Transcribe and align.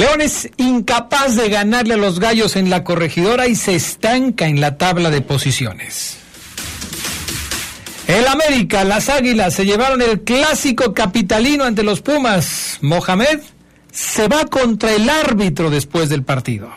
León 0.00 0.22
es 0.22 0.48
incapaz 0.56 1.36
de 1.36 1.50
ganarle 1.50 1.92
a 1.92 1.98
los 1.98 2.20
gallos 2.20 2.56
en 2.56 2.70
la 2.70 2.84
corregidora 2.84 3.48
y 3.48 3.54
se 3.54 3.74
estanca 3.74 4.46
en 4.46 4.58
la 4.58 4.78
tabla 4.78 5.10
de 5.10 5.20
posiciones. 5.20 6.16
El 8.06 8.26
América, 8.26 8.82
las 8.84 9.10
Águilas 9.10 9.52
se 9.52 9.66
llevaron 9.66 10.00
el 10.00 10.22
clásico 10.22 10.94
capitalino 10.94 11.64
ante 11.64 11.82
los 11.82 12.00
Pumas. 12.00 12.78
Mohamed 12.80 13.40
se 13.92 14.26
va 14.26 14.46
contra 14.46 14.94
el 14.94 15.10
árbitro 15.10 15.68
después 15.68 16.08
del 16.08 16.22
partido. 16.22 16.70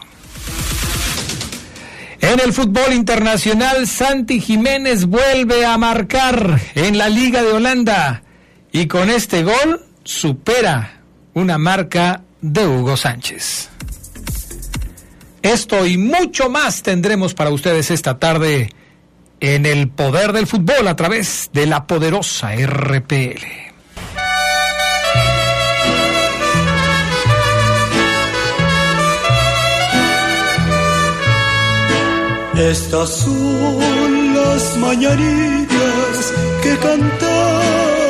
En 2.19 2.41
el 2.41 2.51
fútbol 2.51 2.91
internacional, 2.91 3.87
Santi 3.87 4.41
Jiménez 4.41 5.05
vuelve 5.05 5.65
a 5.65 5.77
marcar 5.77 6.59
en 6.75 6.97
la 6.97 7.07
Liga 7.07 7.41
de 7.41 7.53
Holanda 7.53 8.21
y 8.73 8.87
con 8.87 9.09
este 9.09 9.43
gol 9.43 9.81
supera 10.03 10.99
una 11.33 11.57
marca 11.57 12.23
de 12.43 12.67
Hugo 12.67 12.97
Sánchez. 12.97 13.69
Esto 15.41 15.85
y 15.85 15.97
mucho 15.97 16.49
más 16.49 16.83
tendremos 16.83 17.33
para 17.33 17.49
ustedes 17.49 17.89
esta 17.89 18.19
tarde 18.19 18.69
en 19.39 19.65
el 19.65 19.89
poder 19.89 20.33
del 20.33 20.45
fútbol 20.45 20.87
a 20.87 20.95
través 20.95 21.49
de 21.53 21.65
la 21.65 21.87
poderosa 21.87 22.53
RPL. 22.55 23.45
Estas 32.57 33.09
son 33.09 34.35
las 34.35 34.77
mañanitas 34.77 36.33
que 36.61 36.77
cantaba 36.77 38.02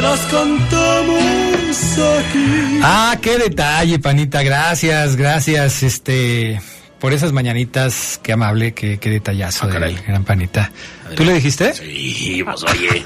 te 0.00 0.06
las 0.06 0.20
cantamos 0.20 1.98
aquí. 2.18 2.80
Ah, 2.82 3.18
qué 3.20 3.36
detalle, 3.36 3.98
panita, 3.98 4.42
gracias, 4.42 5.16
gracias, 5.16 5.82
este, 5.82 6.60
por 6.98 7.12
esas 7.12 7.32
mañanitas, 7.32 8.18
qué 8.22 8.32
amable, 8.32 8.72
qué, 8.72 8.98
qué 8.98 9.10
detallazo 9.10 9.66
Ah, 9.66 9.78
del 9.78 10.00
gran 10.02 10.24
panita. 10.24 10.72
¿Tú 11.14 11.24
le 11.24 11.34
dijiste? 11.34 11.74
Sí, 11.74 12.42
pues 12.42 12.62
oye. 12.62 13.04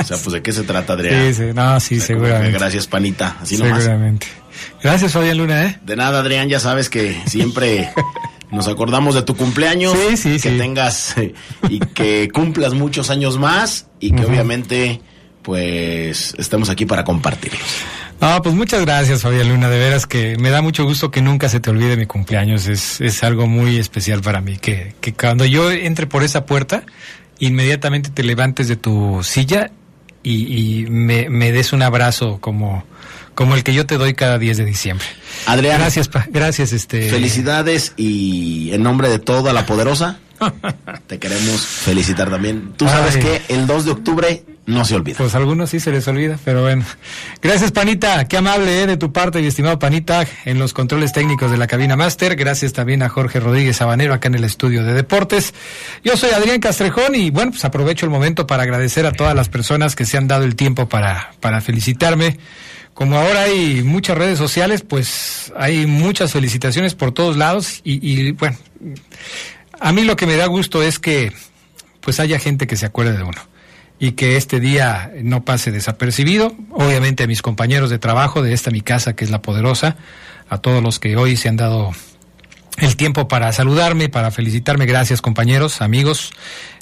O 0.00 0.04
sea, 0.04 0.16
pues 0.16 0.32
de 0.32 0.42
qué 0.42 0.50
se 0.50 0.64
trata, 0.64 0.94
Adrián. 0.94 1.32
Sí, 1.32 1.34
sí, 1.34 1.50
no, 1.54 1.78
sí, 1.78 1.94
O 1.94 1.98
sea, 1.98 2.06
seguramente. 2.08 2.58
Gracias, 2.58 2.88
panita. 2.88 3.36
Así 3.40 3.56
nomás. 3.56 3.84
Seguramente. 3.84 4.26
Gracias, 4.82 5.12
Fabián 5.12 5.38
Luna, 5.38 5.66
¿eh? 5.66 5.78
De 5.84 5.94
nada, 5.94 6.18
Adrián, 6.18 6.48
ya 6.48 6.58
sabes 6.58 6.90
que 6.90 7.16
siempre 7.26 7.90
nos 8.50 8.66
acordamos 8.66 9.14
de 9.14 9.22
tu 9.22 9.36
cumpleaños. 9.36 9.92
Sí, 9.96 10.16
sí, 10.16 10.30
que 10.40 10.50
sí. 10.50 10.58
tengas 10.58 11.16
eh, 11.16 11.32
y 11.68 11.78
que 11.78 12.28
cumplas 12.32 12.74
muchos 12.74 13.08
años 13.10 13.38
más 13.38 13.86
y 14.00 14.10
que 14.10 14.24
obviamente 14.24 15.00
pues 15.48 16.34
estemos 16.36 16.68
aquí 16.68 16.84
para 16.84 17.04
compartirlos. 17.04 17.62
No, 18.20 18.42
pues 18.42 18.54
muchas 18.54 18.82
gracias, 18.82 19.22
Fabián 19.22 19.48
Luna. 19.48 19.70
De 19.70 19.78
veras 19.78 20.06
que 20.06 20.36
me 20.36 20.50
da 20.50 20.60
mucho 20.60 20.84
gusto 20.84 21.10
que 21.10 21.22
nunca 21.22 21.48
se 21.48 21.58
te 21.58 21.70
olvide 21.70 21.96
mi 21.96 22.04
cumpleaños. 22.04 22.66
Es, 22.66 23.00
es 23.00 23.22
algo 23.24 23.46
muy 23.46 23.78
especial 23.78 24.20
para 24.20 24.42
mí. 24.42 24.58
Que, 24.58 24.94
que 25.00 25.14
cuando 25.14 25.46
yo 25.46 25.70
entre 25.72 26.06
por 26.06 26.22
esa 26.22 26.44
puerta, 26.44 26.82
inmediatamente 27.38 28.10
te 28.10 28.22
levantes 28.24 28.68
de 28.68 28.76
tu 28.76 29.20
silla 29.22 29.70
y, 30.22 30.82
y 30.82 30.86
me, 30.90 31.30
me 31.30 31.50
des 31.50 31.72
un 31.72 31.80
abrazo 31.80 32.36
como, 32.42 32.84
como 33.34 33.54
el 33.54 33.64
que 33.64 33.72
yo 33.72 33.86
te 33.86 33.96
doy 33.96 34.12
cada 34.12 34.38
10 34.38 34.58
de 34.58 34.64
diciembre. 34.66 35.06
Adrián, 35.46 35.78
Gracias, 35.78 36.08
pa- 36.08 36.26
gracias, 36.28 36.72
este. 36.74 37.08
felicidades 37.08 37.94
y 37.96 38.68
en 38.74 38.82
nombre 38.82 39.08
de 39.08 39.18
toda 39.18 39.54
la 39.54 39.64
poderosa 39.64 40.18
te 41.06 41.18
queremos 41.18 41.64
felicitar 41.64 42.28
también. 42.28 42.74
Tú 42.76 42.84
sabes 42.86 43.16
Ay. 43.16 43.22
que 43.22 43.54
el 43.54 43.66
2 43.66 43.84
de 43.86 43.90
octubre 43.92 44.42
no 44.68 44.84
se 44.84 44.96
olvida. 44.96 45.16
Pues 45.16 45.34
a 45.34 45.38
algunos 45.38 45.70
sí 45.70 45.80
se 45.80 45.90
les 45.90 46.06
olvida, 46.08 46.38
pero 46.44 46.60
bueno. 46.60 46.84
Gracias, 47.40 47.72
Panita. 47.72 48.28
Qué 48.28 48.36
amable 48.36 48.82
eh, 48.82 48.86
de 48.86 48.98
tu 48.98 49.12
parte, 49.12 49.40
mi 49.40 49.46
estimado 49.46 49.78
Panita, 49.78 50.26
en 50.44 50.58
los 50.58 50.74
controles 50.74 51.12
técnicos 51.12 51.50
de 51.50 51.56
la 51.56 51.66
cabina 51.66 51.96
máster. 51.96 52.36
Gracias 52.36 52.74
también 52.74 53.02
a 53.02 53.08
Jorge 53.08 53.40
Rodríguez 53.40 53.78
Sabanero 53.78 54.12
acá 54.12 54.28
en 54.28 54.34
el 54.34 54.44
estudio 54.44 54.84
de 54.84 54.92
deportes. 54.92 55.54
Yo 56.04 56.18
soy 56.18 56.32
Adrián 56.32 56.60
Castrejón 56.60 57.14
y 57.14 57.30
bueno, 57.30 57.52
pues 57.52 57.64
aprovecho 57.64 58.04
el 58.04 58.10
momento 58.10 58.46
para 58.46 58.64
agradecer 58.64 59.06
a 59.06 59.12
todas 59.12 59.34
las 59.34 59.48
personas 59.48 59.96
que 59.96 60.04
se 60.04 60.18
han 60.18 60.28
dado 60.28 60.44
el 60.44 60.54
tiempo 60.54 60.86
para, 60.86 61.32
para 61.40 61.62
felicitarme. 61.62 62.38
Como 62.92 63.16
ahora 63.16 63.44
hay 63.44 63.82
muchas 63.82 64.18
redes 64.18 64.36
sociales, 64.36 64.82
pues 64.82 65.50
hay 65.56 65.86
muchas 65.86 66.32
felicitaciones 66.32 66.94
por 66.94 67.12
todos 67.12 67.38
lados 67.38 67.80
y, 67.84 68.06
y 68.06 68.32
bueno, 68.32 68.58
a 69.80 69.92
mí 69.92 70.04
lo 70.04 70.14
que 70.14 70.26
me 70.26 70.36
da 70.36 70.44
gusto 70.44 70.82
es 70.82 70.98
que 70.98 71.32
pues 72.02 72.20
haya 72.20 72.38
gente 72.38 72.66
que 72.66 72.76
se 72.76 72.84
acuerde 72.84 73.16
de 73.16 73.22
uno 73.22 73.40
y 73.98 74.12
que 74.12 74.36
este 74.36 74.60
día 74.60 75.12
no 75.22 75.44
pase 75.44 75.72
desapercibido. 75.72 76.54
Obviamente 76.70 77.24
a 77.24 77.26
mis 77.26 77.42
compañeros 77.42 77.90
de 77.90 77.98
trabajo 77.98 78.42
de 78.42 78.52
esta 78.52 78.70
mi 78.70 78.80
casa 78.80 79.14
que 79.14 79.24
es 79.24 79.30
la 79.30 79.42
poderosa, 79.42 79.96
a 80.48 80.58
todos 80.58 80.82
los 80.82 80.98
que 80.98 81.16
hoy 81.16 81.36
se 81.36 81.48
han 81.48 81.56
dado 81.56 81.92
el 82.78 82.96
tiempo 82.96 83.28
para 83.28 83.52
saludarme, 83.52 84.08
para 84.08 84.30
felicitarme. 84.30 84.86
Gracias 84.86 85.20
compañeros, 85.20 85.82
amigos, 85.82 86.32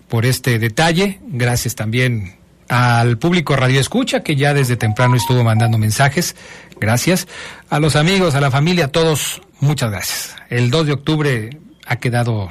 por 0.09 0.27
este 0.27 0.59
detalle. 0.59 1.21
Gracias 1.27 1.75
también 1.75 2.37
al 2.69 3.17
público 3.19 3.57
Radio 3.57 3.81
Escucha 3.81 4.23
que 4.23 4.37
ya 4.37 4.53
desde 4.53 4.77
temprano 4.77 5.17
estuvo 5.17 5.43
mandando 5.43 5.79
mensajes. 5.79 6.37
Gracias. 6.79 7.27
A 7.71 7.81
los 7.81 7.97
amigos, 7.97 8.35
a 8.35 8.41
la 8.41 8.51
familia, 8.51 8.87
a 8.87 8.89
todos, 8.89 9.41
muchas 9.61 9.91
gracias. 9.91 10.37
El 10.51 10.71
2 10.71 10.87
de 10.87 10.93
octubre 10.93 11.59
ha 11.87 11.97
quedado 11.97 12.51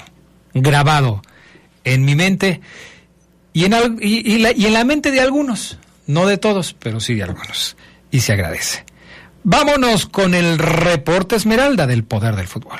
grabado 0.54 1.22
en 1.84 2.04
mi 2.04 2.16
mente 2.16 2.62
y 3.56 3.66
en, 3.66 3.74
al- 3.74 3.98
y, 4.00 4.34
y 4.34 4.38
la, 4.38 4.52
y 4.52 4.66
en 4.68 4.74
la 4.74 4.84
mente 4.84 5.10
de 5.10 5.22
algunos, 5.22 5.80
no 6.06 6.28
de 6.28 6.38
todos, 6.38 6.76
pero 6.78 7.00
sí 7.00 7.16
de 7.16 7.24
algunos. 7.24 7.76
Y 8.12 8.20
se 8.20 8.34
agradece. 8.34 8.86
Vámonos 9.44 10.06
con 10.06 10.34
el 10.36 10.58
reporte 10.60 11.36
Esmeralda 11.36 11.88
del 11.88 12.04
poder 12.04 12.36
del 12.36 12.48
fútbol. 12.48 12.80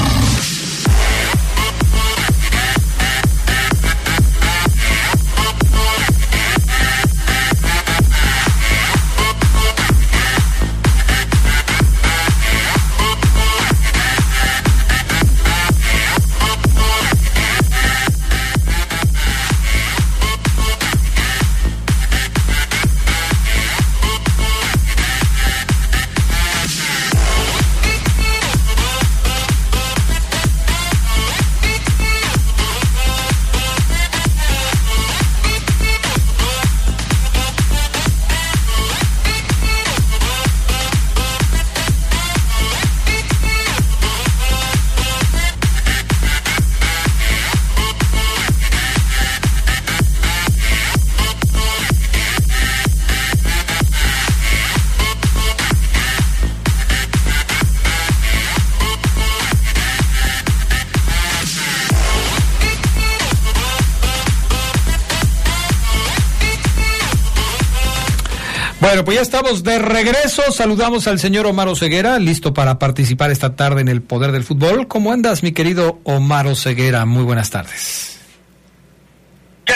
Bueno, 68.81 69.05
pues 69.05 69.17
ya 69.17 69.21
estamos 69.21 69.63
de 69.63 69.77
regreso. 69.77 70.41
Saludamos 70.51 71.07
al 71.07 71.19
señor 71.19 71.45
Omar 71.45 71.67
Oseguera, 71.67 72.17
listo 72.17 72.51
para 72.55 72.79
participar 72.79 73.29
esta 73.29 73.55
tarde 73.55 73.81
en 73.81 73.87
el 73.87 74.01
Poder 74.01 74.31
del 74.31 74.43
Fútbol. 74.43 74.87
¿Cómo 74.87 75.13
andas, 75.13 75.43
mi 75.43 75.51
querido 75.51 75.99
Omar 76.03 76.47
Oseguera? 76.47 77.05
Muy 77.05 77.23
buenas 77.23 77.51
tardes. 77.51 78.10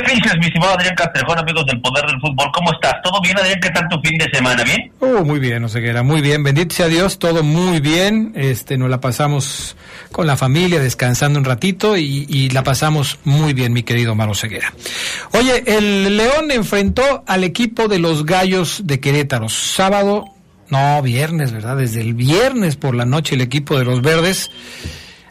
¿Qué 0.04 0.16
dices, 0.16 0.34
mi 0.40 0.48
estimado 0.48 0.74
Adrián 0.74 0.96
Castrejón, 0.96 1.40
amigos 1.40 1.66
del 1.68 1.80
Poder 1.80 2.06
del 2.06 2.20
Fútbol? 2.20 2.52
¿Cómo 2.54 2.72
estás? 2.74 2.96
¿Todo 3.02 3.22
bien, 3.22 3.38
Adrián? 3.38 3.60
¿Qué 3.62 3.70
tal 3.70 3.88
tu 3.88 4.00
fin 4.02 4.18
de 4.18 4.30
semana? 4.34 4.64
¿Bien? 4.64 4.92
Oh, 5.00 5.24
muy 5.24 5.40
bien, 5.40 5.64
Oseguera, 5.64 6.04
muy 6.04 6.22
bien. 6.22 6.44
Bendito 6.44 6.76
sea 6.76 6.88
Dios, 6.88 7.18
todo 7.18 7.44
muy 7.44 7.80
bien. 7.80 8.34
Este, 8.36 8.78
nos 8.78 8.90
la 8.90 9.00
pasamos 9.00 9.78
con 10.12 10.28
la 10.28 10.36
familia, 10.36 10.82
descansando 10.82 11.40
un 11.40 11.46
ratito 11.46 11.96
y, 11.96 12.26
y 12.28 12.50
la 12.50 12.64
pasamos 12.64 13.20
muy 13.24 13.54
bien, 13.54 13.72
mi 13.72 13.84
querido 13.84 14.12
Omar 14.12 14.28
Oseguera. 14.28 14.74
Oye, 15.32 15.64
el 15.66 16.18
León 16.18 16.52
enfrentó 16.52 17.24
al 17.26 17.46
equipo 17.46 17.88
de 17.88 18.00
los 18.00 18.26
Gallos 18.26 18.82
de 18.86 19.00
Querétaro. 19.00 19.48
Sábado, 19.48 20.26
no, 20.70 21.02
viernes, 21.04 21.54
¿verdad? 21.54 21.78
Desde 21.78 22.02
el 22.02 22.16
viernes 22.16 22.76
por 22.76 22.96
la 22.96 23.06
noche 23.06 23.36
el 23.36 23.42
equipo 23.42 23.78
de 23.78 23.86
los 23.86 24.02
Verdes. 24.02 24.52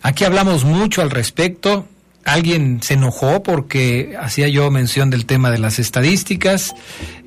Aquí 0.01 0.25
hablamos 0.25 0.65
mucho 0.65 1.03
al 1.03 1.11
respecto 1.11 1.87
alguien 2.25 2.83
se 2.83 2.95
enojó 2.95 3.43
porque 3.43 4.17
hacía 4.21 4.49
yo 4.49 4.71
mención 4.71 5.11
del 5.11 5.27
tema 5.27 5.51
de 5.51 5.59
las 5.59 5.79
estadísticas, 5.79 6.75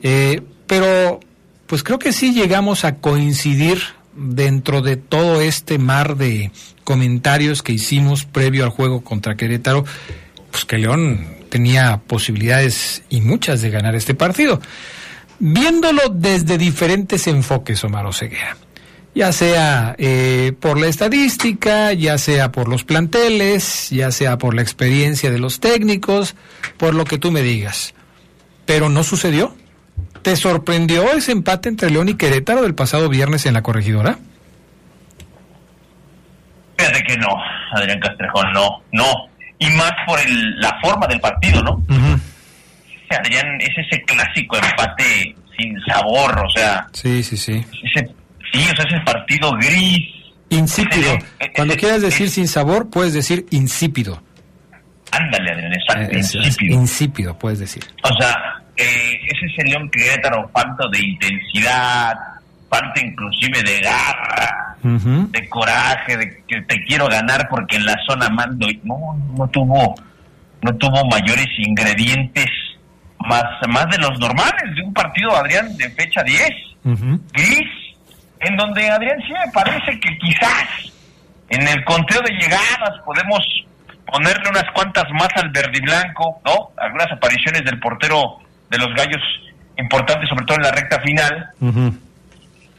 eh, 0.04 0.42
pero 0.66 1.20
pues 1.68 1.84
creo 1.84 2.00
que 2.00 2.14
sí 2.14 2.34
llegamos 2.34 2.86
a 2.86 2.96
coincidir 2.96 3.80
dentro 4.16 4.82
de 4.82 4.98
todo 4.98 5.42
este 5.42 5.78
mar 5.78 6.18
de 6.18 6.52
comentarios 6.84 7.62
que 7.62 7.74
hicimos 7.74 8.26
previo 8.26 8.64
al 8.64 8.72
juego 8.72 9.04
contra 9.04 9.36
Querétaro, 9.36 9.86
pues 10.52 10.66
que 10.66 10.78
León 10.78 11.28
tenía 11.50 12.02
posibilidades 12.08 13.04
y 13.10 13.22
muchas 13.22 13.62
de 13.62 13.70
ganar 13.70 13.96
este 13.96 14.16
partido. 14.16 14.60
Viéndolo 15.40 16.10
desde 16.10 16.58
diferentes 16.58 17.28
enfoques, 17.28 17.84
Omar 17.84 18.08
Oseguera 18.08 18.58
ya 19.18 19.32
sea 19.32 19.96
eh, 19.98 20.54
por 20.62 20.80
la 20.80 20.86
estadística, 20.86 21.92
ya 21.94 22.20
sea 22.20 22.52
por 22.52 22.68
los 22.68 22.84
planteles, 22.84 23.90
ya 23.90 24.12
sea 24.12 24.38
por 24.38 24.54
la 24.54 24.62
experiencia 24.62 25.32
de 25.32 25.40
los 25.40 25.60
técnicos, 25.60 26.36
por 26.78 26.94
lo 26.94 27.04
que 27.04 27.18
tú 27.18 27.32
me 27.32 27.42
digas. 27.42 27.96
Pero 28.68 28.90
no 28.90 29.04
sucedió. 29.04 29.56
¿Te 30.22 30.36
sorprendió 30.36 31.12
ese 31.14 31.32
empate 31.32 31.68
entre 31.68 31.90
León 31.90 32.10
y 32.10 32.14
Querétaro 32.14 32.62
del 32.62 32.76
pasado 32.76 33.10
viernes 33.10 33.48
en 33.48 33.56
la 33.56 33.64
corregidora? 33.64 34.20
Fíjate 36.78 37.04
que 37.04 37.18
no, 37.18 37.30
Adrián 37.72 38.00
Castrejón, 38.00 38.54
no, 38.54 38.84
no. 38.92 39.30
Y 39.58 39.68
más 39.72 39.94
por 40.06 40.20
el, 40.20 40.60
la 40.60 40.78
forma 40.80 41.08
del 41.08 41.20
partido, 41.20 41.64
¿no? 41.64 41.84
Adrián, 43.10 43.60
es 43.62 43.76
ese 43.78 44.04
clásico 44.04 44.58
empate 44.58 45.36
sin 45.58 45.76
sabor, 45.86 46.38
o 46.46 46.50
sea. 46.52 46.88
Sí, 46.92 47.24
sí, 47.24 47.36
sí. 47.36 47.66
Ese 47.84 48.14
Sí, 48.52 48.60
o 48.60 48.76
sea, 48.76 48.86
ese 48.86 49.00
partido 49.06 49.52
gris. 49.54 50.14
Insípido. 50.50 51.18
Cuando 51.56 51.76
quieras 51.76 52.02
decir 52.02 52.30
sin 52.30 52.48
sabor, 52.48 52.90
puedes 52.90 53.14
decir 53.14 53.46
insípido. 53.52 54.22
Ándale, 55.12 55.52
Adrián, 55.52 55.74
exacto, 55.74 56.16
eh, 56.16 56.20
insípido. 56.20 56.74
insípido, 56.74 57.40
puedes 57.40 57.60
decir. 57.60 57.84
O 58.04 58.14
sea, 58.20 58.62
eh, 58.76 59.20
ese 59.26 59.46
es 59.46 59.60
el 59.60 59.72
León 59.72 59.90
Querétaro, 59.90 60.50
falta 60.54 60.86
de 60.92 61.00
intensidad, 61.00 62.14
falta 62.70 63.02
inclusive 63.02 63.64
de 63.64 63.80
garra, 63.82 64.78
de 64.84 65.50
coraje, 65.50 66.18
de 66.18 66.44
que 66.48 66.62
te 66.62 66.84
quiero 66.84 67.08
ganar 67.08 67.48
porque 67.50 67.78
en 67.78 67.86
la 67.86 67.96
zona 68.08 68.30
mando. 68.30 68.68
No, 68.84 69.18
no 69.38 69.48
tuvo, 69.48 69.96
no 70.62 70.76
tuvo 70.76 71.06
mayores 71.06 71.48
ingredientes 71.58 72.48
más, 73.20 73.44
más 73.68 73.90
de 73.90 73.98
los 73.98 74.18
normales 74.20 74.76
de 74.76 74.82
un 74.82 74.94
partido, 74.94 75.36
Adrián, 75.36 75.76
de 75.78 75.90
fecha 75.90 76.24
10. 76.24 76.50
Gris, 77.34 77.68
en 78.40 78.56
donde 78.56 78.90
Adrián 78.90 79.20
sí 79.26 79.34
me 79.34 79.52
parece 79.52 80.00
que 80.00 80.18
quizás 80.18 80.92
en 81.50 81.68
el 81.68 81.84
conteo 81.86 82.22
de 82.22 82.34
llegadas 82.34 83.00
podemos 83.06 83.40
ponerle 84.06 84.50
unas 84.50 84.66
cuantas 84.74 85.06
más 85.12 85.30
al 85.36 85.50
verde 85.50 85.74
y 85.76 85.82
blanco, 85.82 86.42
¿no? 86.46 86.72
Algunas 86.78 87.12
apariciones 87.12 87.64
del 87.66 87.80
portero 87.80 88.40
de 88.70 88.78
los 88.78 88.94
gallos 88.96 89.22
importantes, 89.78 90.30
sobre 90.30 90.46
todo 90.46 90.58
en 90.58 90.64
la 90.64 90.72
recta 90.72 91.00
final. 91.02 91.50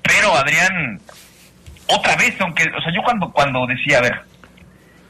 Pero 0.03 0.37
Adrián, 0.37 1.01
otra 1.87 2.17
vez, 2.17 2.35
aunque, 2.41 2.65
o 2.65 2.81
sea, 2.81 2.93
yo 2.95 3.03
cuando, 3.03 3.31
cuando 3.31 3.67
decía, 3.67 3.99
a 3.99 4.03
ver, 4.03 4.21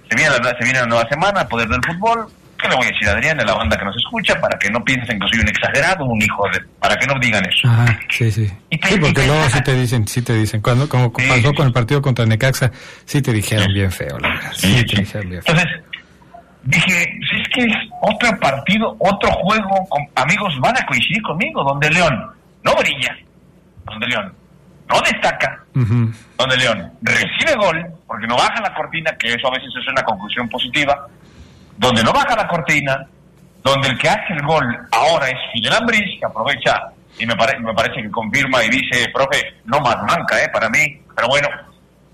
se 0.08 0.16
viene, 0.16 0.30
la, 0.30 0.50
se 0.58 0.64
viene 0.64 0.80
la 0.80 0.86
nueva 0.86 1.08
semana, 1.08 1.48
poder 1.48 1.68
del 1.68 1.80
fútbol, 1.86 2.28
¿Qué 2.60 2.68
le 2.68 2.74
voy 2.74 2.86
a 2.86 2.88
decir 2.88 3.08
a 3.08 3.12
Adrián, 3.12 3.40
a 3.40 3.44
la 3.44 3.54
banda 3.54 3.76
que 3.76 3.84
nos 3.84 3.96
escucha, 3.96 4.40
para 4.40 4.58
que 4.58 4.68
no 4.68 4.82
piensen 4.82 5.18
que 5.20 5.28
soy 5.28 5.40
un 5.40 5.48
exagerado, 5.48 6.04
un 6.04 6.20
hijo 6.20 6.44
de... 6.52 6.60
para 6.80 6.96
que 6.96 7.06
no 7.06 7.14
digan 7.20 7.44
eso? 7.44 7.68
Ajá, 7.68 8.00
sí, 8.10 8.32
sí. 8.32 8.46
sí, 8.48 8.98
porque 9.00 9.26
luego 9.26 9.44
sí 9.48 9.62
te 9.62 9.74
dicen, 9.74 10.08
sí 10.08 10.22
te 10.22 10.34
dicen, 10.34 10.60
cuando 10.60 10.88
como 10.88 11.12
pasó 11.12 11.54
con 11.54 11.68
el 11.68 11.72
partido 11.72 12.02
contra 12.02 12.26
Necaxa, 12.26 12.72
sí 13.04 13.22
te 13.22 13.32
dijeron 13.32 13.72
bien 13.72 13.92
feo, 13.92 14.18
la 14.18 14.28
verdad. 14.28 14.52
Sí, 14.54 14.84
te 14.86 15.00
dijeron 15.00 15.30
bien 15.30 15.42
feo. 15.42 15.54
Entonces, 15.54 15.84
dije, 16.64 17.04
si 17.30 17.40
es 17.40 17.48
que 17.54 17.60
es 17.62 17.76
otro 18.02 18.36
partido, 18.40 18.96
otro 18.98 19.30
juego, 19.30 19.86
con, 19.88 20.02
amigos 20.16 20.52
van 20.60 20.76
a 20.76 20.84
coincidir 20.86 21.22
conmigo, 21.22 21.62
donde 21.62 21.90
León 21.90 22.26
no 22.64 22.74
brilla, 22.74 23.16
donde 23.84 24.06
León 24.08 24.32
no 24.88 25.00
destaca, 25.02 25.64
donde 25.74 26.56
León 26.56 26.92
recibe 27.02 27.54
gol, 27.56 27.86
porque 28.06 28.26
no 28.26 28.36
baja 28.36 28.60
la 28.60 28.74
cortina, 28.74 29.12
que 29.18 29.28
eso 29.28 29.46
a 29.46 29.52
veces 29.52 29.68
es 29.80 29.88
una 29.88 30.02
conclusión 30.02 30.48
positiva, 30.48 31.06
donde 31.78 32.02
no 32.02 32.12
baja 32.12 32.36
la 32.36 32.46
cortina, 32.46 33.06
donde 33.62 33.88
el 33.88 33.98
que 33.98 34.08
hace 34.08 34.34
el 34.34 34.42
gol 34.42 34.64
ahora 34.92 35.28
es 35.28 35.38
Fidel 35.52 35.74
Ambris, 35.74 36.18
que 36.18 36.26
aprovecha 36.26 36.90
y 37.18 37.26
me, 37.26 37.34
me 37.34 37.74
parece 37.74 38.02
que 38.02 38.10
confirma 38.10 38.64
y 38.64 38.68
dice, 38.68 39.08
profe, 39.12 39.54
no 39.64 39.80
más 39.80 39.96
manca, 40.02 40.42
¿eh? 40.42 40.48
Para 40.52 40.68
mí, 40.68 41.00
pero 41.14 41.28
bueno. 41.28 41.48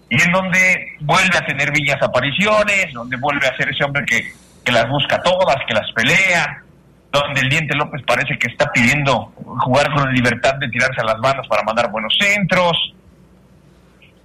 Y 0.09 0.23
en 0.23 0.33
donde 0.33 0.97
vuelve 1.01 1.37
a 1.37 1.45
tener 1.45 1.71
villas 1.73 2.01
apariciones, 2.01 2.93
donde 2.93 3.17
vuelve 3.17 3.47
a 3.47 3.57
ser 3.57 3.69
ese 3.69 3.85
hombre 3.85 4.05
que, 4.07 4.33
que 4.65 4.73
las 4.73 4.89
busca 4.89 5.21
todas, 5.23 5.57
que 5.67 5.75
las 5.75 5.91
pelea, 5.93 6.63
donde 7.11 7.41
el 7.41 7.49
Diente 7.49 7.77
López 7.77 8.03
parece 8.07 8.39
que 8.39 8.51
está 8.51 8.71
pidiendo 8.73 9.33
jugar 9.61 9.93
con 9.95 10.13
libertad 10.13 10.55
de 10.61 10.69
tirarse 10.69 11.01
a 11.01 11.05
las 11.05 11.19
manos 11.19 11.47
para 11.49 11.63
mandar 11.63 11.91
buenos 11.91 12.15
centros. 12.19 12.95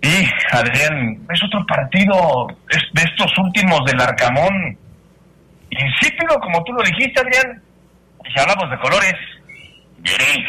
Y 0.01 0.27
Adrián, 0.51 1.25
es 1.29 1.43
otro 1.43 1.65
partido 1.65 2.48
de 2.93 3.01
estos 3.01 3.38
últimos 3.38 3.84
del 3.86 4.00
Arcamón 4.00 4.77
insípido, 5.71 6.39
como 6.39 6.63
tú 6.63 6.73
lo 6.73 6.83
dijiste, 6.83 7.19
Adrián. 7.19 7.61
Y 8.25 8.31
si 8.31 8.39
hablamos 8.39 8.69
de 8.69 8.79
colores, 8.79 9.15
gris. 9.99 10.47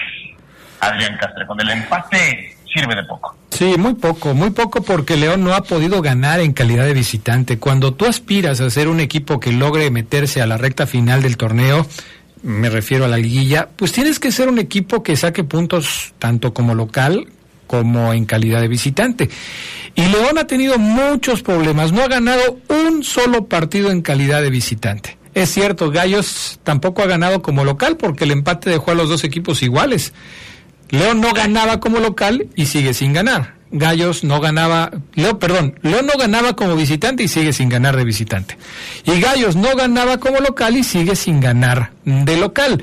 Adrián 0.80 1.16
Castre, 1.18 1.46
con 1.46 1.60
el 1.60 1.70
empate 1.70 2.56
sirve 2.72 2.94
de 2.94 3.04
poco. 3.04 3.36
Sí, 3.50 3.74
muy 3.76 3.94
poco, 3.94 4.32
muy 4.32 4.50
poco 4.50 4.82
porque 4.82 5.16
León 5.16 5.44
no 5.44 5.54
ha 5.54 5.62
podido 5.62 6.00
ganar 6.00 6.40
en 6.40 6.52
calidad 6.52 6.84
de 6.84 6.94
visitante. 6.94 7.58
Cuando 7.58 7.92
tú 7.94 8.06
aspiras 8.06 8.60
a 8.60 8.70
ser 8.70 8.88
un 8.88 9.00
equipo 9.00 9.40
que 9.40 9.52
logre 9.52 9.90
meterse 9.90 10.40
a 10.40 10.46
la 10.46 10.56
recta 10.56 10.86
final 10.86 11.22
del 11.22 11.36
torneo, 11.36 11.86
me 12.42 12.70
refiero 12.70 13.04
a 13.04 13.08
la 13.08 13.18
liguilla, 13.18 13.68
pues 13.76 13.92
tienes 13.92 14.18
que 14.18 14.32
ser 14.32 14.48
un 14.48 14.58
equipo 14.58 15.02
que 15.02 15.16
saque 15.16 15.44
puntos 15.44 16.14
tanto 16.18 16.54
como 16.54 16.74
local 16.74 17.26
como 17.70 18.12
en 18.12 18.24
calidad 18.24 18.60
de 18.60 18.66
visitante. 18.66 19.30
Y 19.94 20.02
León 20.06 20.38
ha 20.38 20.48
tenido 20.48 20.76
muchos 20.76 21.40
problemas, 21.44 21.92
no 21.92 22.02
ha 22.02 22.08
ganado 22.08 22.58
un 22.66 23.04
solo 23.04 23.46
partido 23.46 23.92
en 23.92 24.02
calidad 24.02 24.42
de 24.42 24.50
visitante. 24.50 25.18
Es 25.34 25.50
cierto, 25.50 25.92
Gallos 25.92 26.58
tampoco 26.64 27.02
ha 27.02 27.06
ganado 27.06 27.42
como 27.42 27.64
local 27.64 27.96
porque 27.96 28.24
el 28.24 28.32
empate 28.32 28.70
dejó 28.70 28.90
a 28.90 28.94
los 28.94 29.08
dos 29.08 29.22
equipos 29.22 29.62
iguales. 29.62 30.12
León 30.88 31.20
no 31.20 31.32
ganaba 31.32 31.78
como 31.78 32.00
local 32.00 32.48
y 32.56 32.66
sigue 32.66 32.92
sin 32.92 33.12
ganar. 33.12 33.54
Gallos 33.70 34.24
no 34.24 34.40
ganaba, 34.40 34.90
León, 35.14 35.38
perdón, 35.38 35.78
León 35.82 36.06
no 36.06 36.18
ganaba 36.18 36.56
como 36.56 36.74
visitante 36.74 37.22
y 37.22 37.28
sigue 37.28 37.52
sin 37.52 37.68
ganar 37.68 37.96
de 37.96 38.02
visitante. 38.02 38.58
Y 39.04 39.20
Gallos 39.20 39.54
no 39.54 39.76
ganaba 39.76 40.18
como 40.18 40.40
local 40.40 40.76
y 40.76 40.82
sigue 40.82 41.14
sin 41.14 41.38
ganar 41.38 41.92
de 42.04 42.36
local. 42.36 42.82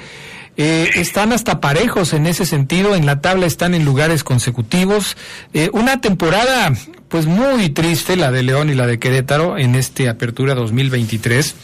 Eh, 0.57 0.89
están 0.95 1.33
hasta 1.33 1.61
parejos 1.61 2.13
en 2.13 2.25
ese 2.25 2.43
sentido, 2.47 2.95
en 2.95 3.05
la 3.05 3.21
tabla 3.21 3.45
están 3.45 3.75
en 3.75 3.85
lugares 3.85 4.23
consecutivos. 4.23 5.15
Eh, 5.53 5.69
una 5.71 6.01
temporada 6.01 6.73
pues 7.09 7.27
muy 7.27 7.69
triste, 7.69 8.15
la 8.15 8.31
de 8.31 8.41
León 8.41 8.71
y 8.71 8.73
la 8.73 8.87
de 8.87 8.97
Querétaro, 8.97 9.59
en 9.59 9.75
este 9.75 10.09
Apertura 10.09 10.55
2023, 10.55 11.55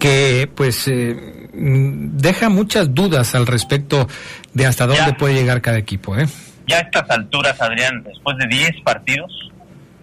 que 0.00 0.50
pues 0.52 0.88
eh, 0.88 1.48
deja 1.52 2.48
muchas 2.48 2.92
dudas 2.92 3.36
al 3.36 3.46
respecto 3.46 4.08
de 4.52 4.66
hasta 4.66 4.86
dónde 4.86 5.14
puede 5.14 5.34
llegar 5.34 5.62
cada 5.62 5.78
equipo. 5.78 6.18
¿eh? 6.18 6.26
Ya 6.66 6.78
a 6.78 6.80
estas 6.80 7.08
alturas, 7.10 7.60
Adrián, 7.60 8.02
después 8.02 8.36
de 8.38 8.48
10 8.48 8.72
partidos, 8.84 9.30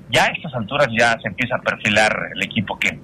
ya 0.09 0.25
a 0.25 0.27
estas 0.27 0.53
alturas 0.53 0.87
ya 0.97 1.17
se 1.21 1.27
empieza 1.27 1.55
a 1.55 1.59
perfilar 1.59 2.15
el 2.35 2.41
equipo 2.41 2.79
que, 2.79 2.97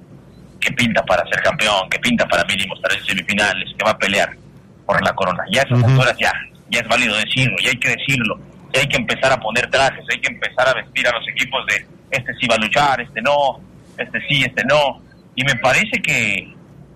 que 0.61 0.71
pinta 0.71 1.03
para 1.03 1.23
ser 1.27 1.43
campeón, 1.43 1.89
que 1.89 1.99
pinta 1.99 2.25
para 2.25 2.45
mínimo 2.45 2.73
estar 2.75 2.97
en 2.97 3.05
semifinales, 3.05 3.69
que 3.77 3.83
va 3.83 3.91
a 3.91 3.97
pelear 3.97 4.46
por 4.87 5.03
la 5.03 5.13
corona. 5.13 5.43
Ya 5.51 5.61
esas 5.61 5.83
uh 5.83 6.17
ya, 6.17 6.31
ya 6.69 6.79
es 6.79 6.87
válido 6.87 7.15
decirlo, 7.17 7.55
ya 7.61 7.69
hay 7.69 7.77
que 7.77 7.89
decirlo. 7.89 8.39
Ya 8.73 8.81
hay 8.81 8.87
que 8.87 8.97
empezar 8.97 9.31
a 9.31 9.37
poner 9.37 9.69
trajes, 9.69 10.03
hay 10.11 10.19
que 10.19 10.33
empezar 10.33 10.67
a 10.67 10.73
vestir 10.73 11.07
a 11.07 11.11
los 11.11 11.27
equipos 11.27 11.65
de 11.67 11.85
este 12.09 12.33
sí 12.39 12.47
va 12.47 12.55
a 12.55 12.59
luchar, 12.59 13.01
este 13.01 13.21
no, 13.21 13.59
este 13.97 14.19
sí, 14.27 14.43
este 14.43 14.63
no. 14.63 15.01
Y 15.35 15.43
me 15.43 15.55
parece 15.55 16.01
que 16.01 16.47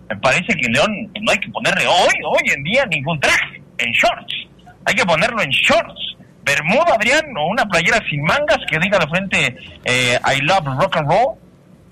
me 0.10 0.16
parece 0.18 0.54
que 0.56 0.68
León 0.70 1.12
no 1.22 1.32
hay 1.32 1.38
que 1.38 1.50
ponerle 1.50 1.86
hoy, 1.86 2.14
hoy 2.26 2.54
en 2.56 2.64
día 2.64 2.86
ningún 2.86 3.20
traje, 3.20 3.62
en 3.78 3.92
shorts. 3.92 4.34
Hay 4.86 4.96
que 4.96 5.06
ponerlo 5.06 5.42
en 5.42 5.50
shorts. 5.50 6.16
Bermuda, 6.44 6.96
Adrián, 6.96 7.26
o 7.38 7.48
una 7.48 7.66
playera 7.66 8.00
sin 8.10 8.24
mangas 8.24 8.58
que 8.68 8.80
diga 8.80 8.98
de 8.98 9.08
frente 9.08 9.56
eh, 9.86 10.20
I 10.26 10.42
love 10.42 10.66
rock 10.66 10.98
and 10.98 11.08
roll 11.08 11.38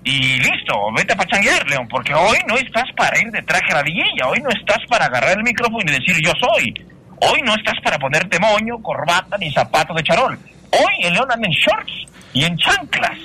y 0.02 0.38
listo, 0.38 0.74
vete 0.96 1.12
a 1.12 1.16
pachanguear, 1.16 1.68
León, 1.68 1.86
porque 1.88 2.14
hoy 2.14 2.38
no 2.48 2.56
estás 2.56 2.84
para 2.96 3.18
ir 3.20 3.30
de 3.30 3.42
traje 3.42 3.70
a 3.72 3.76
la 3.76 3.82
villilla, 3.82 4.28
hoy 4.28 4.40
no 4.40 4.48
estás 4.48 4.78
para 4.88 5.04
agarrar 5.04 5.36
el 5.36 5.44
micrófono 5.44 5.82
y 5.82 5.92
decir 5.92 6.16
yo 6.24 6.32
soy. 6.40 6.72
Hoy 7.20 7.42
no 7.42 7.54
estás 7.54 7.74
para 7.84 7.98
ponerte 7.98 8.38
moño, 8.38 8.78
corbata 8.82 9.36
ni 9.36 9.52
zapatos 9.52 9.94
de 9.96 10.02
charol. 10.02 10.38
Hoy 10.72 11.04
el 11.04 11.12
León 11.12 11.30
anda 11.30 11.46
en 11.46 11.52
shorts 11.52 12.06
y 12.32 12.44
en 12.44 12.56
chanclas. 12.56 13.18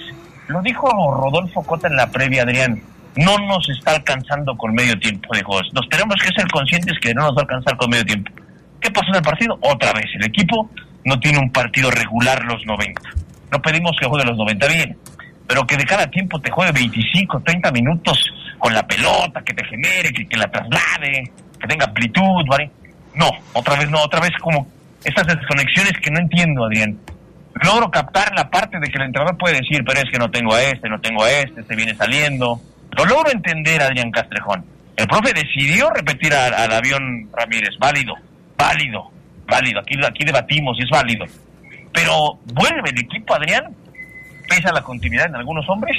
Lo 0.48 0.62
dijo 0.62 0.89
Rodolfo 1.13 1.63
Cota 1.63 1.88
en 1.88 1.96
la 1.96 2.12
previa, 2.12 2.44
Adrián. 2.44 2.82
No 3.15 3.38
nos 3.38 3.70
está 3.70 3.91
alcanzando 3.91 4.58
con 4.58 4.74
medio 4.74 5.00
tiempo, 5.00 5.34
dijo. 5.34 5.62
Nos 5.72 5.88
tenemos 5.88 6.15
que 6.22 6.34
ser 6.36 6.46
conscientes 6.51 7.00
que 7.00 7.13
no 7.13 7.22
nos 7.22 7.32
va 7.32 7.38
a 7.38 7.41
alcanzar 7.44 7.77
con 7.77 7.89
medio 7.89 8.05
tiempo. 8.05 8.32
¿Qué 8.82 8.91
pasó 8.91 9.08
en 9.12 9.15
el 9.15 9.22
partido? 9.22 9.58
Otra 9.62 9.94
vez, 9.94 10.08
el 10.15 10.25
equipo 10.25 10.70
no 11.05 11.17
tiene 11.22 11.39
un 11.39 11.51
partido 11.53 11.89
regular 11.89 12.44
los 12.44 12.65
90. 12.65 13.01
No 13.51 13.62
pedimos 13.62 13.94
que 13.98 14.08
juegue 14.08 14.25
los 14.25 14.38
90 14.38 14.67
bien 14.67 14.98
pero 15.47 15.65
que 15.65 15.77
de 15.77 15.85
cada 15.85 16.07
tiempo 16.07 16.39
te 16.39 16.51
juegue 16.51 16.71
25, 16.71 17.41
30 17.41 17.71
minutos 17.71 18.31
con 18.57 18.73
la 18.73 18.85
pelota, 18.85 19.41
que 19.43 19.53
te 19.53 19.65
genere, 19.65 20.11
que, 20.11 20.37
la 20.37 20.49
traslade, 20.49 21.31
que 21.59 21.67
tenga 21.67 21.85
amplitud, 21.85 22.45
¿vale? 22.47 22.71
No, 23.13 23.29
otra 23.53 23.75
vez 23.75 23.89
no, 23.89 24.01
otra 24.01 24.19
vez 24.19 24.31
como 24.41 24.67
estas 25.03 25.27
desconexiones 25.27 25.93
que 26.01 26.11
no 26.11 26.19
entiendo, 26.19 26.65
Adrián. 26.65 26.97
Logro 27.63 27.89
captar 27.89 28.33
la 28.35 28.49
parte 28.49 28.79
de 28.79 28.87
que 28.87 28.97
el 28.97 29.05
entrenador 29.05 29.37
puede 29.37 29.61
decir, 29.61 29.83
pero 29.85 29.99
es 29.99 30.11
que 30.11 30.17
no 30.17 30.29
tengo 30.29 30.53
a 30.53 30.61
este, 30.63 30.89
no 30.89 30.99
tengo 30.99 31.23
a 31.23 31.31
este, 31.31 31.63
se 31.63 31.75
viene 31.75 31.95
saliendo. 31.95 32.59
Lo 32.91 33.05
logro 33.05 33.31
entender, 33.31 33.81
Adrián 33.81 34.11
Castrejón. 34.11 34.65
El 34.97 35.07
profe 35.07 35.33
decidió 35.33 35.89
repetir 35.89 36.33
a, 36.33 36.47
al 36.47 36.71
avión 36.73 37.29
Ramírez, 37.33 37.77
válido, 37.79 38.15
válido, 38.57 39.11
válido. 39.45 39.79
Aquí, 39.79 39.95
aquí 40.05 40.25
debatimos 40.25 40.77
y 40.79 40.83
es 40.83 40.89
válido. 40.89 41.25
Pero 41.93 42.39
vuelve 42.53 42.89
el 42.89 42.99
equipo, 42.99 43.35
Adrián, 43.35 43.73
pesa 44.47 44.71
la 44.71 44.81
continuidad 44.81 45.27
en 45.27 45.35
algunos 45.35 45.67
hombres 45.69 45.97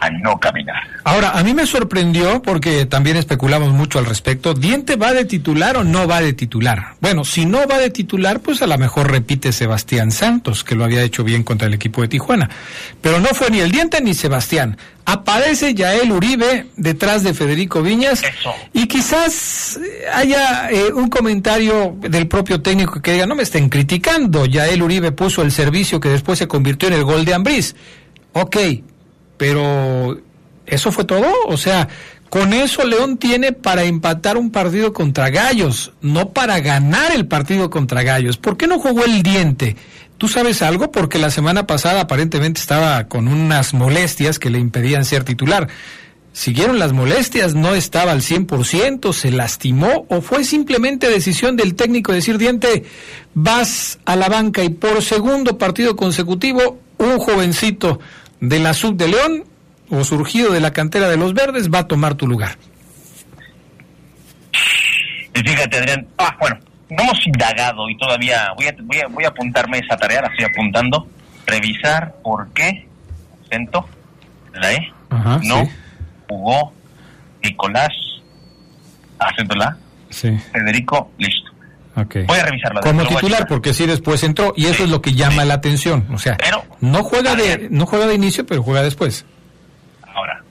a 0.00 0.10
no 0.10 0.38
caminar. 0.38 0.82
Ahora, 1.04 1.30
a 1.30 1.42
mí 1.42 1.54
me 1.54 1.66
sorprendió 1.66 2.42
porque 2.42 2.86
también 2.86 3.16
especulamos 3.16 3.72
mucho 3.72 3.98
al 3.98 4.06
respecto. 4.06 4.54
¿Diente 4.54 4.96
va 4.96 5.12
de 5.12 5.24
titular 5.24 5.76
o 5.76 5.84
no 5.84 6.06
va 6.06 6.20
de 6.20 6.32
titular? 6.32 6.94
Bueno, 7.00 7.24
si 7.24 7.46
no 7.46 7.66
va 7.66 7.78
de 7.78 7.90
titular, 7.90 8.40
pues 8.40 8.62
a 8.62 8.66
lo 8.66 8.76
mejor 8.78 9.10
repite 9.10 9.52
Sebastián 9.52 10.10
Santos, 10.10 10.64
que 10.64 10.74
lo 10.74 10.84
había 10.84 11.02
hecho 11.02 11.24
bien 11.24 11.42
contra 11.42 11.68
el 11.68 11.74
equipo 11.74 12.02
de 12.02 12.08
Tijuana. 12.08 12.50
Pero 13.00 13.20
no 13.20 13.28
fue 13.28 13.50
ni 13.50 13.60
el 13.60 13.70
Diente 13.70 14.00
ni 14.00 14.14
Sebastián. 14.14 14.76
Aparece 15.06 15.74
Yael 15.74 16.12
Uribe 16.12 16.66
detrás 16.76 17.22
de 17.22 17.34
Federico 17.34 17.82
Viñas. 17.82 18.22
Eso. 18.22 18.54
Y 18.72 18.86
quizás 18.86 19.76
eh, 19.76 20.06
haya 20.12 20.70
eh, 20.70 20.92
un 20.92 21.10
comentario 21.10 21.96
del 22.00 22.26
propio 22.26 22.62
técnico 22.62 23.02
que 23.02 23.12
diga, 23.12 23.26
no 23.26 23.34
me 23.34 23.42
estén 23.42 23.68
criticando. 23.68 24.46
Yael 24.46 24.82
Uribe 24.82 25.12
puso 25.12 25.42
el 25.42 25.52
servicio 25.52 26.00
que 26.00 26.08
después 26.08 26.38
se 26.38 26.48
convirtió 26.48 26.88
en 26.88 26.94
el 26.94 27.04
gol 27.04 27.26
de 27.26 27.34
Ambriz. 27.34 27.74
Ok, 28.32 28.56
pero 29.36 30.18
eso 30.66 30.92
fue 30.92 31.04
todo. 31.04 31.26
O 31.46 31.56
sea, 31.56 31.88
con 32.28 32.52
eso 32.52 32.84
León 32.84 33.16
tiene 33.16 33.52
para 33.52 33.84
empatar 33.84 34.36
un 34.36 34.50
partido 34.50 34.92
contra 34.92 35.30
Gallos, 35.30 35.92
no 36.00 36.30
para 36.30 36.60
ganar 36.60 37.12
el 37.12 37.26
partido 37.26 37.70
contra 37.70 38.02
Gallos. 38.02 38.38
¿Por 38.38 38.56
qué 38.56 38.66
no 38.66 38.78
jugó 38.78 39.04
el 39.04 39.22
diente? 39.22 39.76
¿Tú 40.18 40.28
sabes 40.28 40.62
algo? 40.62 40.90
Porque 40.90 41.18
la 41.18 41.30
semana 41.30 41.66
pasada 41.66 42.02
aparentemente 42.02 42.60
estaba 42.60 43.04
con 43.08 43.28
unas 43.28 43.74
molestias 43.74 44.38
que 44.38 44.50
le 44.50 44.58
impedían 44.58 45.04
ser 45.04 45.24
titular. 45.24 45.68
Siguieron 46.32 46.80
las 46.80 46.92
molestias, 46.92 47.54
no 47.54 47.76
estaba 47.76 48.10
al 48.10 48.20
100%, 48.20 49.12
se 49.12 49.30
lastimó 49.30 50.04
o 50.08 50.20
fue 50.20 50.42
simplemente 50.42 51.08
decisión 51.08 51.54
del 51.54 51.76
técnico 51.76 52.10
decir 52.10 52.38
diente, 52.38 52.82
vas 53.34 54.00
a 54.04 54.16
la 54.16 54.28
banca 54.28 54.64
y 54.64 54.70
por 54.70 55.02
segundo 55.02 55.56
partido 55.58 55.94
consecutivo, 55.94 56.80
un 56.98 57.18
jovencito 57.18 58.00
de 58.48 58.58
la 58.58 58.74
sub 58.74 58.96
de 58.96 59.08
León 59.08 59.44
o 59.90 60.04
surgido 60.04 60.52
de 60.52 60.60
la 60.60 60.72
cantera 60.72 61.08
de 61.08 61.16
los 61.16 61.34
verdes 61.34 61.70
va 61.72 61.80
a 61.80 61.88
tomar 61.88 62.14
tu 62.14 62.26
lugar. 62.26 62.56
Y 65.34 65.40
fíjate, 65.40 65.78
Adrián, 65.78 66.06
ah, 66.18 66.36
bueno, 66.40 66.58
no 66.90 67.02
hemos 67.02 67.26
indagado 67.26 67.88
y 67.88 67.96
todavía 67.96 68.52
voy 68.56 68.66
a, 68.66 69.08
voy 69.08 69.24
a, 69.24 69.28
apuntarme 69.28 69.78
esa 69.78 69.96
tarea, 69.96 70.22
la 70.22 70.28
estoy 70.28 70.44
apuntando, 70.44 71.08
revisar 71.46 72.14
por 72.22 72.52
qué, 72.52 72.86
acento, 73.44 73.88
la 74.52 74.72
E, 74.72 74.92
no 75.42 75.68
jugó 76.28 76.72
Nicolás, 77.42 77.92
acento 79.18 79.54
la 79.56 79.76
sí. 80.10 80.38
Federico 80.52 81.10
Lich 81.18 81.43
Okay. 81.96 82.24
Voy 82.24 82.38
a 82.38 82.44
revisarlo. 82.44 82.80
Como 82.80 83.06
titular, 83.06 83.46
porque 83.46 83.72
sí 83.72 83.86
después 83.86 84.22
entró 84.24 84.52
y 84.56 84.64
sí, 84.64 84.70
eso 84.70 84.84
es 84.84 84.90
lo 84.90 85.00
que 85.00 85.12
llama 85.12 85.42
sí. 85.42 85.48
la 85.48 85.54
atención. 85.54 86.06
O 86.12 86.18
sea, 86.18 86.36
pero, 86.36 86.64
no 86.80 87.04
juega 87.04 87.36
de 87.36 87.68
no 87.70 87.86
juega 87.86 88.06
de 88.06 88.14
inicio, 88.14 88.44
pero 88.44 88.62
juega 88.62 88.82
después. 88.82 89.24
Ahora 90.12 90.42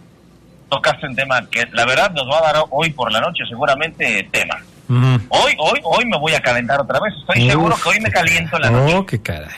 tocaste 0.69 1.05
un 1.05 1.15
tema 1.15 1.47
que 1.49 1.65
la 1.71 1.85
verdad 1.85 2.11
nos 2.11 2.27
va 2.27 2.39
a 2.39 2.53
dar 2.53 2.63
hoy 2.69 2.89
por 2.91 3.11
la 3.11 3.19
noche 3.19 3.43
seguramente 3.47 4.27
tema. 4.31 4.57
Hoy 5.29 5.55
hoy 5.57 5.79
hoy 5.83 6.05
me 6.05 6.17
voy 6.19 6.33
a 6.33 6.41
calentar 6.41 6.79
otra 6.79 6.99
vez. 6.99 7.13
Estoy 7.19 7.43
Uf, 7.43 7.51
seguro 7.51 7.75
que 7.81 7.89
hoy 7.89 7.99
me 7.99 8.11
caliento 8.11 8.59
la 8.59 8.69
noche. 8.69 8.95
Oh, 8.95 9.05
qué 9.05 9.21
caray. 9.21 9.49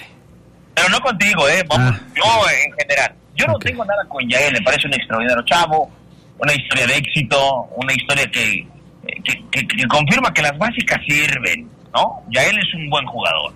Pero 0.74 0.90
no 0.90 1.00
contigo, 1.02 1.48
eh. 1.50 1.64
Vamos, 1.68 1.96
ah. 1.96 2.00
yo 2.16 2.50
en 2.50 2.74
general. 2.74 3.16
Yo 3.36 3.48
no 3.48 3.60
tengo 3.60 3.84
nada 3.84 4.06
con 4.08 4.28
Yael. 4.30 4.54
Me 4.54 4.62
parece 4.62 4.88
un 4.88 4.94
extraordinario 4.94 5.44
chavo, 5.44 5.92
una 6.38 6.54
historia 6.54 6.88
de 6.88 6.98
éxito, 6.98 7.68
una 7.76 7.94
historia 7.94 8.30
que 8.32 8.60
eh, 9.08 9.22
que, 9.24 9.34
que, 9.52 9.68
que 9.68 9.88
confirma 9.88 10.34
que 10.34 10.42
las 10.42 10.58
básicas 10.58 11.00
sirven 11.06 11.70
¿no? 11.96 12.24
Yael 12.30 12.58
es 12.60 12.74
un 12.76 12.90
buen 12.90 13.06
jugador. 13.06 13.54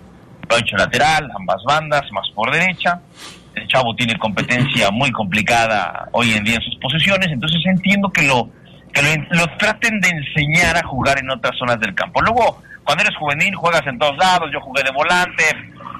Lo 0.48 0.56
ha 0.56 0.58
hecho 0.58 0.76
lateral, 0.76 1.30
ambas 1.38 1.62
bandas, 1.64 2.02
más 2.10 2.28
por 2.34 2.50
derecha. 2.50 3.00
El 3.54 3.66
Chavo 3.68 3.94
tiene 3.94 4.16
competencia 4.18 4.90
muy 4.90 5.10
complicada 5.12 6.08
hoy 6.12 6.32
en 6.32 6.44
día 6.44 6.56
en 6.56 6.62
sus 6.62 6.76
posiciones, 6.76 7.28
entonces 7.30 7.60
entiendo 7.66 8.10
que 8.10 8.22
lo 8.22 8.48
que 8.92 9.02
lo, 9.30 9.46
traten 9.56 10.00
de 10.00 10.08
enseñar 10.08 10.76
a 10.76 10.86
jugar 10.86 11.18
en 11.20 11.30
otras 11.30 11.56
zonas 11.56 11.78
del 11.78 11.94
campo. 11.94 12.20
Luego, 12.22 12.60
cuando 12.82 13.04
eres 13.04 13.16
juvenil, 13.16 13.54
juegas 13.54 13.86
en 13.86 13.98
todos 13.98 14.16
lados. 14.16 14.50
Yo 14.52 14.60
jugué 14.60 14.82
de 14.82 14.90
volante, 14.90 15.44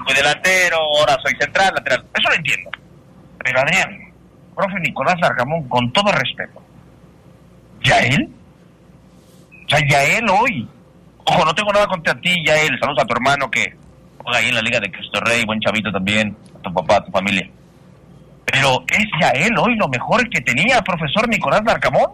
fui 0.05 0.13
delantero, 0.13 0.77
ahora 0.77 1.17
soy 1.23 1.33
central, 1.39 1.71
lateral. 1.73 2.05
Eso 2.13 2.29
lo 2.29 2.35
entiendo. 2.35 2.69
Pero 3.43 3.59
Adrián, 3.61 4.13
profe 4.53 4.79
Nicolás 4.81 5.15
Largamón, 5.21 5.69
con 5.69 5.91
todo 5.93 6.11
respeto, 6.11 6.61
¿ya 7.81 7.99
él? 7.99 8.29
O 9.65 9.69
sea, 9.69 9.79
ya 9.87 10.03
él 10.03 10.25
hoy 10.29 10.67
Ojo, 11.31 11.45
no 11.45 11.55
tengo 11.55 11.71
nada 11.71 11.87
contra 11.87 12.13
ti, 12.19 12.43
ya 12.45 12.59
él. 12.61 12.77
Saludos 12.77 13.03
a 13.03 13.07
tu 13.07 13.13
hermano 13.13 13.49
que 13.49 13.73
juega 14.21 14.39
ahí 14.39 14.49
en 14.49 14.55
la 14.55 14.61
Liga 14.61 14.81
de 14.81 14.91
Cristo 14.91 15.21
Rey, 15.21 15.45
buen 15.45 15.61
chavito 15.61 15.89
también, 15.89 16.35
a 16.53 16.61
tu 16.61 16.73
papá, 16.73 16.97
a 16.97 17.05
tu 17.05 17.11
familia. 17.11 17.49
Pero 18.45 18.83
es 18.89 19.07
él 19.35 19.57
hoy 19.57 19.75
lo 19.77 19.87
mejor 19.87 20.27
que 20.29 20.41
tenía 20.41 20.81
profesor 20.81 21.29
Nicolás 21.29 21.63
Narcamón 21.63 22.11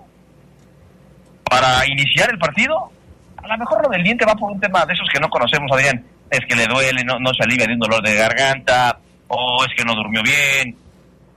para 1.43 1.83
iniciar 1.87 2.29
el 2.29 2.37
partido. 2.37 2.91
A 3.37 3.47
lo 3.47 3.57
mejor 3.57 3.81
lo 3.81 3.89
del 3.89 4.03
diente 4.03 4.23
va 4.23 4.35
por 4.35 4.51
un 4.51 4.59
tema 4.59 4.85
de 4.85 4.93
esos 4.93 5.09
que 5.11 5.19
no 5.19 5.29
conocemos, 5.29 5.71
Adrián. 5.71 6.05
Es 6.29 6.41
que 6.47 6.55
le 6.55 6.67
duele, 6.67 7.03
no, 7.03 7.17
no 7.17 7.33
se 7.33 7.43
alivia 7.43 7.65
de 7.65 7.73
un 7.73 7.79
dolor 7.79 8.03
de 8.03 8.13
garganta, 8.13 8.99
o 9.29 9.65
es 9.65 9.73
que 9.75 9.83
no 9.83 9.95
durmió 9.95 10.21
bien. 10.21 10.77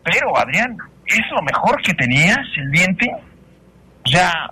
Pero, 0.05 0.37
Adrián, 0.37 0.77
es 1.07 1.23
lo 1.31 1.41
mejor 1.41 1.81
que 1.81 1.95
tenías 1.95 2.41
el 2.59 2.71
diente. 2.71 3.11
O 4.05 4.09
sea, 4.09 4.51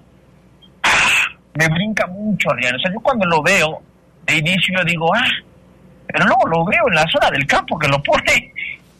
me 1.58 1.68
brinca 1.68 2.06
mucho 2.06 2.50
Rihanna. 2.50 2.76
O 2.76 2.80
sea, 2.80 2.92
yo 2.92 3.00
cuando 3.00 3.26
lo 3.26 3.42
veo 3.42 3.82
de 4.24 4.36
inicio 4.36 4.78
yo 4.78 4.84
digo, 4.84 5.12
ah, 5.12 5.26
pero 6.06 6.24
luego 6.24 6.46
lo 6.46 6.64
veo 6.64 6.88
en 6.88 6.94
la 6.94 7.04
zona 7.10 7.30
del 7.32 7.46
campo 7.46 7.76
que 7.76 7.88
lo 7.88 8.00
pone. 8.00 8.52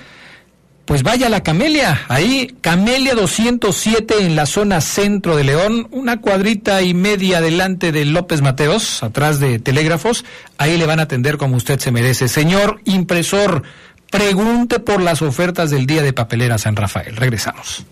pues 0.89 1.03
vaya 1.03 1.29
la 1.29 1.43
Camelia. 1.43 2.07
Ahí, 2.09 2.57
Camelia 2.63 3.15
207 3.15 4.25
en 4.25 4.35
la 4.35 4.47
zona 4.47 4.81
centro 4.81 5.37
de 5.37 5.45
León, 5.45 5.87
una 5.91 6.23
cuadrita 6.23 6.81
y 6.81 6.95
media 6.95 7.43
delante 7.43 7.93
de 7.93 8.07
López 8.07 8.41
Mateos, 8.41 9.03
atrás 9.03 9.39
de 9.39 9.59
Telégrafos. 9.59 10.25
Ahí 10.57 10.79
le 10.79 10.87
van 10.87 10.99
a 10.99 11.03
atender 11.03 11.37
como 11.37 11.57
usted 11.59 11.79
se 11.79 11.93
merece. 11.93 12.27
Señor 12.27 12.81
impresor, 12.87 13.65
pregunte 14.11 14.79
por 14.79 15.03
las 15.03 15.21
ofertas 15.21 15.69
del 15.69 15.85
día 15.85 16.01
de 16.01 16.15
papelera 16.15 16.57
San 16.57 16.75
Rafael. 16.75 17.17
Regresamos. 17.17 17.85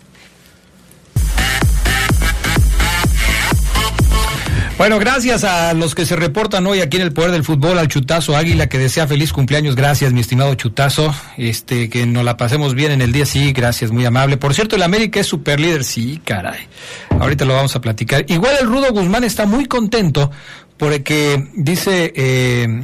Bueno, 4.77 4.99
gracias 4.99 5.43
a 5.43 5.73
los 5.73 5.95
que 5.95 6.05
se 6.05 6.15
reportan 6.15 6.67
hoy 6.67 6.81
aquí 6.81 6.97
en 6.97 7.03
el 7.03 7.11
Poder 7.11 7.31
del 7.31 7.43
Fútbol, 7.43 7.79
al 7.79 7.87
Chutazo 7.87 8.37
Águila 8.37 8.69
que 8.69 8.77
desea 8.77 9.07
feliz 9.07 9.33
cumpleaños. 9.33 9.75
Gracias, 9.75 10.13
mi 10.13 10.21
estimado 10.21 10.53
Chutazo. 10.53 11.15
Este, 11.35 11.89
que 11.89 12.05
nos 12.05 12.23
la 12.23 12.37
pasemos 12.37 12.75
bien 12.75 12.91
en 12.91 13.01
el 13.01 13.11
día, 13.11 13.25
sí, 13.25 13.53
gracias, 13.53 13.89
muy 13.89 14.05
amable. 14.05 14.37
Por 14.37 14.53
cierto, 14.53 14.75
el 14.75 14.83
América 14.83 15.19
es 15.19 15.25
super 15.25 15.59
líder, 15.59 15.83
sí, 15.83 16.21
caray. 16.23 16.67
Ahorita 17.09 17.43
lo 17.43 17.55
vamos 17.55 17.75
a 17.75 17.81
platicar. 17.81 18.25
Igual 18.27 18.55
el 18.61 18.67
Rudo 18.67 18.91
Guzmán 18.91 19.23
está 19.23 19.47
muy 19.47 19.65
contento 19.65 20.29
porque 20.77 21.47
dice 21.55 22.13
eh, 22.15 22.83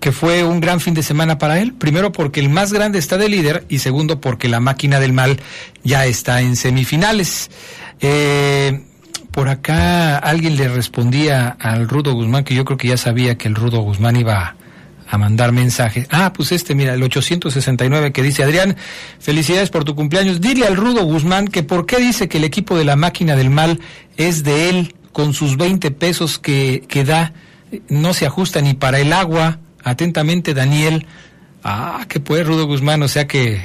que 0.00 0.12
fue 0.12 0.42
un 0.42 0.58
gran 0.58 0.80
fin 0.80 0.94
de 0.94 1.02
semana 1.02 1.36
para 1.36 1.60
él. 1.60 1.74
Primero 1.74 2.12
porque 2.12 2.40
el 2.40 2.48
más 2.48 2.72
grande 2.72 2.98
está 2.98 3.18
de 3.18 3.28
líder 3.28 3.66
y 3.68 3.80
segundo 3.80 4.22
porque 4.22 4.48
la 4.48 4.60
máquina 4.60 4.98
del 4.98 5.12
mal 5.12 5.38
ya 5.84 6.06
está 6.06 6.40
en 6.40 6.56
semifinales. 6.56 7.50
Eh, 8.00 8.86
por 9.30 9.48
acá 9.48 10.18
alguien 10.18 10.56
le 10.56 10.68
respondía 10.68 11.56
al 11.60 11.88
Rudo 11.88 12.14
Guzmán, 12.14 12.44
que 12.44 12.54
yo 12.54 12.64
creo 12.64 12.76
que 12.78 12.88
ya 12.88 12.96
sabía 12.96 13.38
que 13.38 13.48
el 13.48 13.54
Rudo 13.54 13.80
Guzmán 13.80 14.16
iba 14.16 14.56
a 15.08 15.18
mandar 15.18 15.52
mensajes. 15.52 16.06
Ah, 16.10 16.32
pues 16.32 16.52
este, 16.52 16.74
mira, 16.74 16.94
el 16.94 17.02
869 17.02 18.12
que 18.12 18.22
dice, 18.22 18.44
Adrián, 18.44 18.76
felicidades 19.18 19.70
por 19.70 19.84
tu 19.84 19.94
cumpleaños. 19.94 20.40
Dile 20.40 20.66
al 20.66 20.76
Rudo 20.76 21.04
Guzmán 21.04 21.48
que 21.48 21.62
por 21.62 21.86
qué 21.86 21.98
dice 21.98 22.28
que 22.28 22.38
el 22.38 22.44
equipo 22.44 22.78
de 22.78 22.84
la 22.84 22.96
máquina 22.96 23.34
del 23.34 23.50
mal 23.50 23.80
es 24.16 24.44
de 24.44 24.68
él, 24.68 24.94
con 25.12 25.34
sus 25.34 25.56
20 25.56 25.90
pesos 25.90 26.38
que, 26.38 26.84
que 26.88 27.04
da, 27.04 27.32
no 27.88 28.14
se 28.14 28.26
ajusta 28.26 28.60
ni 28.60 28.74
para 28.74 29.00
el 29.00 29.12
agua. 29.12 29.58
Atentamente, 29.82 30.54
Daniel. 30.54 31.06
Ah, 31.64 32.06
que 32.08 32.20
puede, 32.20 32.44
Rudo 32.44 32.66
Guzmán, 32.66 33.02
o 33.02 33.08
sea 33.08 33.26
que 33.26 33.60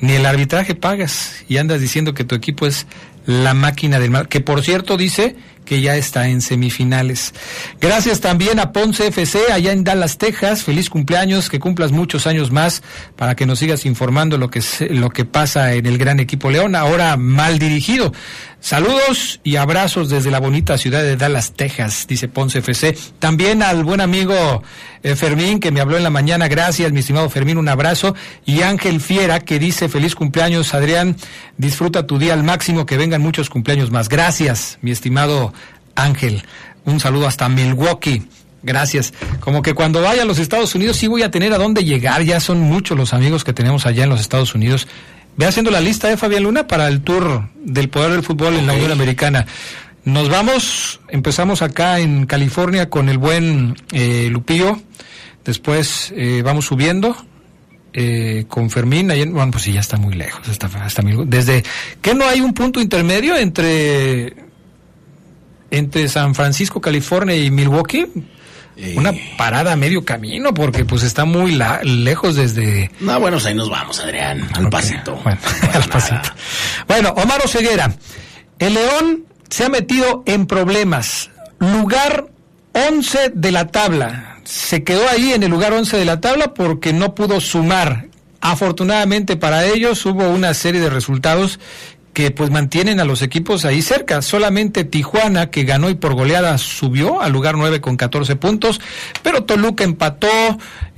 ni 0.00 0.14
el 0.14 0.24
arbitraje 0.24 0.74
pagas 0.74 1.44
y 1.48 1.58
andas 1.58 1.80
diciendo 1.80 2.14
que 2.14 2.24
tu 2.24 2.34
equipo 2.34 2.66
es 2.66 2.86
la 3.26 3.54
máquina 3.54 3.98
del 3.98 4.10
mal, 4.10 4.28
que 4.28 4.40
por 4.40 4.62
cierto 4.62 4.96
dice 4.96 5.36
que 5.70 5.80
ya 5.80 5.94
está 5.94 6.26
en 6.26 6.40
semifinales. 6.40 7.32
Gracias 7.80 8.18
también 8.18 8.58
a 8.58 8.72
Ponce 8.72 9.06
FC 9.06 9.52
allá 9.52 9.70
en 9.70 9.84
Dallas, 9.84 10.18
Texas. 10.18 10.64
Feliz 10.64 10.90
cumpleaños, 10.90 11.48
que 11.48 11.60
cumplas 11.60 11.92
muchos 11.92 12.26
años 12.26 12.50
más 12.50 12.82
para 13.14 13.36
que 13.36 13.46
nos 13.46 13.60
sigas 13.60 13.86
informando 13.86 14.36
lo 14.36 14.50
que 14.50 14.60
lo 14.90 15.10
que 15.10 15.24
pasa 15.24 15.74
en 15.74 15.86
el 15.86 15.96
gran 15.96 16.18
equipo 16.18 16.50
León, 16.50 16.74
ahora 16.74 17.16
mal 17.16 17.60
dirigido. 17.60 18.12
Saludos 18.58 19.40
y 19.42 19.56
abrazos 19.56 20.10
desde 20.10 20.30
la 20.30 20.38
bonita 20.38 20.76
ciudad 20.76 21.02
de 21.02 21.16
Dallas, 21.16 21.52
Texas, 21.52 22.06
dice 22.06 22.28
Ponce 22.28 22.58
FC. 22.58 22.94
También 23.18 23.62
al 23.62 23.84
buen 23.84 24.02
amigo 24.02 24.62
eh, 25.02 25.16
Fermín 25.16 25.60
que 25.60 25.70
me 25.70 25.80
habló 25.80 25.96
en 25.96 26.02
la 26.02 26.10
mañana. 26.10 26.46
Gracias, 26.46 26.92
mi 26.92 27.00
estimado 27.00 27.30
Fermín, 27.30 27.56
un 27.56 27.68
abrazo. 27.68 28.14
Y 28.44 28.60
Ángel 28.60 29.00
Fiera 29.00 29.40
que 29.40 29.58
dice 29.58 29.88
feliz 29.88 30.14
cumpleaños, 30.14 30.74
Adrián. 30.74 31.16
Disfruta 31.56 32.06
tu 32.06 32.18
día 32.18 32.34
al 32.34 32.44
máximo, 32.44 32.84
que 32.84 32.98
vengan 32.98 33.22
muchos 33.22 33.48
cumpleaños 33.48 33.90
más. 33.90 34.10
Gracias, 34.10 34.78
mi 34.82 34.90
estimado 34.90 35.54
Ángel. 35.94 36.44
Un 36.84 37.00
saludo 37.00 37.26
hasta 37.26 37.48
Milwaukee. 37.48 38.22
Gracias. 38.62 39.14
Como 39.40 39.62
que 39.62 39.74
cuando 39.74 40.02
vaya 40.02 40.22
a 40.22 40.24
los 40.26 40.38
Estados 40.38 40.74
Unidos 40.74 40.96
sí 40.96 41.06
voy 41.06 41.22
a 41.22 41.30
tener 41.30 41.52
a 41.52 41.58
dónde 41.58 41.84
llegar. 41.84 42.22
Ya 42.22 42.40
son 42.40 42.60
muchos 42.60 42.96
los 42.96 43.14
amigos 43.14 43.44
que 43.44 43.52
tenemos 43.52 43.86
allá 43.86 44.04
en 44.04 44.10
los 44.10 44.20
Estados 44.20 44.54
Unidos. 44.54 44.86
Ve 45.36 45.46
haciendo 45.46 45.70
la 45.70 45.80
lista 45.80 46.08
de 46.08 46.16
Fabián 46.16 46.42
Luna 46.42 46.66
para 46.66 46.88
el 46.88 47.00
tour 47.00 47.48
del 47.56 47.88
poder 47.88 48.12
del 48.12 48.22
fútbol 48.22 48.56
en 48.56 48.66
la 48.66 48.74
Unión 48.74 48.92
Americana. 48.92 49.46
Nos 50.04 50.28
vamos, 50.28 51.00
empezamos 51.08 51.62
acá 51.62 51.98
en 52.00 52.26
California 52.26 52.88
con 52.88 53.08
el 53.08 53.18
buen 53.18 53.76
eh, 53.92 54.28
Lupillo. 54.30 54.80
Después 55.44 56.12
eh, 56.16 56.42
vamos 56.44 56.66
subiendo 56.66 57.16
eh, 57.92 58.44
con 58.48 58.70
Fermín. 58.70 59.10
Ahí 59.10 59.24
bueno, 59.26 59.50
pues 59.50 59.64
sí, 59.64 59.72
ya 59.72 59.80
está 59.80 59.96
muy 59.96 60.14
lejos. 60.14 60.46
Está, 60.48 60.68
está 60.86 61.02
desde 61.26 61.64
que 62.00 62.14
no 62.14 62.26
hay 62.26 62.40
un 62.40 62.54
punto 62.54 62.80
intermedio 62.80 63.36
entre 63.36 64.34
entre 65.70 66.08
San 66.08 66.34
Francisco, 66.34 66.80
California 66.80 67.36
y 67.36 67.50
Milwaukee. 67.50 68.06
Una 68.96 69.12
parada 69.36 69.72
a 69.72 69.76
medio 69.76 70.06
camino 70.06 70.54
porque 70.54 70.86
pues 70.86 71.02
está 71.02 71.26
muy 71.26 71.58
lejos 71.82 72.36
desde... 72.36 72.90
No, 73.00 73.20
bueno, 73.20 73.36
pues 73.36 73.46
ahí 73.46 73.54
nos 73.54 73.68
vamos, 73.68 74.00
Adrián, 74.00 74.48
al 74.54 74.70
pasito. 74.70 75.16
Bueno, 75.22 75.38
al 75.74 75.84
pasito. 75.84 76.30
Bueno, 76.88 77.10
Omar 77.10 77.46
Ceguera, 77.46 77.94
el 78.58 78.74
León 78.74 79.24
se 79.50 79.64
ha 79.64 79.68
metido 79.68 80.22
en 80.24 80.46
problemas. 80.46 81.30
Lugar 81.58 82.28
11 82.72 83.32
de 83.34 83.52
la 83.52 83.66
tabla. 83.66 84.38
Se 84.44 84.82
quedó 84.82 85.06
ahí 85.08 85.32
en 85.32 85.42
el 85.42 85.50
lugar 85.50 85.72
11 85.74 85.98
de 85.98 86.04
la 86.04 86.20
tabla 86.20 86.54
porque 86.54 86.92
no 86.92 87.14
pudo 87.14 87.40
sumar. 87.40 88.06
Afortunadamente 88.40 89.36
para 89.36 89.66
ellos 89.66 90.06
hubo 90.06 90.28
una 90.30 90.54
serie 90.54 90.80
de 90.80 90.88
resultados 90.88 91.60
que 92.12 92.30
pues 92.30 92.50
mantienen 92.50 93.00
a 93.00 93.04
los 93.04 93.22
equipos 93.22 93.64
ahí 93.64 93.82
cerca. 93.82 94.22
Solamente 94.22 94.84
Tijuana, 94.84 95.50
que 95.50 95.64
ganó 95.64 95.90
y 95.90 95.94
por 95.94 96.14
goleada 96.14 96.58
subió 96.58 97.20
al 97.20 97.32
lugar 97.32 97.56
9 97.56 97.80
con 97.80 97.96
14 97.96 98.36
puntos, 98.36 98.80
pero 99.22 99.44
Toluca 99.44 99.84
empató, 99.84 100.28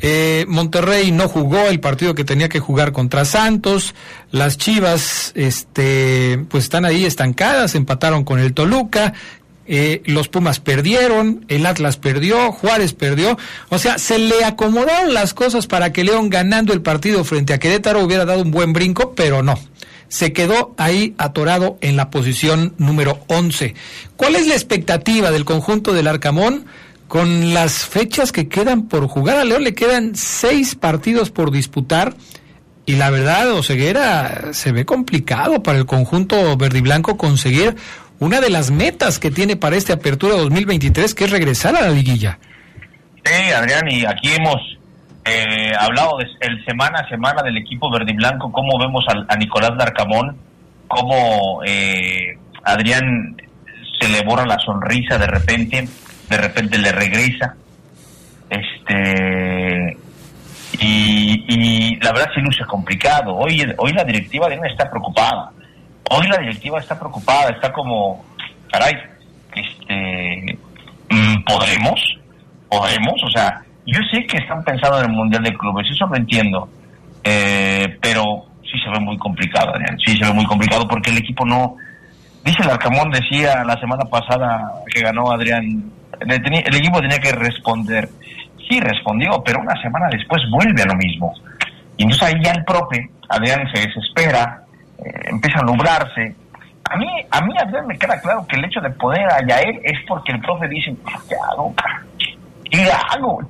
eh, 0.00 0.46
Monterrey 0.48 1.12
no 1.12 1.28
jugó 1.28 1.68
el 1.68 1.80
partido 1.80 2.14
que 2.14 2.24
tenía 2.24 2.48
que 2.48 2.60
jugar 2.60 2.92
contra 2.92 3.24
Santos, 3.24 3.94
las 4.30 4.56
Chivas 4.56 5.32
este, 5.34 6.44
pues 6.48 6.64
están 6.64 6.84
ahí 6.84 7.04
estancadas, 7.04 7.74
empataron 7.74 8.24
con 8.24 8.38
el 8.38 8.54
Toluca, 8.54 9.12
eh, 9.66 10.02
los 10.06 10.28
Pumas 10.28 10.60
perdieron, 10.60 11.44
el 11.48 11.66
Atlas 11.66 11.98
perdió, 11.98 12.52
Juárez 12.52 12.94
perdió, 12.94 13.38
o 13.68 13.78
sea, 13.78 13.98
se 13.98 14.18
le 14.18 14.44
acomodaron 14.44 15.14
las 15.14 15.34
cosas 15.34 15.66
para 15.66 15.92
que 15.92 16.04
León 16.04 16.30
ganando 16.30 16.72
el 16.72 16.80
partido 16.80 17.22
frente 17.22 17.52
a 17.52 17.58
Querétaro 17.58 18.02
hubiera 18.02 18.24
dado 18.24 18.42
un 18.42 18.50
buen 18.50 18.72
brinco, 18.72 19.14
pero 19.14 19.42
no 19.42 19.58
se 20.12 20.34
quedó 20.34 20.74
ahí 20.76 21.14
atorado 21.16 21.78
en 21.80 21.96
la 21.96 22.10
posición 22.10 22.74
número 22.76 23.20
11. 23.28 23.74
¿Cuál 24.18 24.36
es 24.36 24.46
la 24.46 24.52
expectativa 24.52 25.30
del 25.30 25.46
conjunto 25.46 25.94
del 25.94 26.06
Arcamón 26.06 26.66
con 27.08 27.54
las 27.54 27.86
fechas 27.86 28.30
que 28.30 28.46
quedan 28.46 28.88
por 28.88 29.06
jugar? 29.08 29.38
A 29.38 29.44
León 29.44 29.64
le 29.64 29.72
quedan 29.72 30.14
seis 30.14 30.74
partidos 30.74 31.30
por 31.30 31.50
disputar 31.50 32.14
y 32.84 32.96
la 32.96 33.08
verdad, 33.08 33.52
Oseguera, 33.52 34.52
se 34.52 34.70
ve 34.70 34.84
complicado 34.84 35.62
para 35.62 35.78
el 35.78 35.86
conjunto 35.86 36.58
verde 36.58 36.80
y 36.80 36.82
blanco 36.82 37.16
conseguir 37.16 37.74
una 38.18 38.42
de 38.42 38.50
las 38.50 38.70
metas 38.70 39.18
que 39.18 39.30
tiene 39.30 39.56
para 39.56 39.76
esta 39.76 39.94
apertura 39.94 40.36
2023, 40.36 41.14
que 41.14 41.24
es 41.24 41.30
regresar 41.30 41.74
a 41.74 41.80
la 41.80 41.90
liguilla. 41.90 42.38
Sí, 43.24 43.50
Adrián, 43.50 43.88
y 43.90 44.04
aquí 44.04 44.28
hemos 44.28 44.60
eh, 45.24 45.72
hablado 45.78 46.18
de, 46.18 46.26
el 46.40 46.64
semana 46.64 47.00
a 47.00 47.08
semana 47.08 47.42
del 47.42 47.56
equipo 47.56 47.90
verde 47.90 48.12
y 48.12 48.16
blanco, 48.16 48.50
cómo 48.50 48.78
vemos 48.78 49.04
a, 49.08 49.36
Nicolás 49.36 49.76
Darcamón, 49.76 50.36
cómo 50.88 51.62
eh, 51.64 52.36
Adrián 52.64 53.36
se 54.00 54.08
le 54.08 54.22
borra 54.22 54.44
la 54.44 54.58
sonrisa 54.58 55.18
de 55.18 55.26
repente, 55.26 55.88
de 56.28 56.36
repente 56.36 56.78
le 56.78 56.92
regresa. 56.92 57.54
Este 58.50 59.96
y, 60.78 61.96
la 62.00 62.12
verdad 62.12 62.30
sí 62.34 62.40
luce 62.40 62.64
complicado. 62.64 63.36
Hoy, 63.36 63.64
hoy 63.78 63.92
la 63.92 64.04
directiva 64.04 64.48
de 64.48 64.58
está 64.66 64.90
preocupada. 64.90 65.50
Hoy 66.10 66.26
la 66.26 66.38
directiva 66.38 66.80
está 66.80 66.98
preocupada, 66.98 67.50
está 67.50 67.72
como, 67.72 68.24
caray, 68.70 68.92
este, 69.54 70.58
mm, 71.10 71.44
¿podremos? 71.44 72.18
¿Podremos? 72.68 73.22
O 73.22 73.30
sea, 73.30 73.62
yo 73.86 74.00
sé 74.10 74.26
que 74.26 74.38
están 74.38 74.62
pensando 74.64 74.98
en 75.00 75.10
el 75.10 75.16
Mundial 75.16 75.42
de 75.42 75.54
Clubes, 75.54 75.86
eso 75.90 76.06
lo 76.06 76.16
entiendo, 76.16 76.68
eh, 77.24 77.98
pero 78.00 78.46
sí 78.62 78.78
se 78.82 78.90
ve 78.90 79.00
muy 79.00 79.18
complicado, 79.18 79.74
Adrián, 79.74 79.98
sí 80.04 80.16
se 80.16 80.24
ve 80.24 80.32
muy 80.32 80.46
complicado 80.46 80.86
porque 80.88 81.10
el 81.10 81.18
equipo 81.18 81.44
no... 81.44 81.76
Dice 82.44 82.62
el 82.62 82.70
Arcamón, 82.70 83.10
decía 83.10 83.62
la 83.64 83.78
semana 83.78 84.04
pasada 84.04 84.72
que 84.92 85.00
ganó 85.00 85.30
Adrián, 85.30 85.92
el 86.20 86.74
equipo 86.74 87.00
tenía 87.00 87.18
que 87.18 87.32
responder. 87.32 88.08
Sí, 88.68 88.80
respondió, 88.80 89.42
pero 89.44 89.60
una 89.60 89.80
semana 89.80 90.08
después 90.10 90.42
vuelve 90.50 90.82
a 90.82 90.86
lo 90.86 90.94
mismo. 90.94 91.32
Y 91.96 92.04
entonces 92.04 92.28
ahí 92.28 92.42
ya 92.42 92.52
el 92.52 92.64
profe, 92.64 93.10
Adrián 93.28 93.64
se 93.72 93.86
desespera, 93.86 94.62
eh, 94.98 95.30
empieza 95.30 95.60
a 95.60 95.62
nublarse. 95.62 96.34
A 96.90 96.96
mí, 96.96 97.06
a 97.30 97.40
mí, 97.42 97.54
Adrián, 97.58 97.86
me 97.86 97.98
queda 97.98 98.20
claro 98.20 98.44
que 98.46 98.56
el 98.56 98.64
hecho 98.64 98.80
de 98.80 98.90
poder 98.90 99.24
a 99.30 99.46
Yael 99.46 99.80
es 99.84 99.98
porque 100.08 100.32
el 100.32 100.40
profe 100.40 100.68
dice, 100.68 100.94
¿qué 101.28 101.34
hago? 101.50 101.74
¿Qué 102.70 102.84
hago? 102.90 103.40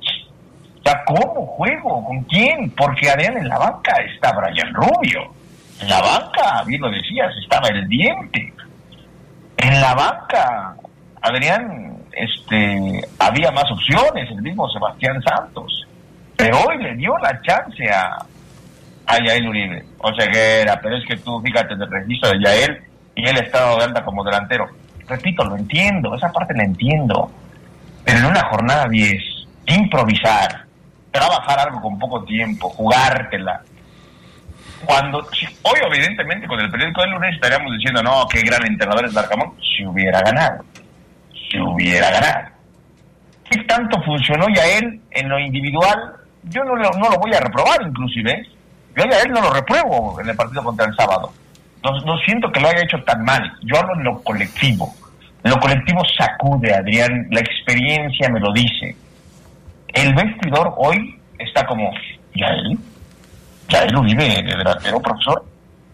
Sea, 0.83 1.03
¿cómo 1.05 1.45
juego? 1.47 2.03
¿Con 2.05 2.23
quién? 2.23 2.69
Porque 2.71 3.09
Adrián 3.09 3.37
en 3.37 3.47
la 3.47 3.57
banca 3.57 3.93
está 4.13 4.33
Brian 4.33 4.73
Rubio. 4.73 5.33
En 5.81 5.89
la 5.89 6.01
banca, 6.01 6.63
bien 6.65 6.81
lo 6.81 6.89
decías, 6.89 7.33
estaba 7.41 7.67
el 7.69 7.87
diente. 7.87 8.53
En 9.57 9.81
la 9.81 9.93
banca, 9.93 10.75
Adrián, 11.21 11.97
este, 12.11 13.01
había 13.19 13.51
más 13.51 13.69
opciones, 13.71 14.29
el 14.29 14.41
mismo 14.41 14.69
Sebastián 14.69 15.21
Santos. 15.23 15.87
Pero 16.35 16.59
hoy 16.67 16.77
le 16.81 16.95
dio 16.95 17.17
la 17.19 17.41
chance 17.41 17.89
a, 17.89 18.17
a 19.05 19.17
Yael 19.25 19.47
Uribe 19.47 19.85
o 19.99 20.11
Ceguera, 20.19 20.79
pero 20.81 20.97
es 20.97 21.05
que 21.05 21.17
tú 21.17 21.41
fíjate 21.41 21.73
el 21.73 21.89
registro 21.89 22.31
de 22.31 22.43
Yael 22.43 22.83
y 23.15 23.27
él 23.27 23.37
está 23.37 23.75
de 23.75 23.83
alta 23.83 24.03
como 24.03 24.23
delantero. 24.23 24.67
Repito, 25.07 25.43
lo 25.43 25.55
entiendo, 25.55 26.15
esa 26.15 26.31
parte 26.31 26.53
la 26.55 26.63
entiendo. 26.63 27.31
Pero 28.03 28.19
en 28.19 28.25
una 28.25 28.43
jornada 28.49 28.87
10, 28.89 29.23
improvisar, 29.67 30.62
trabajar 31.13 31.59
algo 31.59 31.79
con 31.79 31.97
poco 31.99 32.23
tiempo, 32.23 32.69
jugártela. 32.69 33.61
Cuando, 34.83 35.19
hoy 35.19 35.79
evidentemente 35.89 36.47
con 36.47 36.59
el 36.59 36.69
periódico 36.69 37.01
del 37.01 37.11
lunes 37.11 37.35
estaríamos 37.35 37.71
diciendo, 37.77 38.03
no, 38.03 38.27
qué 38.27 38.41
gran 38.41 38.65
entrenador 38.65 39.05
es 39.05 39.13
Larcamón, 39.13 39.53
si 39.61 39.85
hubiera 39.85 40.19
ganado, 40.21 40.65
si 41.49 41.57
hubiera 41.59 42.09
ganado. 42.09 42.49
¿Qué 43.49 43.59
tanto 43.63 44.01
funcionó 44.01 44.47
ya 44.53 44.65
él 44.77 44.99
en 45.11 45.29
lo 45.29 45.39
individual? 45.39 46.15
Yo 46.43 46.63
no 46.65 46.75
lo, 46.75 46.91
no 46.91 47.09
lo 47.09 47.17
voy 47.19 47.33
a 47.33 47.39
reprobar 47.39 47.81
inclusive, 47.87 48.45
yo 48.97 49.05
ya 49.05 49.21
él 49.21 49.31
no 49.31 49.41
lo 49.41 49.53
repruebo 49.53 50.19
en 50.19 50.29
el 50.29 50.35
partido 50.35 50.63
contra 50.63 50.87
el 50.87 50.95
sábado. 50.95 51.31
No, 51.83 51.91
no 52.01 52.17
siento 52.25 52.51
que 52.51 52.59
lo 52.59 52.67
haya 52.67 52.83
hecho 52.83 53.01
tan 53.03 53.23
mal, 53.23 53.41
yo 53.61 53.77
hablo 53.77 53.93
en 53.95 54.03
lo 54.03 54.21
colectivo. 54.23 54.93
Lo 55.43 55.59
colectivo 55.59 56.01
sacude, 56.17 56.73
Adrián, 56.73 57.27
la 57.29 57.41
experiencia 57.41 58.29
me 58.29 58.39
lo 58.39 58.51
dice. 58.51 58.95
El 59.93 60.13
vestidor 60.15 60.73
hoy 60.77 61.19
está 61.37 61.65
como, 61.65 61.91
ya 62.35 62.47
él, 62.47 62.77
ya 63.69 63.83
él 63.83 63.95
vive 64.01 64.41
de 64.41 64.57
delantero, 64.57 64.99
profesor, 64.99 65.45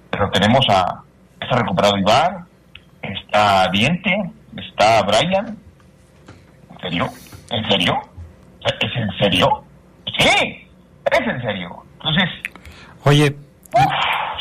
pero 0.09 0.29
tenemos 0.31 0.65
a, 0.69 1.01
está 1.41 1.57
recuperado 1.57 1.97
Iván, 1.97 2.45
está 3.01 3.69
Diente, 3.71 4.11
está 4.57 5.03
Brian. 5.03 5.57
¿En 6.71 6.79
serio? 6.81 7.09
¿En 7.51 7.69
serio? 7.69 7.99
¿Es 8.61 8.95
en 8.95 9.17
serio? 9.17 9.63
Sí, 10.17 10.67
es 11.11 11.27
en 11.27 11.41
serio. 11.41 11.83
Entonces... 11.95 12.29
Oye, 13.03 13.35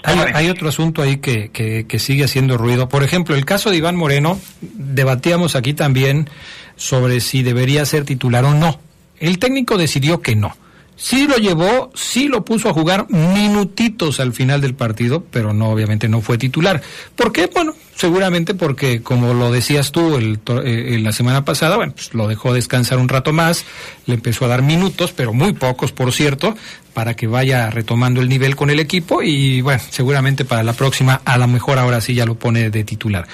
hay, 0.05 0.19
hay, 0.35 0.51
otro 0.51 0.69
asunto 0.69 1.03
ahí 1.03 1.19
que, 1.19 1.51
que, 1.51 1.87
que, 1.87 1.99
sigue 1.99 2.25
haciendo 2.25 2.57
ruido. 2.57 2.89
Por 2.89 3.03
ejemplo, 3.03 3.35
el 3.35 3.45
caso 3.45 3.71
de 3.71 3.77
Iván 3.77 3.97
Moreno, 3.97 4.39
debatíamos 4.61 5.55
aquí 5.55 5.75
también 5.75 6.29
sobre 6.77 7.21
si 7.21 7.43
debería 7.43 7.85
ser 7.85 8.05
titular 8.05 8.45
o 8.45 8.55
no. 8.55 8.81
El 9.21 9.39
técnico 9.39 9.77
decidió 9.77 10.21
que 10.21 10.37
no. 10.37 10.57
Sí 10.99 11.29
lo 11.29 11.37
llevó, 11.37 11.93
sí 11.95 12.27
lo 12.27 12.45
puso 12.45 12.69
a 12.69 12.73
jugar 12.73 13.07
minutitos 13.09 14.19
al 14.19 14.33
final 14.33 14.61
del 14.61 14.75
partido, 14.75 15.25
pero 15.31 15.55
no, 15.55 15.71
obviamente 15.71 16.09
no 16.09 16.21
fue 16.21 16.39
titular. 16.39 16.83
¿Por 17.15 17.31
qué? 17.31 17.49
Bueno, 17.55 17.73
seguramente 17.95 18.53
porque, 18.55 19.01
como 19.01 19.33
lo 19.33 19.53
decías 19.53 19.93
tú 19.93 20.17
el, 20.17 20.41
eh, 20.65 20.99
la 21.01 21.13
semana 21.13 21.45
pasada, 21.45 21.77
bueno, 21.77 21.93
pues 21.95 22.13
lo 22.15 22.27
dejó 22.27 22.53
descansar 22.53 22.99
un 22.99 23.09
rato 23.09 23.33
más, 23.33 23.65
le 24.07 24.15
empezó 24.15 24.45
a 24.45 24.49
dar 24.49 24.63
minutos, 24.63 25.13
pero 25.13 25.33
muy 25.33 25.53
pocos, 25.53 25.93
por 25.93 26.13
cierto, 26.13 26.57
para 26.95 27.15
que 27.15 27.29
vaya 27.29 27.71
retomando 27.71 28.21
el 28.21 28.29
nivel 28.29 28.57
con 28.57 28.69
el 28.69 28.81
equipo 28.81 29.23
y, 29.23 29.61
bueno, 29.61 29.81
seguramente 29.91 30.45
para 30.45 30.65
la 30.65 30.73
próxima, 30.73 31.23
a 31.25 31.39
lo 31.39 31.47
mejor 31.47 31.79
ahora 31.79 32.01
sí 32.01 32.13
ya 32.13 32.27
lo 32.27 32.35
pone 32.35 32.71
de 32.71 32.83
titular. 32.83 33.29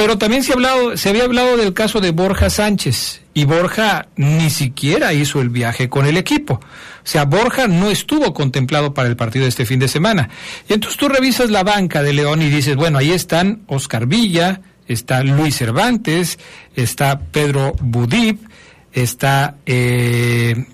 Pero 0.00 0.16
también 0.16 0.42
se, 0.42 0.52
ha 0.52 0.54
hablado, 0.54 0.96
se 0.96 1.10
había 1.10 1.24
hablado 1.24 1.58
del 1.58 1.74
caso 1.74 2.00
de 2.00 2.10
Borja 2.10 2.48
Sánchez 2.48 3.20
y 3.34 3.44
Borja 3.44 4.08
ni 4.16 4.48
siquiera 4.48 5.12
hizo 5.12 5.42
el 5.42 5.50
viaje 5.50 5.90
con 5.90 6.06
el 6.06 6.16
equipo. 6.16 6.54
O 6.54 6.60
sea, 7.04 7.26
Borja 7.26 7.68
no 7.68 7.90
estuvo 7.90 8.32
contemplado 8.32 8.94
para 8.94 9.10
el 9.10 9.16
partido 9.16 9.42
de 9.42 9.50
este 9.50 9.66
fin 9.66 9.78
de 9.78 9.88
semana. 9.88 10.30
Y 10.66 10.72
entonces 10.72 10.98
tú 10.98 11.10
revisas 11.10 11.50
la 11.50 11.64
banca 11.64 12.02
de 12.02 12.14
León 12.14 12.40
y 12.40 12.48
dices, 12.48 12.76
bueno, 12.76 12.96
ahí 12.96 13.10
están 13.10 13.60
Oscar 13.66 14.06
Villa, 14.06 14.62
está 14.88 15.22
Luis 15.22 15.58
Cervantes, 15.58 16.38
está 16.74 17.18
Pedro 17.18 17.74
Budip, 17.82 18.40
está 18.94 19.56
eh, 19.66 20.64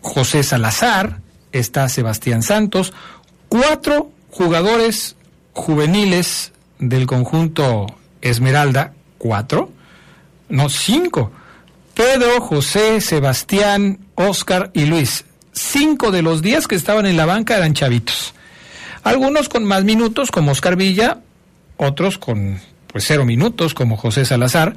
José 0.00 0.42
Salazar, 0.42 1.20
está 1.52 1.88
Sebastián 1.88 2.42
Santos, 2.42 2.92
cuatro 3.48 4.10
jugadores 4.30 5.14
juveniles 5.52 6.50
del 6.80 7.06
conjunto 7.06 7.86
Esmeralda, 8.24 8.92
cuatro, 9.18 9.70
no, 10.48 10.68
cinco. 10.68 11.30
Pedro, 11.94 12.40
José, 12.40 13.00
Sebastián, 13.00 14.00
Oscar 14.16 14.70
y 14.74 14.86
Luis. 14.86 15.24
Cinco 15.52 16.10
de 16.10 16.22
los 16.22 16.42
días 16.42 16.66
que 16.66 16.74
estaban 16.74 17.06
en 17.06 17.16
la 17.16 17.26
banca 17.26 17.56
eran 17.56 17.74
chavitos. 17.74 18.34
Algunos 19.04 19.48
con 19.48 19.64
más 19.64 19.84
minutos, 19.84 20.30
como 20.30 20.52
Oscar 20.52 20.76
Villa, 20.76 21.18
otros 21.76 22.18
con 22.18 22.60
pues 22.88 23.04
cero 23.06 23.24
minutos, 23.24 23.74
como 23.74 23.96
José 23.96 24.24
Salazar, 24.24 24.74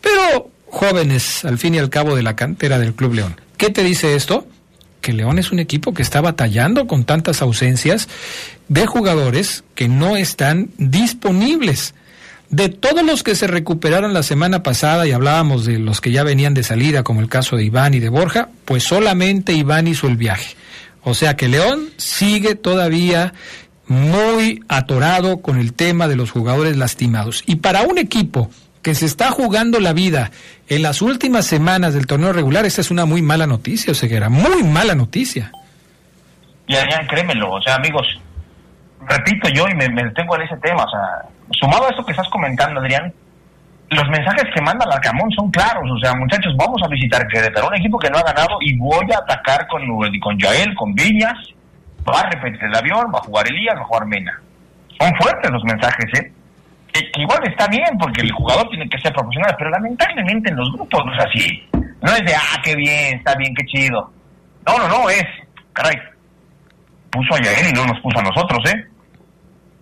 pero 0.00 0.50
jóvenes 0.66 1.44
al 1.44 1.58
fin 1.58 1.74
y 1.74 1.78
al 1.78 1.90
cabo 1.90 2.16
de 2.16 2.22
la 2.22 2.36
cantera 2.36 2.78
del 2.78 2.94
Club 2.94 3.14
León. 3.14 3.40
¿Qué 3.56 3.70
te 3.70 3.84
dice 3.84 4.14
esto? 4.14 4.46
Que 5.00 5.12
León 5.12 5.38
es 5.38 5.52
un 5.52 5.58
equipo 5.58 5.94
que 5.94 6.02
está 6.02 6.20
batallando 6.20 6.86
con 6.86 7.04
tantas 7.04 7.40
ausencias 7.40 8.08
de 8.68 8.86
jugadores 8.86 9.64
que 9.74 9.88
no 9.88 10.16
están 10.16 10.70
disponibles. 10.76 11.94
De 12.50 12.70
todos 12.70 13.04
los 13.04 13.22
que 13.22 13.34
se 13.34 13.46
recuperaron 13.46 14.14
la 14.14 14.22
semana 14.22 14.62
pasada 14.62 15.06
y 15.06 15.12
hablábamos 15.12 15.66
de 15.66 15.78
los 15.78 16.00
que 16.00 16.12
ya 16.12 16.22
venían 16.22 16.54
de 16.54 16.62
salida, 16.62 17.02
como 17.02 17.20
el 17.20 17.28
caso 17.28 17.56
de 17.56 17.64
Iván 17.64 17.92
y 17.92 18.00
de 18.00 18.08
Borja, 18.08 18.48
pues 18.64 18.84
solamente 18.84 19.52
Iván 19.52 19.86
hizo 19.86 20.06
el 20.08 20.16
viaje. 20.16 20.56
O 21.02 21.12
sea 21.12 21.36
que 21.36 21.48
León 21.48 21.90
sigue 21.98 22.54
todavía 22.54 23.34
muy 23.86 24.62
atorado 24.68 25.42
con 25.42 25.58
el 25.58 25.74
tema 25.74 26.08
de 26.08 26.16
los 26.16 26.30
jugadores 26.30 26.76
lastimados. 26.76 27.42
Y 27.46 27.56
para 27.56 27.82
un 27.82 27.98
equipo 27.98 28.50
que 28.82 28.94
se 28.94 29.04
está 29.04 29.30
jugando 29.30 29.78
la 29.80 29.92
vida 29.92 30.30
en 30.68 30.82
las 30.82 31.02
últimas 31.02 31.46
semanas 31.46 31.92
del 31.92 32.06
torneo 32.06 32.32
regular, 32.32 32.64
esa 32.64 32.80
es 32.80 32.90
una 32.90 33.04
muy 33.04 33.20
mala 33.20 33.46
noticia, 33.46 33.92
Oseguera, 33.92 34.30
muy 34.30 34.62
mala 34.62 34.94
noticia. 34.94 35.52
Ya, 36.66 36.88
ya, 36.88 37.06
créemelo, 37.06 37.52
o 37.52 37.62
sea, 37.62 37.76
amigos, 37.76 38.06
repito 39.06 39.48
yo 39.50 39.66
y 39.68 39.74
me, 39.74 39.88
me 39.90 40.04
detengo 40.04 40.36
en 40.36 40.42
ese 40.42 40.56
tema, 40.58 40.84
o 40.84 40.90
sea, 40.90 41.28
sumado 41.52 41.86
a 41.86 41.90
eso 41.90 42.04
que 42.04 42.12
estás 42.12 42.28
comentando, 42.28 42.80
Adrián, 42.80 43.12
los 43.90 44.08
mensajes 44.08 44.44
que 44.54 44.60
manda 44.60 44.86
Larcamón 44.86 45.30
son 45.32 45.50
claros. 45.50 45.90
O 45.90 45.98
sea, 45.98 46.14
muchachos, 46.14 46.54
vamos 46.56 46.80
a 46.82 46.88
visitar 46.88 47.26
Querétaro, 47.26 47.68
un 47.68 47.76
equipo 47.76 47.98
que 47.98 48.10
no 48.10 48.18
ha 48.18 48.22
ganado 48.22 48.58
y 48.60 48.76
voy 48.76 49.06
a 49.12 49.18
atacar 49.18 49.66
con, 49.68 49.82
con 50.20 50.38
Yael, 50.38 50.74
con 50.74 50.94
Viñas. 50.94 51.38
Va 52.08 52.20
a 52.20 52.30
repetir 52.30 52.64
el 52.64 52.74
avión, 52.74 53.10
va 53.14 53.18
a 53.18 53.22
jugar 53.22 53.48
Elías, 53.48 53.76
va 53.76 53.82
a 53.82 53.84
jugar 53.84 54.06
Mena. 54.06 54.40
Son 54.98 55.14
fuertes 55.16 55.50
los 55.50 55.62
mensajes, 55.64 56.06
¿eh? 56.20 56.32
Que, 56.92 57.00
que, 57.12 57.20
igual 57.20 57.40
está 57.46 57.66
bien 57.68 57.98
porque 57.98 58.22
el 58.22 58.32
jugador 58.32 58.68
tiene 58.70 58.88
que 58.88 58.98
ser 58.98 59.12
profesional, 59.12 59.54
pero 59.58 59.70
lamentablemente 59.70 60.50
en 60.50 60.56
los 60.56 60.72
grupos 60.72 61.04
no 61.04 61.12
es 61.14 61.24
así. 61.24 61.68
No 61.72 62.12
es 62.12 62.24
de, 62.24 62.34
ah, 62.34 62.60
qué 62.62 62.74
bien, 62.74 63.18
está 63.18 63.34
bien, 63.36 63.54
qué 63.54 63.64
chido. 63.66 64.10
No, 64.66 64.78
no, 64.78 64.88
no, 64.88 65.10
es, 65.10 65.24
caray, 65.72 65.96
puso 67.10 67.34
a 67.34 67.42
Yael 67.42 67.68
y 67.70 67.72
no 67.72 67.84
nos 67.84 68.00
puso 68.00 68.18
a 68.18 68.22
nosotros, 68.22 68.58
¿eh? 68.72 68.86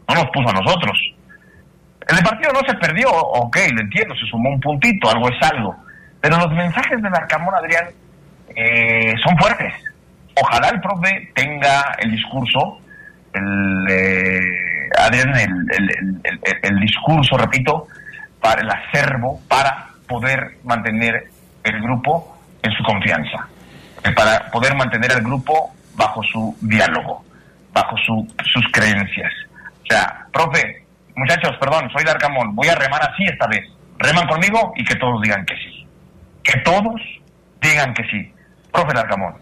No 0.09 0.15
nos 0.15 0.27
puso 0.27 0.49
a 0.49 0.53
nosotros. 0.53 1.16
El 2.07 2.23
partido 2.23 2.53
no 2.53 2.61
se 2.67 2.75
perdió, 2.75 3.11
ok, 3.11 3.57
lo 3.73 3.81
entiendo, 3.81 4.15
se 4.15 4.27
sumó 4.27 4.51
un 4.51 4.61
puntito, 4.61 5.11
algo 5.11 5.29
es 5.29 5.51
algo. 5.51 5.77
Pero 6.21 6.37
los 6.37 6.53
mensajes 6.53 7.03
de 7.03 7.11
Narcamón, 7.11 7.55
Adrián, 7.55 7.87
eh, 8.55 9.15
son 9.25 9.37
fuertes. 9.37 9.75
Ojalá 10.41 10.69
el 10.69 10.81
profe 10.81 11.31
tenga 11.35 11.97
el 11.99 12.13
discurso, 12.13 12.79
el, 13.33 13.87
eh, 13.89 14.41
Adrián, 14.99 15.35
el, 15.37 16.21
el, 16.23 16.41
el, 16.63 16.81
discurso, 16.81 17.37
repito, 17.37 17.89
para 18.41 18.61
el 18.61 18.71
acervo, 18.71 19.41
para 19.49 19.89
poder 20.07 20.59
mantener 20.63 21.29
el 21.65 21.81
grupo 21.83 22.39
en 22.63 22.71
su 22.73 22.85
confianza, 22.85 23.49
eh, 24.05 24.13
para 24.13 24.49
poder 24.51 24.77
mantener 24.77 25.11
el 25.13 25.23
grupo 25.23 25.75
bajo 25.95 26.23
su 26.23 26.57
diálogo, 26.61 27.25
bajo 27.73 27.97
su, 27.97 28.29
sus 28.45 28.65
creencias. 28.73 29.33
O 29.83 29.87
sea, 29.89 30.27
profe, 30.33 30.86
muchachos, 31.17 31.57
perdón, 31.59 31.91
soy 31.93 32.05
Darcamón, 32.05 32.55
voy 32.55 32.69
a 32.69 32.75
remar 32.75 33.03
así 33.03 33.25
esta 33.25 33.47
vez. 33.47 33.65
Reman 33.99 34.29
conmigo 34.29 34.73
y 34.77 34.85
que 34.85 34.95
todos 34.97 35.21
digan 35.23 35.45
que 35.47 35.57
sí. 35.57 35.87
Que 36.45 36.61
todos 36.61 37.01
digan 37.61 37.93
que 37.95 38.05
sí. 38.05 38.33
Profe 38.73 38.95
Darcamón. 38.95 39.35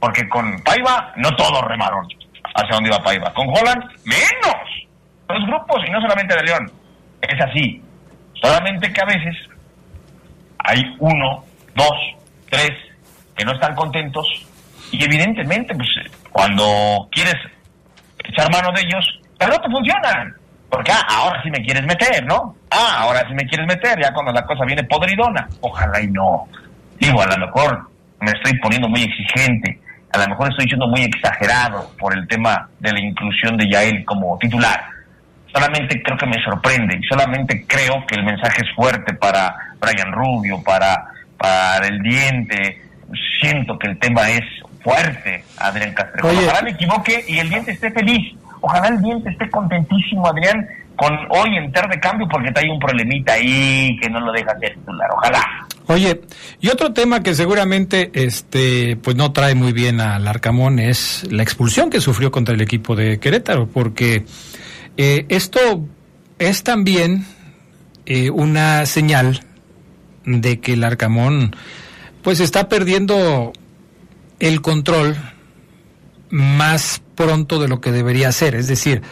Porque 0.00 0.28
con 0.28 0.60
Paiva 0.62 1.12
no 1.16 1.30
todos 1.36 1.62
remaron 1.62 2.06
hacia 2.54 2.74
dónde 2.74 2.90
iba 2.90 3.02
Paiva. 3.02 3.32
Con 3.34 3.48
Holland, 3.48 3.84
menos. 4.04 4.88
Los 5.28 5.44
grupos, 5.46 5.82
y 5.86 5.90
no 5.90 6.00
solamente 6.00 6.36
de 6.36 6.42
León. 6.44 6.72
Es 7.20 7.40
así. 7.44 7.82
Solamente 8.40 8.92
que 8.92 9.00
a 9.00 9.06
veces 9.06 9.36
hay 10.58 10.82
uno, 11.00 11.44
dos, 11.74 11.98
tres 12.48 12.70
que 13.36 13.44
no 13.44 13.52
están 13.52 13.74
contentos 13.74 14.26
y 14.92 15.02
evidentemente, 15.04 15.74
pues 15.74 15.88
cuando 16.30 17.08
quieres 17.10 17.34
echar 18.24 18.50
mano 18.52 18.70
de 18.72 18.82
ellos, 18.82 19.20
pero 19.38 19.52
no 19.52 19.58
te 19.58 19.70
funcionan. 19.70 20.34
Porque 20.70 20.92
ah, 20.92 21.06
ahora 21.08 21.42
sí 21.42 21.50
me 21.50 21.62
quieres 21.62 21.84
meter, 21.84 22.24
¿no? 22.26 22.56
Ah, 22.70 22.96
ahora 23.00 23.26
sí 23.28 23.34
me 23.34 23.46
quieres 23.46 23.66
meter, 23.66 24.00
ya 24.00 24.12
cuando 24.12 24.32
la 24.32 24.44
cosa 24.44 24.64
viene 24.64 24.84
podridona. 24.84 25.48
Ojalá 25.60 26.00
y 26.00 26.08
no. 26.08 26.48
Digo, 26.98 27.22
a 27.22 27.26
lo 27.26 27.46
mejor 27.46 27.88
me 28.20 28.30
estoy 28.32 28.58
poniendo 28.58 28.88
muy 28.88 29.02
exigente, 29.02 29.78
a 30.12 30.18
lo 30.18 30.28
mejor 30.28 30.50
estoy 30.50 30.66
siendo 30.66 30.88
muy 30.88 31.02
exagerado 31.02 31.90
por 31.98 32.16
el 32.16 32.26
tema 32.26 32.68
de 32.80 32.92
la 32.92 33.00
inclusión 33.00 33.56
de 33.56 33.68
Yael 33.70 34.04
como 34.04 34.38
titular. 34.38 34.82
Solamente 35.52 36.02
creo 36.02 36.18
que 36.18 36.26
me 36.26 36.42
sorprende 36.42 36.98
y 37.00 37.06
solamente 37.06 37.64
creo 37.66 38.04
que 38.06 38.16
el 38.16 38.24
mensaje 38.24 38.62
es 38.62 38.74
fuerte 38.74 39.14
para 39.14 39.54
Brian 39.80 40.12
Rubio, 40.12 40.62
para, 40.62 41.06
para 41.38 41.86
el 41.86 42.00
diente. 42.02 42.82
Siento 43.40 43.78
que 43.78 43.88
el 43.88 43.98
tema 43.98 44.28
es 44.30 44.44
fuerte 44.82 45.44
Adrián 45.58 45.94
Castrejo. 45.94 46.28
Oye. 46.28 46.44
Ojalá 46.44 46.62
me 46.62 46.70
equivoque 46.70 47.24
y 47.28 47.38
el 47.38 47.48
diente 47.48 47.72
esté 47.72 47.90
feliz. 47.90 48.34
Ojalá 48.66 48.88
el 48.88 49.00
diente 49.00 49.30
esté 49.30 49.48
contentísimo, 49.48 50.26
Adrián, 50.26 50.66
con 50.96 51.12
hoy 51.30 51.56
entrar 51.56 51.88
de 51.88 52.00
cambio 52.00 52.26
porque 52.28 52.50
hay 52.56 52.68
un 52.68 52.80
problemita 52.80 53.34
ahí 53.34 53.96
que 54.00 54.10
no 54.10 54.18
lo 54.18 54.32
deja 54.32 54.58
ser 54.58 54.74
titular. 54.74 55.08
Ojalá. 55.12 55.68
Oye, 55.86 56.22
y 56.60 56.68
otro 56.68 56.92
tema 56.92 57.22
que 57.22 57.34
seguramente 57.34 58.10
este 58.12 58.96
pues 58.96 59.14
no 59.14 59.30
trae 59.30 59.54
muy 59.54 59.72
bien 59.72 60.00
al 60.00 60.26
Arcamón 60.26 60.80
es 60.80 61.24
la 61.30 61.44
expulsión 61.44 61.90
que 61.90 62.00
sufrió 62.00 62.32
contra 62.32 62.56
el 62.56 62.60
equipo 62.60 62.96
de 62.96 63.20
Querétaro, 63.20 63.68
porque 63.68 64.24
eh, 64.96 65.26
esto 65.28 65.60
es 66.40 66.64
también 66.64 67.24
eh, 68.04 68.30
una 68.30 68.84
señal 68.86 69.42
de 70.24 70.58
que 70.58 70.72
el 70.72 70.82
Arcamón 70.82 71.54
pues 72.22 72.40
está 72.40 72.68
perdiendo 72.68 73.52
el 74.40 74.60
control 74.60 75.16
más 76.30 77.02
pronto 77.14 77.58
de 77.58 77.68
lo 77.68 77.80
que 77.80 77.92
debería 77.92 78.30
ser. 78.32 78.54
Es 78.54 78.68
decir, 78.68 79.02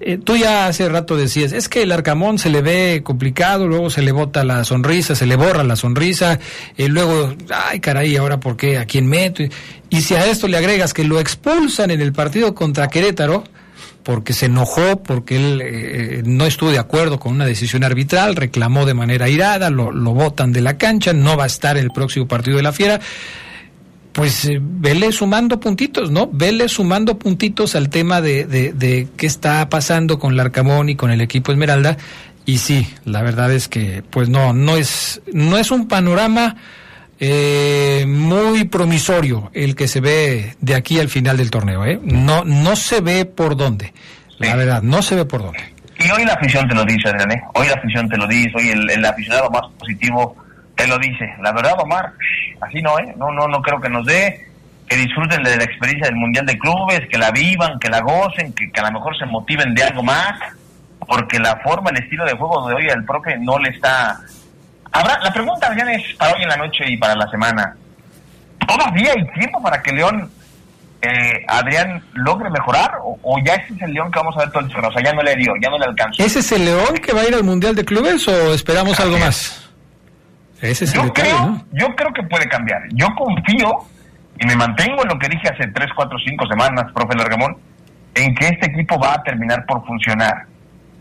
eh, 0.00 0.18
tú 0.22 0.36
ya 0.36 0.66
hace 0.66 0.88
rato 0.88 1.16
decías, 1.16 1.52
es 1.52 1.68
que 1.68 1.82
el 1.82 1.92
Arcamón 1.92 2.38
se 2.38 2.50
le 2.50 2.62
ve 2.62 3.02
complicado, 3.02 3.66
luego 3.66 3.90
se 3.90 4.02
le 4.02 4.12
bota 4.12 4.44
la 4.44 4.64
sonrisa, 4.64 5.14
se 5.14 5.26
le 5.26 5.36
borra 5.36 5.64
la 5.64 5.76
sonrisa, 5.76 6.38
y 6.76 6.88
luego, 6.88 7.34
ay 7.50 7.80
caray, 7.80 8.16
ahora 8.16 8.38
por 8.38 8.56
qué, 8.56 8.78
a 8.78 8.86
quién 8.86 9.06
meto. 9.06 9.42
Y 9.90 10.00
si 10.02 10.14
a 10.14 10.26
esto 10.26 10.48
le 10.48 10.56
agregas 10.56 10.92
que 10.92 11.04
lo 11.04 11.20
expulsan 11.20 11.90
en 11.90 12.00
el 12.00 12.12
partido 12.12 12.54
contra 12.54 12.88
Querétaro, 12.88 13.44
porque 14.02 14.34
se 14.34 14.46
enojó, 14.46 15.02
porque 15.02 15.36
él 15.36 15.62
eh, 15.64 16.22
no 16.26 16.44
estuvo 16.44 16.70
de 16.70 16.78
acuerdo 16.78 17.18
con 17.18 17.32
una 17.32 17.46
decisión 17.46 17.84
arbitral, 17.84 18.36
reclamó 18.36 18.84
de 18.84 18.92
manera 18.92 19.30
irada, 19.30 19.70
lo, 19.70 19.90
lo 19.90 20.12
botan 20.12 20.52
de 20.52 20.60
la 20.60 20.76
cancha, 20.76 21.14
no 21.14 21.36
va 21.38 21.44
a 21.44 21.46
estar 21.46 21.78
el 21.78 21.90
próximo 21.90 22.28
partido 22.28 22.58
de 22.58 22.62
la 22.62 22.72
Fiera 22.72 23.00
pues 24.14 24.46
eh, 24.46 24.58
vele 24.60 25.12
sumando 25.12 25.60
puntitos, 25.60 26.10
¿no? 26.10 26.28
Vele 26.32 26.68
sumando 26.68 27.18
puntitos 27.18 27.74
al 27.76 27.90
tema 27.90 28.20
de, 28.22 28.46
de, 28.46 28.72
de 28.72 29.08
qué 29.16 29.26
está 29.26 29.68
pasando 29.68 30.18
con 30.18 30.36
Larcamón 30.36 30.88
y 30.88 30.96
con 30.96 31.10
el 31.10 31.20
equipo 31.20 31.52
Esmeralda. 31.52 31.96
Y 32.46 32.58
sí, 32.58 32.86
la 33.04 33.22
verdad 33.22 33.52
es 33.52 33.68
que, 33.68 34.02
pues 34.10 34.28
no, 34.28 34.52
no 34.52 34.76
es, 34.76 35.20
no 35.32 35.58
es 35.58 35.70
un 35.70 35.88
panorama 35.88 36.56
eh, 37.20 38.04
muy 38.06 38.64
promisorio 38.64 39.50
el 39.54 39.74
que 39.74 39.88
se 39.88 40.00
ve 40.00 40.56
de 40.60 40.74
aquí 40.74 40.98
al 41.00 41.08
final 41.08 41.36
del 41.36 41.50
torneo, 41.50 41.84
¿eh? 41.84 41.98
No, 42.02 42.44
no 42.44 42.76
se 42.76 43.00
ve 43.00 43.24
por 43.24 43.56
dónde. 43.56 43.92
La 44.38 44.52
Sí. 44.52 44.56
verdad, 44.58 44.82
no 44.82 45.00
se 45.02 45.14
ve 45.14 45.24
por 45.24 45.42
dónde. 45.42 45.60
Y 45.98 46.10
hoy 46.10 46.24
la 46.24 46.34
afición 46.34 46.68
te 46.68 46.74
lo 46.74 46.84
dice, 46.84 47.08
¿eh? 47.08 47.40
Hoy 47.54 47.66
la 47.68 47.74
afición 47.74 48.08
te 48.08 48.16
lo 48.16 48.26
dice, 48.26 48.50
hoy 48.56 48.68
el, 48.68 48.90
el 48.90 49.04
aficionado 49.04 49.48
más 49.50 49.62
positivo 49.78 50.36
te 50.74 50.86
lo 50.86 50.98
dice. 50.98 51.34
La 51.42 51.52
verdad, 51.52 51.74
Omar, 51.78 52.12
así 52.60 52.80
no, 52.82 52.98
¿eh? 52.98 53.14
No, 53.16 53.30
no, 53.30 53.46
no 53.46 53.62
creo 53.62 53.80
que 53.80 53.88
nos 53.88 54.06
dé, 54.06 54.48
que 54.88 54.96
disfruten 54.96 55.42
de 55.42 55.56
la 55.56 55.64
experiencia 55.64 56.06
del 56.06 56.16
Mundial 56.16 56.46
de 56.46 56.58
Clubes, 56.58 57.02
que 57.10 57.18
la 57.18 57.30
vivan, 57.30 57.78
que 57.78 57.88
la 57.88 58.00
gocen, 58.00 58.52
que, 58.52 58.70
que 58.70 58.80
a 58.80 58.84
lo 58.84 58.92
mejor 58.92 59.16
se 59.16 59.26
motiven 59.26 59.74
de 59.74 59.84
algo 59.84 60.02
más, 60.02 60.38
porque 61.06 61.38
la 61.38 61.56
forma, 61.56 61.90
el 61.90 62.02
estilo 62.02 62.24
de 62.24 62.32
juego 62.32 62.68
de 62.68 62.74
hoy 62.74 62.88
al 62.88 63.04
profe 63.04 63.36
no 63.38 63.58
le 63.58 63.70
está... 63.70 64.20
Habrá, 64.92 65.18
la 65.18 65.32
pregunta, 65.32 65.66
Adrián, 65.66 65.88
es 65.90 66.14
para 66.14 66.32
hoy 66.32 66.42
en 66.42 66.48
la 66.48 66.56
noche 66.56 66.84
y 66.86 66.96
para 66.96 67.14
la 67.16 67.28
semana. 67.28 67.76
¿Todavía 68.66 69.12
hay 69.12 69.26
tiempo 69.38 69.60
para 69.60 69.82
que 69.82 69.92
León, 69.92 70.30
eh, 71.02 71.44
Adrián, 71.48 72.02
logre 72.12 72.48
mejorar? 72.48 72.92
O, 73.02 73.18
o 73.22 73.38
ya 73.44 73.54
ese 73.54 73.74
es 73.74 73.82
el 73.82 73.92
León 73.92 74.10
que 74.10 74.20
vamos 74.20 74.36
a 74.36 74.40
ver 74.40 74.50
todo 74.50 74.60
el 74.60 74.68
torneo? 74.70 74.90
O 74.90 74.92
sea, 74.92 75.02
ya 75.02 75.12
no 75.12 75.22
le 75.22 75.34
dio, 75.34 75.52
ya 75.60 75.68
no 75.68 75.78
le 75.78 75.86
alcanzó. 75.86 76.22
¿Ese 76.22 76.38
es 76.38 76.52
el 76.52 76.64
León 76.64 76.94
que 77.04 77.12
va 77.12 77.22
a 77.22 77.28
ir 77.28 77.34
al 77.34 77.42
Mundial 77.42 77.74
de 77.74 77.84
Clubes 77.84 78.26
o 78.28 78.54
esperamos 78.54 78.98
algo 79.00 79.18
más? 79.18 79.63
Ese 80.64 80.84
es 80.84 80.94
el 80.94 81.00
Yo 81.00 81.04
detalle, 81.04 81.28
creo, 81.28 81.46
¿no? 81.46 81.64
yo 81.72 81.86
creo 81.94 82.12
que 82.12 82.22
puede 82.22 82.48
cambiar. 82.48 82.82
Yo 82.94 83.06
confío 83.16 83.84
y 84.38 84.46
me 84.46 84.56
mantengo 84.56 85.02
en 85.02 85.08
lo 85.08 85.18
que 85.18 85.28
dije 85.28 85.48
hace 85.48 85.68
3, 85.68 85.90
4, 85.94 86.18
5 86.26 86.46
semanas, 86.46 86.92
profe 86.92 87.16
Largamón, 87.16 87.56
en 88.14 88.34
que 88.34 88.48
este 88.48 88.66
equipo 88.66 88.98
va 88.98 89.14
a 89.14 89.22
terminar 89.22 89.64
por 89.66 89.84
funcionar. 89.86 90.46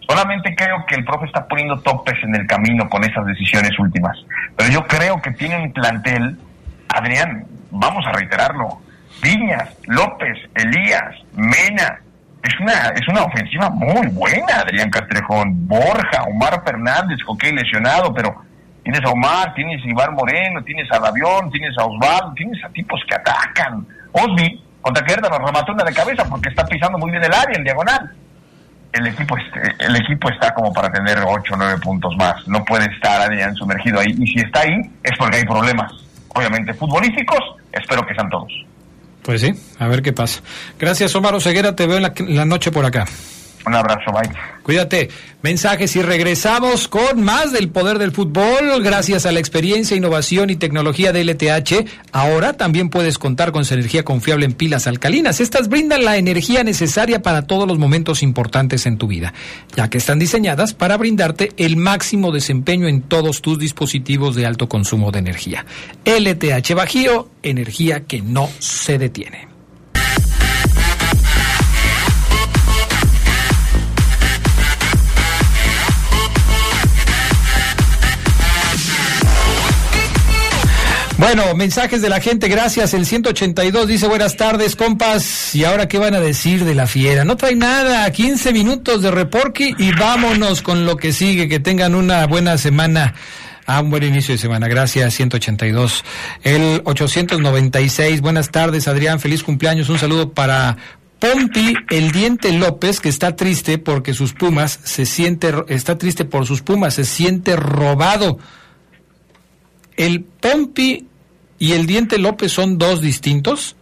Solamente 0.07 0.53
creo 0.55 0.85
que 0.85 0.95
el 0.95 1.05
profe 1.05 1.27
está 1.27 1.47
poniendo 1.47 1.79
topes 1.79 2.15
en 2.23 2.35
el 2.35 2.45
camino 2.45 2.89
con 2.89 3.03
esas 3.05 3.25
decisiones 3.25 3.71
últimas. 3.79 4.17
Pero 4.57 4.69
yo 4.69 4.85
creo 4.85 5.21
que 5.21 5.31
tiene 5.31 5.55
un 5.57 5.71
plantel, 5.71 6.37
Adrián, 6.89 7.45
vamos 7.71 8.05
a 8.05 8.11
reiterarlo, 8.11 8.81
Viñas, 9.21 9.69
López, 9.87 10.37
Elías, 10.55 11.15
Mena. 11.33 11.99
Es 12.43 12.59
una, 12.59 12.89
es 12.89 13.07
una 13.07 13.23
ofensiva 13.23 13.69
muy 13.69 14.07
buena, 14.07 14.59
Adrián 14.59 14.89
Castrejón. 14.89 15.65
Borja, 15.65 16.23
Omar 16.27 16.61
Fernández, 16.65 17.19
ok, 17.25 17.43
lesionado, 17.53 18.13
pero 18.13 18.35
tienes 18.83 19.01
a 19.05 19.09
Omar, 19.11 19.53
tienes 19.53 19.83
a 19.83 19.87
Iván 19.89 20.13
Moreno, 20.13 20.61
tienes 20.63 20.87
a 20.91 20.99
Davión, 20.99 21.49
tienes 21.51 21.75
a 21.77 21.85
Osvaldo, 21.85 22.33
tienes 22.35 22.63
a 22.63 22.69
tipos 22.69 22.99
que 23.07 23.15
atacan. 23.15 23.85
Osby, 24.11 24.61
contra 24.81 25.03
Querétaro, 25.05 25.37
remató 25.45 25.71
una 25.73 25.83
de 25.83 25.93
cabeza 25.93 26.23
porque 26.29 26.49
está 26.49 26.65
pisando 26.65 26.97
muy 26.97 27.11
bien 27.11 27.23
el 27.23 27.33
área, 27.33 27.57
en 27.57 27.63
diagonal. 27.63 28.11
El 28.91 29.07
equipo, 29.07 29.35
este- 29.37 29.85
el 29.85 29.95
equipo 29.95 30.29
está 30.29 30.53
como 30.53 30.71
para 30.71 30.91
tener 30.91 31.17
8 31.25 31.53
o 31.55 31.57
9 31.57 31.79
puntos 31.81 32.13
más. 32.17 32.47
No 32.47 32.63
puede 32.63 32.85
estar 32.93 33.21
Adrián 33.21 33.55
sumergido 33.55 33.99
ahí. 33.99 34.13
Y 34.19 34.27
si 34.27 34.39
está 34.39 34.59
ahí, 34.61 34.79
es 35.01 35.17
porque 35.17 35.37
hay 35.37 35.43
problemas. 35.45 35.91
Obviamente, 36.35 36.73
futbolísticos, 36.75 37.39
espero 37.71 38.05
que 38.05 38.13
sean 38.13 38.29
todos. 38.29 38.51
Pues 39.23 39.41
sí, 39.41 39.53
a 39.79 39.87
ver 39.87 40.01
qué 40.03 40.13
pasa. 40.13 40.41
Gracias, 40.77 41.15
Omar 41.15 41.33
Oseguera. 41.33 41.75
Te 41.75 41.87
veo 41.87 41.97
en 41.97 42.35
la 42.35 42.45
noche 42.45 42.71
por 42.71 42.85
acá. 42.85 43.05
Un 43.65 43.75
abrazo, 43.75 44.11
bye. 44.11 44.29
Cuídate. 44.63 45.09
Mensajes 45.41 45.93
y 45.97 46.01
regresamos 46.01 46.87
con 46.87 47.21
más 47.21 47.51
del 47.51 47.67
poder 47.67 47.99
del 47.99 48.13
fútbol. 48.13 48.81
Gracias 48.81 49.25
a 49.25 49.33
la 49.33 49.39
experiencia, 49.39 49.97
innovación 49.97 50.49
y 50.49 50.55
tecnología 50.55 51.11
de 51.11 51.25
LTH, 51.25 51.85
ahora 52.13 52.53
también 52.53 52.89
puedes 52.89 53.17
contar 53.17 53.51
con 53.51 53.65
su 53.65 53.73
energía 53.73 54.03
confiable 54.03 54.45
en 54.45 54.53
pilas 54.53 54.87
alcalinas. 54.87 55.41
Estas 55.41 55.67
brindan 55.67 56.05
la 56.05 56.15
energía 56.15 56.63
necesaria 56.63 57.21
para 57.21 57.41
todos 57.41 57.67
los 57.67 57.77
momentos 57.77 58.23
importantes 58.23 58.85
en 58.85 58.97
tu 58.97 59.07
vida, 59.07 59.33
ya 59.75 59.89
que 59.89 59.97
están 59.97 60.17
diseñadas 60.17 60.73
para 60.73 60.95
brindarte 60.95 61.51
el 61.57 61.75
máximo 61.75 62.31
desempeño 62.31 62.87
en 62.87 63.01
todos 63.01 63.41
tus 63.41 63.59
dispositivos 63.59 64.37
de 64.37 64.45
alto 64.45 64.69
consumo 64.69 65.11
de 65.11 65.19
energía. 65.19 65.65
LTH 66.05 66.73
Bajío, 66.73 67.29
energía 67.43 68.05
que 68.05 68.21
no 68.21 68.49
se 68.59 68.97
detiene. 68.97 69.52
Bueno, 81.23 81.55
mensajes 81.55 82.01
de 82.01 82.09
la 82.09 82.19
gente, 82.19 82.49
gracias. 82.49 82.93
El 82.93 83.05
182 83.05 83.87
dice 83.87 84.07
buenas 84.07 84.35
tardes, 84.35 84.75
compas. 84.75 85.55
¿Y 85.55 85.63
ahora 85.63 85.87
qué 85.87 85.97
van 85.97 86.13
a 86.15 86.19
decir 86.19 86.65
de 86.65 86.75
la 86.75 86.85
fiera? 86.85 87.23
No 87.23 87.37
trae 87.37 87.55
nada, 87.55 88.11
15 88.11 88.51
minutos 88.51 89.01
de 89.01 89.09
reporque 89.09 89.73
y 89.77 89.93
vámonos 89.93 90.61
con 90.61 90.85
lo 90.85 90.97
que 90.97 91.13
sigue. 91.13 91.47
Que 91.47 91.61
tengan 91.61 91.95
una 91.95 92.27
buena 92.27 92.57
semana. 92.57 93.13
Ah, 93.65 93.79
un 93.79 93.89
buen 93.89 94.03
inicio 94.03 94.33
de 94.33 94.37
semana. 94.37 94.67
Gracias, 94.67 95.13
182. 95.13 96.03
El 96.43 96.81
896, 96.83 98.19
buenas 98.19 98.51
tardes, 98.51 98.89
Adrián. 98.89 99.21
Feliz 99.21 99.43
cumpleaños. 99.43 99.87
Un 99.87 99.99
saludo 99.99 100.33
para 100.33 100.75
Pompi, 101.19 101.73
el 101.89 102.11
diente 102.11 102.51
López, 102.51 102.99
que 102.99 103.07
está 103.07 103.37
triste 103.37 103.77
porque 103.77 104.13
sus 104.13 104.33
pumas 104.33 104.77
se 104.83 105.05
siente, 105.05 105.53
está 105.69 105.97
triste 105.97 106.25
por 106.25 106.45
sus 106.45 106.61
pumas, 106.61 106.95
se 106.95 107.05
siente 107.05 107.55
robado. 107.55 108.39
¿El 109.95 110.21
Pompi 110.25 111.07
y 111.63 111.71
el 111.71 111.85
Diente 111.85 112.17
López 112.17 112.51
son 112.51 112.77
dos 112.77 112.99
distintos? 112.99 113.77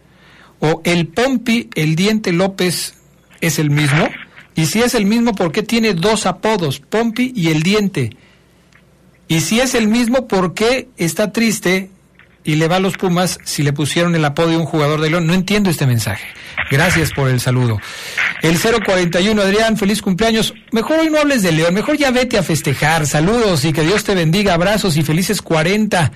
¿O 0.60 0.82
el 0.84 1.08
Pompi, 1.08 1.68
el 1.74 1.96
Diente 1.96 2.32
López 2.32 2.94
es 3.40 3.58
el 3.58 3.70
mismo? 3.70 4.08
Y 4.54 4.66
si 4.66 4.80
es 4.82 4.94
el 4.94 5.04
mismo, 5.04 5.34
¿por 5.34 5.50
qué 5.50 5.64
tiene 5.64 5.92
dos 5.92 6.26
apodos, 6.26 6.78
Pompi 6.78 7.32
y 7.34 7.48
el 7.48 7.64
Diente? 7.64 8.16
Y 9.26 9.40
si 9.40 9.58
es 9.58 9.74
el 9.74 9.88
mismo, 9.88 10.28
¿por 10.28 10.54
qué 10.54 10.90
está 10.96 11.32
triste 11.32 11.90
y 12.44 12.54
le 12.54 12.68
va 12.68 12.76
a 12.76 12.78
los 12.78 12.96
Pumas 12.96 13.40
si 13.42 13.64
le 13.64 13.72
pusieron 13.72 14.14
el 14.14 14.24
apodo 14.24 14.50
de 14.50 14.58
un 14.58 14.64
jugador 14.64 15.00
de 15.00 15.10
León? 15.10 15.26
No 15.26 15.34
entiendo 15.34 15.68
este 15.68 15.84
mensaje. 15.84 16.28
Gracias 16.70 17.10
por 17.10 17.30
el 17.30 17.40
saludo. 17.40 17.80
El 18.42 18.60
041, 18.60 19.42
Adrián, 19.42 19.76
feliz 19.76 20.00
cumpleaños. 20.00 20.54
Mejor 20.70 21.00
hoy 21.00 21.10
no 21.10 21.18
hables 21.18 21.42
de 21.42 21.50
León, 21.50 21.74
mejor 21.74 21.96
ya 21.96 22.12
vete 22.12 22.38
a 22.38 22.44
festejar. 22.44 23.08
Saludos 23.08 23.64
y 23.64 23.72
que 23.72 23.82
Dios 23.82 24.04
te 24.04 24.14
bendiga. 24.14 24.54
Abrazos 24.54 24.96
y 24.96 25.02
felices 25.02 25.42
40. 25.42 26.12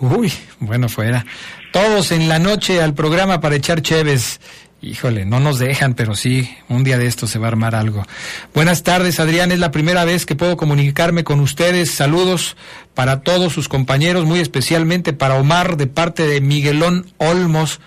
Uy, 0.00 0.32
bueno, 0.60 0.88
fuera. 0.88 1.24
Todos 1.72 2.12
en 2.12 2.28
la 2.28 2.38
noche 2.38 2.82
al 2.82 2.94
programa 2.94 3.40
para 3.40 3.56
echar 3.56 3.82
cheves. 3.82 4.40
Híjole, 4.80 5.24
no 5.24 5.40
nos 5.40 5.58
dejan, 5.58 5.94
pero 5.94 6.14
sí, 6.14 6.50
un 6.68 6.84
día 6.84 6.98
de 6.98 7.06
esto 7.06 7.26
se 7.26 7.38
va 7.38 7.46
a 7.46 7.48
armar 7.48 7.74
algo. 7.74 8.04
Buenas 8.52 8.82
tardes, 8.82 9.18
Adrián. 9.18 9.50
Es 9.50 9.58
la 9.58 9.70
primera 9.70 10.04
vez 10.04 10.26
que 10.26 10.36
puedo 10.36 10.58
comunicarme 10.58 11.24
con 11.24 11.40
ustedes. 11.40 11.90
Saludos 11.90 12.56
para 12.92 13.22
todos 13.22 13.52
sus 13.54 13.68
compañeros, 13.68 14.26
muy 14.26 14.40
especialmente 14.40 15.14
para 15.14 15.36
Omar 15.36 15.78
de 15.78 15.86
parte 15.86 16.26
de 16.26 16.42
Miguelón 16.42 17.06
Olmos. 17.16 17.80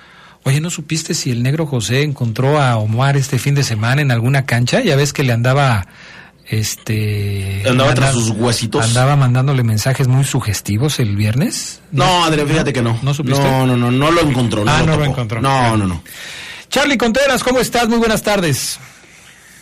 Oye, 0.44 0.60
¿no 0.60 0.70
supiste 0.72 1.14
si 1.14 1.30
el 1.30 1.44
negro 1.44 1.68
José 1.68 2.02
encontró 2.02 2.60
a 2.60 2.78
Omar 2.78 3.16
este 3.16 3.38
fin 3.38 3.54
de 3.54 3.64
semana 3.64 4.02
en 4.02 4.12
alguna 4.12 4.46
cancha? 4.46 4.82
Ya 4.82 4.96
ves 4.96 5.14
que 5.14 5.24
le 5.24 5.34
andaba 5.34 5.88
este 6.50 7.64
Andaba 7.68 7.94
tras 7.94 8.14
sus 8.14 8.30
huesitos. 8.30 8.86
andaba 8.86 9.16
mandándole 9.16 9.64
mensajes 9.64 10.08
muy 10.08 10.24
sugestivos 10.24 11.00
el 11.00 11.16
viernes. 11.16 11.82
No, 11.92 12.26
Adrián, 12.26 12.48
fíjate 12.48 12.74
que 12.74 12.82
no. 12.82 12.98
¿No 13.04 13.14
supiste? 13.14 13.42
No, 13.42 13.66
no, 13.68 13.76
no, 13.78 13.92
no 13.92 14.12
lo 14.12 14.22
encontró. 14.22 14.64
No 14.64 14.72
Ah, 14.72 14.80
lo 14.82 14.86
no 14.88 14.98
lo 14.98 15.06
encontró. 15.06 15.42
No, 15.42 15.76
no, 15.78 15.86
no. 15.88 16.04
Charlie 16.70 16.98
Contreras, 16.98 17.44
¿cómo 17.44 17.60
estás? 17.60 17.88
Muy 17.88 17.98
buenas 17.98 18.22
tardes. 18.24 18.80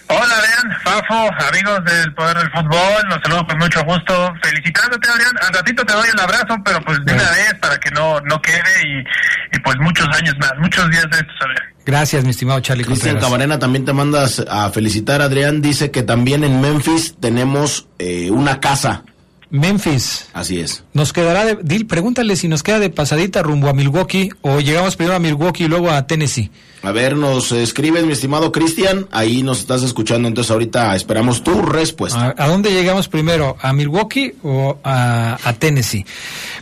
Hola, 0.07 0.35
Adrián, 0.37 0.77
Fafo, 0.83 1.29
amigos 1.49 1.83
del 1.85 2.13
Poder 2.13 2.37
del 2.37 2.51
Fútbol, 2.51 3.09
los 3.09 3.19
saludo 3.23 3.47
con 3.47 3.57
mucho 3.57 3.83
gusto, 3.85 4.33
felicitándote, 4.43 5.09
Adrián, 5.09 5.31
al 5.41 5.53
ratito 5.53 5.83
te 5.83 5.93
doy 5.93 6.07
el 6.13 6.19
abrazo, 6.19 6.55
pero 6.63 6.79
pues 6.81 7.03
de 7.05 7.13
una 7.13 7.31
vez 7.31 7.53
para 7.59 7.77
que 7.79 7.89
no 7.91 8.21
no 8.21 8.39
quede 8.41 8.59
y, 8.83 9.55
y 9.55 9.59
pues 9.61 9.75
muchos 9.79 10.07
años 10.15 10.35
más, 10.39 10.53
muchos 10.59 10.89
días 10.91 11.05
de 11.09 11.17
estos, 11.17 11.35
Adrián. 11.41 11.75
Gracias, 11.85 12.23
mi 12.23 12.31
estimado 12.31 12.59
Charlie 12.61 12.83
Cristian 12.83 13.13
Contreras. 13.13 13.29
Camarena 13.29 13.59
también 13.59 13.85
te 13.85 13.93
mandas 13.93 14.43
a 14.49 14.69
felicitar. 14.71 15.21
Adrián 15.21 15.61
dice 15.61 15.91
que 15.91 16.01
también 16.03 16.43
en 16.43 16.59
Memphis 16.61 17.15
tenemos 17.19 17.87
eh, 17.99 18.31
una 18.31 18.59
casa. 18.59 19.03
Memphis. 19.49 20.27
Así 20.33 20.59
es. 20.59 20.83
Nos 20.93 21.13
quedará 21.13 21.45
de. 21.45 21.57
Dil, 21.61 21.85
pregúntale 21.87 22.35
si 22.35 22.47
nos 22.47 22.63
queda 22.63 22.79
de 22.79 22.89
pasadita 22.89 23.41
rumbo 23.41 23.69
a 23.69 23.73
Milwaukee 23.73 24.29
o 24.41 24.59
llegamos 24.59 24.95
primero 24.95 25.15
a 25.15 25.19
Milwaukee 25.19 25.65
y 25.65 25.67
luego 25.67 25.91
a 25.91 26.07
Tennessee. 26.07 26.51
A 26.81 26.91
ver, 26.91 27.15
nos 27.15 27.51
escribes, 27.51 28.05
mi 28.05 28.13
estimado 28.13 28.51
Cristian. 28.51 29.07
Ahí 29.11 29.41
nos 29.41 29.59
estás 29.59 29.81
escuchando, 29.81 30.27
entonces 30.27 30.51
ahorita 30.51 30.95
esperamos 30.95 31.43
tu 31.43 31.61
respuesta. 31.63 32.35
¿A, 32.37 32.43
a 32.43 32.47
dónde 32.47 32.71
llegamos 32.71 33.07
primero? 33.07 33.57
¿A 33.59 33.73
Milwaukee 33.73 34.33
o 34.43 34.77
a, 34.83 35.37
a 35.43 35.53
Tennessee? 35.53 36.05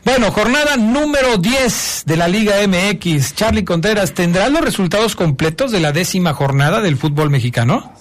Bueno, 0.06 0.32
jornada 0.32 0.78
número 0.78 1.38
10 1.38 2.04
de 2.06 2.18
la 2.18 2.28
Liga 2.28 2.56
MX. 2.66 3.36
Charlie 3.36 3.66
Contreras, 3.66 4.14
¿tendrá 4.14 4.48
los 4.50 4.62
resultados 4.62 5.16
completos 5.16 5.72
de 5.72 5.82
la 5.82 5.92
décima 5.92 6.34
jornada 6.34 6.80
del 6.80 6.96
fútbol 6.96 7.30
mexicano? 7.30 7.92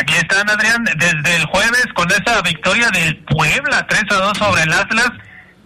Aquí 0.00 0.14
están, 0.14 0.48
Adrián, 0.48 0.84
desde 0.96 1.36
el 1.36 1.44
jueves 1.46 1.86
con 1.94 2.06
esa 2.10 2.40
victoria 2.42 2.88
del 2.90 3.16
Puebla 3.24 3.84
3 3.88 4.02
a 4.10 4.14
2 4.14 4.38
sobre 4.38 4.62
el 4.62 4.72
Atlas. 4.72 5.10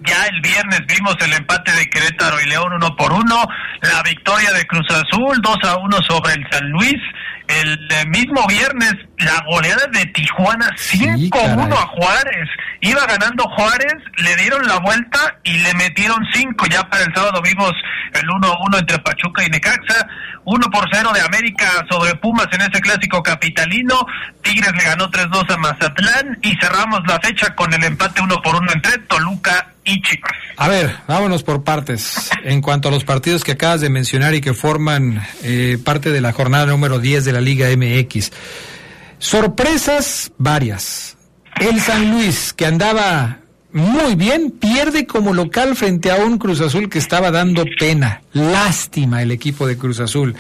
Ya 0.05 0.25
el 0.27 0.40
viernes 0.40 0.81
vimos 0.88 1.16
el 1.21 1.35
empate 1.35 1.71
de 1.73 1.87
Querétaro 1.90 2.40
y 2.40 2.49
León 2.49 2.73
uno 2.73 2.97
por 2.97 3.12
uno, 3.12 3.45
la 3.83 4.03
victoria 4.03 4.51
de 4.53 4.64
Cruz 4.66 4.87
Azul 4.90 5.38
2 5.40 5.57
a 5.64 5.77
1 5.77 5.97
sobre 6.09 6.33
el 6.33 6.47
San 6.51 6.68
Luis. 6.71 6.97
El 7.47 7.79
eh, 7.90 8.07
mismo 8.07 8.47
viernes, 8.47 8.95
la 9.18 9.45
goleada 9.47 9.87
de 9.92 10.07
Tijuana 10.07 10.71
5 10.77 11.38
a 11.38 11.42
1 11.42 11.57
caray. 11.57 11.73
a 11.73 11.87
Juárez. 11.87 12.49
Iba 12.85 13.07
ganando 13.07 13.45
Juárez, 13.45 13.95
le 14.16 14.35
dieron 14.35 14.66
la 14.66 14.81
vuelta 14.81 15.38
y 15.45 15.57
le 15.59 15.73
metieron 15.75 16.18
5. 16.33 16.66
Ya 16.66 16.83
para 16.90 17.05
el 17.05 17.14
sábado 17.14 17.40
vimos 17.40 17.71
el 18.12 18.29
1 18.29 18.45
a 18.45 18.66
1 18.66 18.79
entre 18.79 18.99
Pachuca 18.99 19.45
y 19.45 19.51
Necaxa. 19.51 20.05
1 20.45 20.66
por 20.68 20.88
0 20.92 21.11
de 21.14 21.21
América 21.21 21.87
sobre 21.88 22.16
Pumas 22.16 22.49
en 22.51 22.62
ese 22.62 22.81
clásico 22.81 23.23
capitalino. 23.23 24.05
Tigres 24.42 24.73
le 24.73 24.83
ganó 24.83 25.09
3-2 25.09 25.55
a 25.55 25.57
Mazatlán 25.59 26.38
y 26.42 26.57
cerramos 26.57 27.03
la 27.07 27.21
fecha 27.21 27.55
con 27.55 27.73
el 27.73 27.85
empate 27.85 28.21
1 28.21 28.42
por 28.42 28.57
1 28.57 28.73
entre 28.73 28.99
Toluca 28.99 29.75
y 29.85 30.03
Chivas. 30.03 30.33
A 30.57 30.66
ver, 30.66 30.97
vámonos 31.07 31.45
por 31.45 31.62
partes. 31.62 32.31
En 32.42 32.61
cuanto 32.61 32.88
a 32.88 32.90
los 32.90 33.05
partidos 33.05 33.45
que 33.45 33.53
acabas 33.53 33.81
de 33.81 33.90
mencionar 33.90 34.35
y 34.35 34.40
que 34.40 34.55
forman 34.55 35.23
eh, 35.45 35.79
parte 35.85 36.11
de 36.11 36.21
la 36.21 36.33
jornada 36.33 36.66
número 36.66 36.99
10 36.99 37.25
de 37.25 37.33
la 37.33 37.40
Liga 37.40 37.68
MX. 37.77 38.33
Sorpresas 39.21 40.33
varias. 40.37 41.16
El 41.61 41.81
San 41.81 42.11
Luis, 42.11 42.53
que 42.53 42.67
andaba 42.67 43.38
muy 43.73 44.17
bien, 44.17 44.51
pierde 44.51 45.07
como 45.07 45.33
local 45.33 45.77
frente 45.77 46.11
a 46.11 46.17
un 46.17 46.38
Cruz 46.38 46.61
Azul 46.61 46.91
que 46.91 46.99
estaba 46.99 47.31
dando 47.31 47.65
pena. 47.79 48.23
Lástima 48.33 49.23
el 49.23 49.31
equipo 49.31 49.67
de 49.67 49.79
Cruz 49.79 50.01
Azul. 50.01 50.35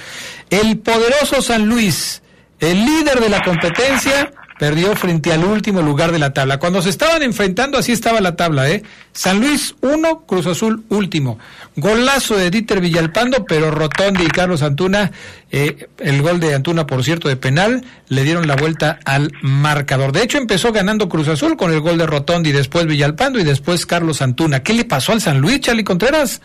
El 0.50 0.78
poderoso 0.78 1.40
San 1.40 1.66
Luis, 1.66 2.22
el 2.60 2.84
líder 2.84 3.20
de 3.20 3.30
la 3.30 3.42
competencia, 3.42 4.32
perdió 4.62 4.94
frente 4.94 5.32
al 5.32 5.44
último 5.44 5.82
lugar 5.82 6.12
de 6.12 6.20
la 6.20 6.32
tabla. 6.32 6.60
Cuando 6.60 6.80
se 6.82 6.90
estaban 6.90 7.24
enfrentando, 7.24 7.78
así 7.78 7.90
estaba 7.90 8.20
la 8.20 8.36
tabla, 8.36 8.70
¿eh? 8.70 8.84
San 9.10 9.40
Luis 9.40 9.74
1, 9.80 10.24
Cruz 10.24 10.46
Azul 10.46 10.84
último. 10.88 11.40
Golazo 11.74 12.36
de 12.36 12.48
Dieter 12.48 12.80
Villalpando, 12.80 13.44
pero 13.44 13.72
Rotondi 13.72 14.22
y 14.22 14.28
Carlos 14.28 14.62
Antuna, 14.62 15.10
eh, 15.50 15.88
el 15.98 16.22
gol 16.22 16.38
de 16.38 16.54
Antuna, 16.54 16.86
por 16.86 17.02
cierto, 17.02 17.26
de 17.26 17.34
penal, 17.34 17.84
le 18.06 18.22
dieron 18.22 18.46
la 18.46 18.54
vuelta 18.54 19.00
al 19.04 19.32
marcador. 19.42 20.12
De 20.12 20.22
hecho, 20.22 20.38
empezó 20.38 20.70
ganando 20.70 21.08
Cruz 21.08 21.26
Azul 21.26 21.56
con 21.56 21.72
el 21.72 21.80
gol 21.80 21.98
de 21.98 22.06
Rotondi, 22.06 22.52
después 22.52 22.86
Villalpando 22.86 23.40
y 23.40 23.42
después 23.42 23.84
Carlos 23.84 24.22
Antuna. 24.22 24.62
¿Qué 24.62 24.74
le 24.74 24.84
pasó 24.84 25.10
al 25.10 25.20
San 25.20 25.40
Luis, 25.40 25.58
Charlie 25.58 25.82
Contreras? 25.82 26.40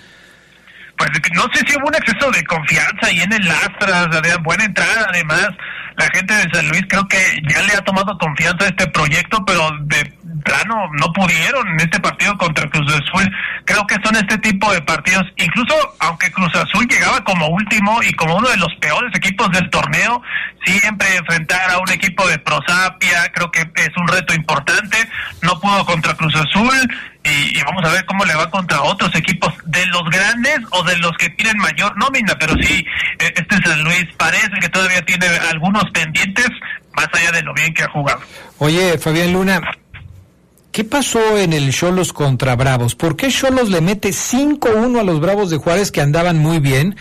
Pues 0.97 1.12
no 1.36 1.43
sé 1.53 1.63
si 1.67 1.77
hubo 1.77 1.88
un 1.88 1.93
exceso 1.93 2.32
de 2.32 2.43
confianza 2.45 2.97
ahí 3.03 3.19
en 3.19 3.32
el 3.32 3.47
Astras, 3.47 4.08
buena 4.43 4.65
entrada 4.65 5.06
además. 5.08 5.49
La 5.97 6.05
gente 6.13 6.31
de 6.31 6.49
San 6.53 6.69
Luis 6.69 6.83
creo 6.88 7.07
que 7.07 7.17
ya 7.49 7.62
le 7.63 7.73
ha 7.73 7.81
tomado 7.81 8.15
confianza 8.19 8.65
a 8.65 8.67
este 8.67 8.86
proyecto, 8.88 9.43
pero 9.45 9.67
de 9.81 10.13
plano 10.45 10.89
no 10.93 11.12
pudieron 11.12 11.67
en 11.69 11.79
este 11.79 11.99
partido 11.99 12.38
contra 12.38 12.69
Cruz 12.69 12.88
Azul. 12.93 13.27
Creo 13.65 13.86
que 13.88 13.95
son 14.03 14.15
este 14.15 14.38
tipo 14.38 14.71
de 14.71 14.81
partidos, 14.83 15.25
incluso 15.38 15.73
aunque 15.99 16.31
Cruz 16.31 16.55
Azul 16.55 16.88
llegaba 16.88 17.23
como 17.23 17.47
último 17.47 18.01
y 18.03 18.13
como 18.13 18.38
uno 18.38 18.47
de 18.47 18.57
los 18.57 18.73
peores 18.75 19.12
equipos 19.15 19.49
del 19.51 19.69
torneo, 19.71 20.21
siempre 20.63 21.15
enfrentar 21.15 21.71
a 21.71 21.79
un 21.79 21.89
equipo 21.89 22.27
de 22.27 22.38
Prosapia, 22.39 23.31
creo 23.33 23.51
que 23.51 23.62
es 23.62 23.97
un 23.97 24.07
reto 24.07 24.36
importante. 24.36 24.97
No 25.41 25.60
pudo 25.60 25.83
contra 25.83 26.13
Cruz 26.13 26.36
Azul 26.36 26.89
y, 27.53 27.61
vamos 27.63 27.83
a 27.85 27.93
ver 27.93 28.05
cómo 28.05 28.25
le 28.25 28.35
va 28.35 28.49
contra 28.49 28.81
otros 28.81 29.13
equipos 29.15 29.53
de 29.65 29.85
los 29.87 30.03
grandes 30.09 30.59
o 30.71 30.83
de 30.83 30.97
los 30.97 31.11
que 31.17 31.29
tienen 31.31 31.57
mayor 31.57 31.95
nómina, 31.97 32.35
pero 32.39 32.53
sí, 32.61 32.85
eh, 33.19 33.33
este 33.35 33.57
San 33.63 33.83
Luis 33.83 34.05
parece 34.17 34.51
que 34.61 34.69
todavía 34.69 35.01
tiene 35.03 35.27
algunos 35.51 35.83
pendientes 35.91 36.47
más 36.93 37.07
allá 37.13 37.31
de 37.31 37.43
lo 37.43 37.53
bien 37.53 37.73
que 37.73 37.83
ha 37.83 37.89
jugado. 37.89 38.19
Oye, 38.59 38.97
Fabián 38.97 39.33
Luna, 39.33 39.61
¿qué 40.71 40.83
pasó 40.83 41.37
en 41.37 41.53
el 41.53 41.71
Cholos 41.73 42.13
contra 42.13 42.55
Bravos? 42.55 42.95
¿Por 42.95 43.15
qué 43.15 43.29
Cholos 43.29 43.69
le 43.69 43.81
mete 43.81 44.09
5-1 44.09 44.99
a 44.99 45.03
los 45.03 45.19
Bravos 45.19 45.49
de 45.49 45.57
Juárez 45.57 45.91
que 45.91 46.01
andaban 46.01 46.37
muy 46.37 46.59
bien? 46.59 46.95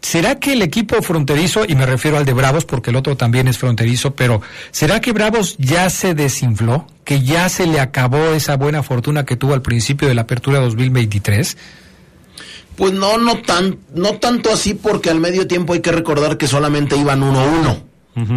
¿Será 0.00 0.38
que 0.38 0.52
el 0.52 0.62
equipo 0.62 1.02
fronterizo, 1.02 1.64
y 1.66 1.74
me 1.74 1.84
refiero 1.84 2.18
al 2.18 2.24
de 2.24 2.32
Bravos 2.32 2.64
porque 2.64 2.90
el 2.90 2.96
otro 2.96 3.16
también 3.16 3.48
es 3.48 3.58
fronterizo, 3.58 4.14
pero 4.14 4.40
¿será 4.70 5.00
que 5.00 5.12
Bravos 5.12 5.56
ya 5.58 5.90
se 5.90 6.14
desinfló? 6.14 6.86
¿Que 7.04 7.22
ya 7.22 7.48
se 7.48 7.66
le 7.66 7.80
acabó 7.80 8.32
esa 8.32 8.56
buena 8.56 8.82
fortuna 8.82 9.24
que 9.24 9.36
tuvo 9.36 9.54
al 9.54 9.62
principio 9.62 10.08
de 10.08 10.14
la 10.14 10.22
apertura 10.22 10.60
2023? 10.60 11.56
Pues 12.76 12.92
no, 12.92 13.18
no 13.18 13.38
tan, 13.38 13.78
no 13.92 14.14
tanto 14.14 14.52
así 14.52 14.74
porque 14.74 15.10
al 15.10 15.18
medio 15.18 15.48
tiempo 15.48 15.72
hay 15.72 15.80
que 15.80 15.90
recordar 15.90 16.38
que 16.38 16.46
solamente 16.46 16.96
iban 16.96 17.20
1-1. 17.20 17.82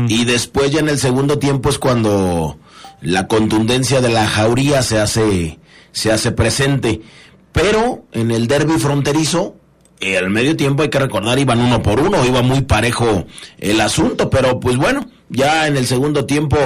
Y 0.09 0.25
después 0.25 0.71
ya 0.71 0.79
en 0.79 0.89
el 0.89 0.99
segundo 0.99 1.39
tiempo 1.39 1.69
es 1.69 1.79
cuando 1.79 2.59
la 3.01 3.27
contundencia 3.27 3.99
de 3.99 4.09
la 4.09 4.27
jauría 4.27 4.83
se 4.83 4.99
hace, 4.99 5.59
se 5.91 6.11
hace 6.11 6.31
presente. 6.31 7.01
Pero 7.51 8.05
en 8.11 8.29
el 8.31 8.47
derby 8.47 8.79
fronterizo, 8.79 9.55
eh, 10.01 10.17
al 10.17 10.29
medio 10.29 10.57
tiempo 10.57 10.83
hay 10.83 10.89
que 10.89 10.99
recordar 10.99 11.37
iban 11.39 11.59
uno 11.59 11.81
por 11.81 11.99
uno, 11.99 12.25
iba 12.25 12.41
muy 12.41 12.61
parejo 12.61 13.25
el 13.59 13.79
asunto, 13.81 14.29
pero 14.29 14.59
pues 14.59 14.75
bueno, 14.75 15.07
ya 15.29 15.67
en 15.67 15.77
el 15.77 15.87
segundo 15.87 16.25
tiempo 16.25 16.57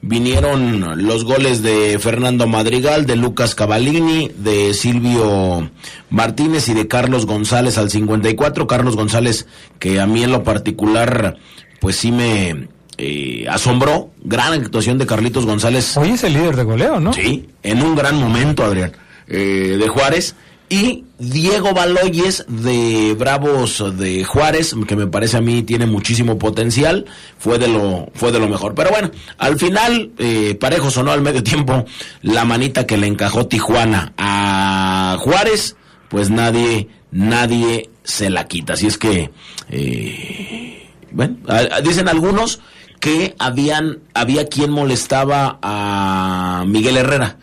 vinieron 0.00 1.06
los 1.06 1.24
goles 1.24 1.62
de 1.62 1.98
Fernando 2.00 2.46
Madrigal, 2.48 3.06
de 3.06 3.14
Lucas 3.14 3.54
Cavallini, 3.54 4.32
de 4.36 4.74
Silvio 4.74 5.70
Martínez 6.10 6.68
y 6.68 6.74
de 6.74 6.88
Carlos 6.88 7.26
González 7.26 7.78
al 7.78 7.90
54. 7.90 8.66
Carlos 8.66 8.96
González, 8.96 9.46
que 9.78 10.00
a 10.00 10.06
mí 10.06 10.24
en 10.24 10.32
lo 10.32 10.42
particular, 10.42 11.36
pues 11.80 11.96
sí 11.96 12.10
me 12.10 12.68
eh, 12.96 13.46
asombró. 13.48 14.10
Gran 14.24 14.52
actuación 14.52 14.98
de 14.98 15.06
Carlitos 15.06 15.46
González. 15.46 15.96
Hoy 15.96 16.10
es 16.10 16.24
el 16.24 16.32
líder 16.32 16.56
de 16.56 16.64
goleo, 16.64 16.98
¿no? 16.98 17.12
Sí, 17.12 17.48
en 17.62 17.82
un 17.82 17.94
gran 17.94 18.18
momento, 18.18 18.64
Adrián, 18.64 18.92
eh, 19.28 19.76
de 19.78 19.88
Juárez. 19.88 20.34
Y 20.70 21.04
Diego 21.18 21.72
Baloyes 21.72 22.44
de 22.48 23.14
Bravos 23.18 23.82
de 23.96 24.22
Juárez, 24.24 24.74
que 24.86 24.96
me 24.96 25.06
parece 25.06 25.38
a 25.38 25.40
mí 25.40 25.62
tiene 25.62 25.86
muchísimo 25.86 26.38
potencial, 26.38 27.06
fue 27.38 27.58
de 27.58 27.68
lo, 27.68 28.08
fue 28.14 28.32
de 28.32 28.38
lo 28.38 28.48
mejor. 28.48 28.74
Pero 28.74 28.90
bueno, 28.90 29.10
al 29.38 29.58
final, 29.58 30.10
eh, 30.18 30.56
parejo 30.60 30.90
sonó 30.90 31.10
al 31.12 31.22
medio 31.22 31.42
tiempo 31.42 31.86
la 32.22 32.44
manita 32.44 32.86
que 32.86 32.98
le 32.98 33.06
encajó 33.06 33.46
Tijuana 33.46 34.12
a 34.18 35.16
Juárez, 35.20 35.76
pues 36.10 36.28
nadie, 36.28 36.88
nadie 37.10 37.88
se 38.04 38.28
la 38.28 38.46
quita. 38.46 38.74
Así 38.74 38.86
es 38.88 38.98
que, 38.98 39.30
eh, 39.70 40.88
bueno, 41.12 41.36
a- 41.48 41.80
dicen 41.80 42.08
algunos 42.08 42.60
que 43.00 43.34
habían, 43.38 44.00
había 44.12 44.48
quien 44.48 44.70
molestaba 44.70 45.58
a 45.62 46.64
Miguel 46.66 46.96
Herrera 46.98 47.36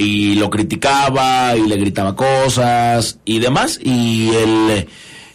y 0.00 0.34
lo 0.36 0.48
criticaba 0.50 1.54
y 1.56 1.66
le 1.66 1.76
gritaba 1.76 2.16
cosas 2.16 3.18
y 3.24 3.38
demás. 3.38 3.78
Y 3.82 4.30
el 4.34 4.88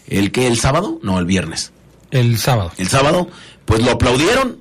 el 0.07 0.32
que 0.32 0.47
el 0.47 0.57
sábado 0.59 0.99
no 1.03 1.20
el 1.20 1.26
viernes. 1.26 1.72
El 2.11 2.38
sábado. 2.38 2.72
el 2.78 2.88
sábado 2.88 3.28
pues 3.66 3.84
lo 3.84 3.91
aplaudieron 3.91 4.57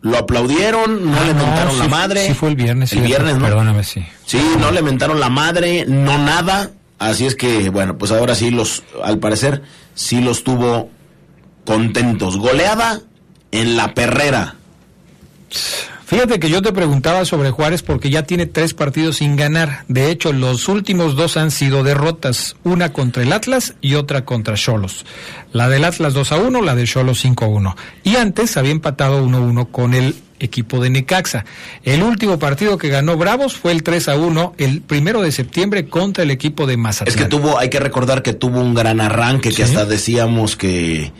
lo 0.00 0.16
aplaudieron 0.18 1.10
no 1.10 1.16
Ah, 1.18 1.24
le 1.26 1.34
mentaron 1.34 1.72
sí 1.72 1.78
la 1.78 1.88
madre. 1.88 2.26
sí 2.28 2.34
fue 2.34 2.48
el 2.50 2.56
viernes, 2.56 2.92
el 2.92 2.98
cierto. 2.98 3.08
viernes 3.08 3.38
no 3.38 3.46
Perdóname, 3.46 3.82
sí. 3.84 4.04
sí 4.26 4.40
no 4.60 4.70
le 4.70 4.82
mentaron 4.82 5.18
la 5.20 5.28
madre 5.28 5.84
no 5.88 6.18
nada. 6.18 6.70
Así 6.98 7.26
es 7.26 7.34
que 7.34 7.70
bueno 7.70 7.98
pues 7.98 8.10
ahora 8.12 8.34
sí 8.34 8.50
los 8.50 8.82
al 9.02 9.18
parecer 9.18 9.62
sí 9.94 10.20
los 10.20 10.44
tuvo 10.44 10.90
contentos. 11.64 12.36
Goleada 12.36 13.00
en 13.50 13.76
la 13.76 13.94
perrera 13.94 14.54
Fíjate 16.08 16.40
que 16.40 16.48
yo 16.48 16.62
te 16.62 16.72
preguntaba 16.72 17.26
sobre 17.26 17.50
Juárez 17.50 17.82
porque 17.82 18.08
ya 18.08 18.22
tiene 18.22 18.46
tres 18.46 18.72
partidos 18.72 19.16
sin 19.16 19.36
ganar. 19.36 19.84
De 19.88 20.10
hecho, 20.10 20.32
los 20.32 20.66
últimos 20.66 21.16
dos 21.16 21.36
han 21.36 21.50
sido 21.50 21.84
derrotas, 21.84 22.56
una 22.64 22.94
contra 22.94 23.22
el 23.22 23.30
Atlas 23.30 23.74
y 23.82 23.94
otra 23.94 24.24
contra 24.24 24.54
Cholos. 24.54 25.04
La 25.52 25.68
del 25.68 25.84
Atlas 25.84 26.14
2 26.14 26.32
a 26.32 26.36
1, 26.38 26.62
la 26.62 26.74
de 26.74 26.84
Cholos 26.84 27.20
5 27.20 27.44
a 27.44 27.48
1. 27.48 27.76
Y 28.04 28.16
antes 28.16 28.56
había 28.56 28.72
empatado 28.72 29.22
1 29.22 29.36
a 29.36 29.40
1 29.40 29.66
con 29.66 29.92
el 29.92 30.14
equipo 30.40 30.80
de 30.82 30.88
Necaxa. 30.88 31.44
El 31.84 32.02
último 32.02 32.38
partido 32.38 32.78
que 32.78 32.88
ganó 32.88 33.18
Bravos 33.18 33.58
fue 33.58 33.72
el 33.72 33.82
3 33.82 34.08
a 34.08 34.16
1, 34.16 34.54
el 34.56 34.80
primero 34.80 35.20
de 35.20 35.30
septiembre 35.30 35.88
contra 35.88 36.24
el 36.24 36.30
equipo 36.30 36.66
de 36.66 36.78
Mazatlán. 36.78 37.14
Es 37.14 37.22
que 37.22 37.28
tuvo, 37.28 37.58
hay 37.58 37.68
que 37.68 37.80
recordar 37.80 38.22
que 38.22 38.32
tuvo 38.32 38.62
un 38.62 38.72
gran 38.72 39.02
arranque, 39.02 39.52
que 39.52 39.62
hasta 39.62 39.84
decíamos 39.84 40.56
que 40.56 41.12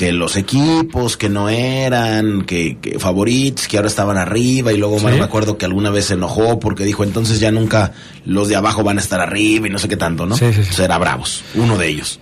que 0.00 0.12
los 0.12 0.36
equipos 0.36 1.18
que 1.18 1.28
no 1.28 1.50
eran 1.50 2.46
que, 2.46 2.78
favoritos, 2.98 3.68
que 3.68 3.76
ahora 3.76 3.86
estaban 3.86 4.16
arriba 4.16 4.72
y 4.72 4.78
luego 4.78 4.98
me 4.98 5.20
acuerdo 5.20 5.58
que 5.58 5.66
alguna 5.66 5.90
vez 5.90 6.06
se 6.06 6.14
enojó 6.14 6.58
porque 6.58 6.84
dijo 6.84 7.04
entonces 7.04 7.38
ya 7.38 7.50
nunca 7.50 7.92
los 8.24 8.48
de 8.48 8.56
abajo 8.56 8.82
van 8.82 8.96
a 8.96 9.02
estar 9.02 9.20
arriba 9.20 9.66
y 9.66 9.70
no 9.70 9.78
sé 9.78 9.88
qué 9.88 9.98
tanto, 9.98 10.24
¿no? 10.24 10.38
Sí, 10.38 10.54
sí, 10.54 10.64
Será 10.64 10.96
Bravos, 10.96 11.44
uno 11.54 11.76
de 11.76 11.88
ellos. 11.88 12.18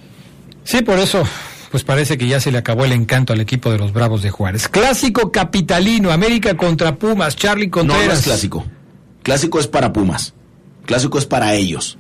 Sí, 0.65 0.83
por 0.83 0.99
eso 0.99 1.23
pues 1.71 1.85
parece 1.85 2.19
que 2.19 2.27
ya 2.27 2.41
se 2.41 2.51
le 2.51 2.59
acabó 2.59 2.85
el 2.85 2.91
encanto 2.91 3.33
al 3.33 3.41
equipo 3.41 3.71
de 3.71 3.79
los 3.79 3.93
Bravos 3.93 4.23
de 4.23 4.31
Juárez. 4.33 4.67
Clásico 4.67 5.31
capitalino, 5.31 6.11
América 6.11 6.57
contra 6.57 6.97
Pumas, 6.97 7.37
Charlie 7.37 7.71
Contreras. 7.71 8.07
No, 8.07 8.13
no 8.13 8.19
es 8.19 8.25
clásico. 8.25 8.67
Clásico 9.23 9.61
es 9.61 9.69
para 9.69 9.93
Pumas. 9.93 10.35
Clásico 10.85 11.17
es 11.17 11.27
para 11.27 11.55
ellos 11.55 11.97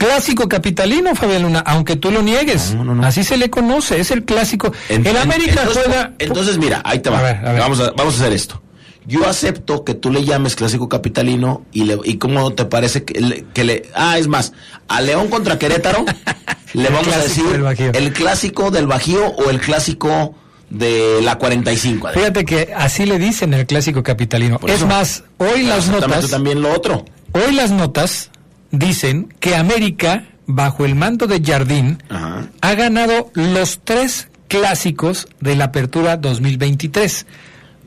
clásico 0.00 0.48
capitalino, 0.48 1.14
Fabián 1.14 1.42
Luna, 1.42 1.62
aunque 1.66 1.94
tú 1.94 2.10
lo 2.10 2.22
niegues. 2.22 2.74
Así 3.02 3.22
se 3.22 3.36
le 3.36 3.50
conoce, 3.50 4.00
es 4.00 4.10
el 4.10 4.24
clásico. 4.24 4.72
En, 4.88 5.06
el 5.06 5.16
América 5.18 5.60
entonces, 5.60 5.82
juega. 5.84 6.14
Entonces, 6.18 6.58
mira, 6.58 6.80
ahí 6.84 7.00
te 7.00 7.10
va. 7.10 7.20
Vamos, 7.42 7.80
a, 7.80 7.90
vamos 7.90 8.14
a 8.14 8.22
hacer 8.22 8.32
esto. 8.32 8.62
Yo 9.06 9.26
acepto 9.28 9.84
que 9.84 9.94
tú 9.94 10.10
le 10.10 10.24
llames 10.24 10.56
clásico 10.56 10.88
capitalino 10.88 11.66
y, 11.72 11.84
le, 11.84 11.98
y 12.04 12.16
cómo 12.16 12.52
te 12.52 12.64
parece 12.64 13.04
que 13.04 13.20
le, 13.20 13.44
que 13.52 13.64
le. 13.64 13.90
Ah, 13.94 14.18
es 14.18 14.26
más, 14.26 14.52
a 14.88 15.00
León 15.02 15.28
contra 15.28 15.58
Querétaro 15.58 16.04
le 16.72 16.88
vamos 16.88 17.14
a 17.14 17.18
decir 17.18 17.44
el 17.92 18.12
clásico 18.12 18.70
del 18.70 18.86
Bajío 18.86 19.26
o 19.26 19.50
el 19.50 19.60
clásico 19.60 20.34
de 20.70 21.20
la 21.22 21.36
45. 21.36 22.08
Fíjate 22.14 22.44
que 22.44 22.72
así 22.74 23.04
le 23.04 23.18
dicen 23.18 23.52
el 23.52 23.66
clásico 23.66 24.02
capitalino. 24.02 24.58
es 24.66 24.86
más, 24.86 25.24
hoy 25.38 25.64
las 25.64 25.88
notas. 25.88 26.30
también 26.30 26.62
lo 26.62 26.72
otro. 26.72 27.04
Hoy 27.32 27.52
las 27.52 27.70
notas 27.70 28.29
dicen 28.70 29.32
que 29.40 29.56
América, 29.56 30.24
bajo 30.46 30.84
el 30.84 30.94
mando 30.94 31.26
de 31.26 31.42
Jardín, 31.42 32.02
ha 32.08 32.74
ganado 32.74 33.30
los 33.34 33.80
tres 33.84 34.28
clásicos 34.48 35.28
de 35.40 35.56
la 35.56 35.66
Apertura 35.66 36.16
2023. 36.16 37.26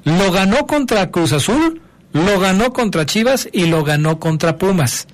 Lo 0.05 0.31
ganó 0.31 0.65
contra 0.67 1.11
Cruz 1.11 1.33
Azul, 1.33 1.81
lo 2.13 2.39
ganó 2.39 2.73
contra 2.73 3.05
Chivas 3.05 3.49
y 3.51 3.65
lo 3.65 3.83
ganó 3.83 4.19
contra 4.19 4.57
Pumas. 4.57 5.07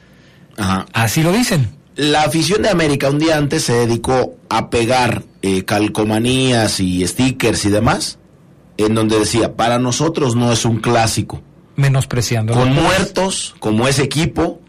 Así 0.93 1.23
lo 1.23 1.31
dicen. 1.31 1.69
La 1.95 2.23
afición 2.23 2.61
de 2.61 2.69
América 2.69 3.09
un 3.09 3.19
día 3.19 3.37
antes 3.37 3.63
se 3.63 3.73
dedicó 3.73 4.35
a 4.47 4.69
pegar 4.69 5.23
eh, 5.41 5.65
calcomanías 5.65 6.79
y 6.79 7.05
stickers 7.05 7.65
y 7.65 7.69
demás, 7.69 8.19
en 8.77 8.95
donde 8.95 9.19
decía, 9.19 9.55
para 9.55 9.79
nosotros 9.79 10.35
no 10.35 10.51
es 10.51 10.63
un 10.63 10.77
clásico. 10.79 11.41
Menospreciando. 11.75 12.53
Con 12.53 12.73
muertos, 12.73 13.55
como 13.59 13.87
ese 13.87 14.03
equipo, 14.03 14.61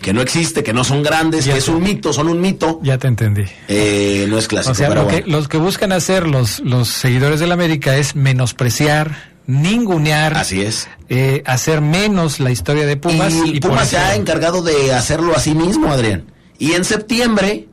que 0.00 0.12
no 0.12 0.20
existe, 0.20 0.62
que 0.62 0.72
no 0.72 0.84
son 0.84 1.02
grandes, 1.02 1.46
que 1.46 1.56
es 1.56 1.68
un 1.68 1.82
mito, 1.82 2.12
son 2.12 2.28
un 2.28 2.40
mito. 2.40 2.80
Ya 2.82 2.98
te 2.98 3.08
entendí. 3.08 3.44
Eh, 3.68 4.26
no 4.28 4.38
es 4.38 4.48
clásico. 4.48 4.72
O 4.72 4.74
sea, 4.74 4.90
lo 4.90 5.06
que, 5.06 5.22
los 5.26 5.48
que 5.48 5.58
buscan 5.58 5.92
hacer 5.92 6.26
los, 6.26 6.60
los 6.60 6.88
seguidores 6.88 7.40
de 7.40 7.46
la 7.46 7.54
América 7.54 7.96
es 7.96 8.16
menospreciar, 8.16 9.34
ningunear. 9.46 10.36
Así 10.36 10.60
es. 10.62 10.88
Eh, 11.08 11.42
hacer 11.46 11.80
menos 11.80 12.40
la 12.40 12.50
historia 12.50 12.86
de 12.86 12.96
Pumas. 12.96 13.34
Y, 13.44 13.60
Pumas 13.60 13.88
se 13.88 13.98
ha 13.98 14.14
encargado 14.14 14.62
de 14.62 14.94
hacerlo 14.94 15.34
a 15.34 15.40
sí 15.40 15.54
mismo, 15.54 15.90
Adrián. 15.90 16.26
Y 16.58 16.72
en 16.72 16.84
septiembre, 16.84 17.68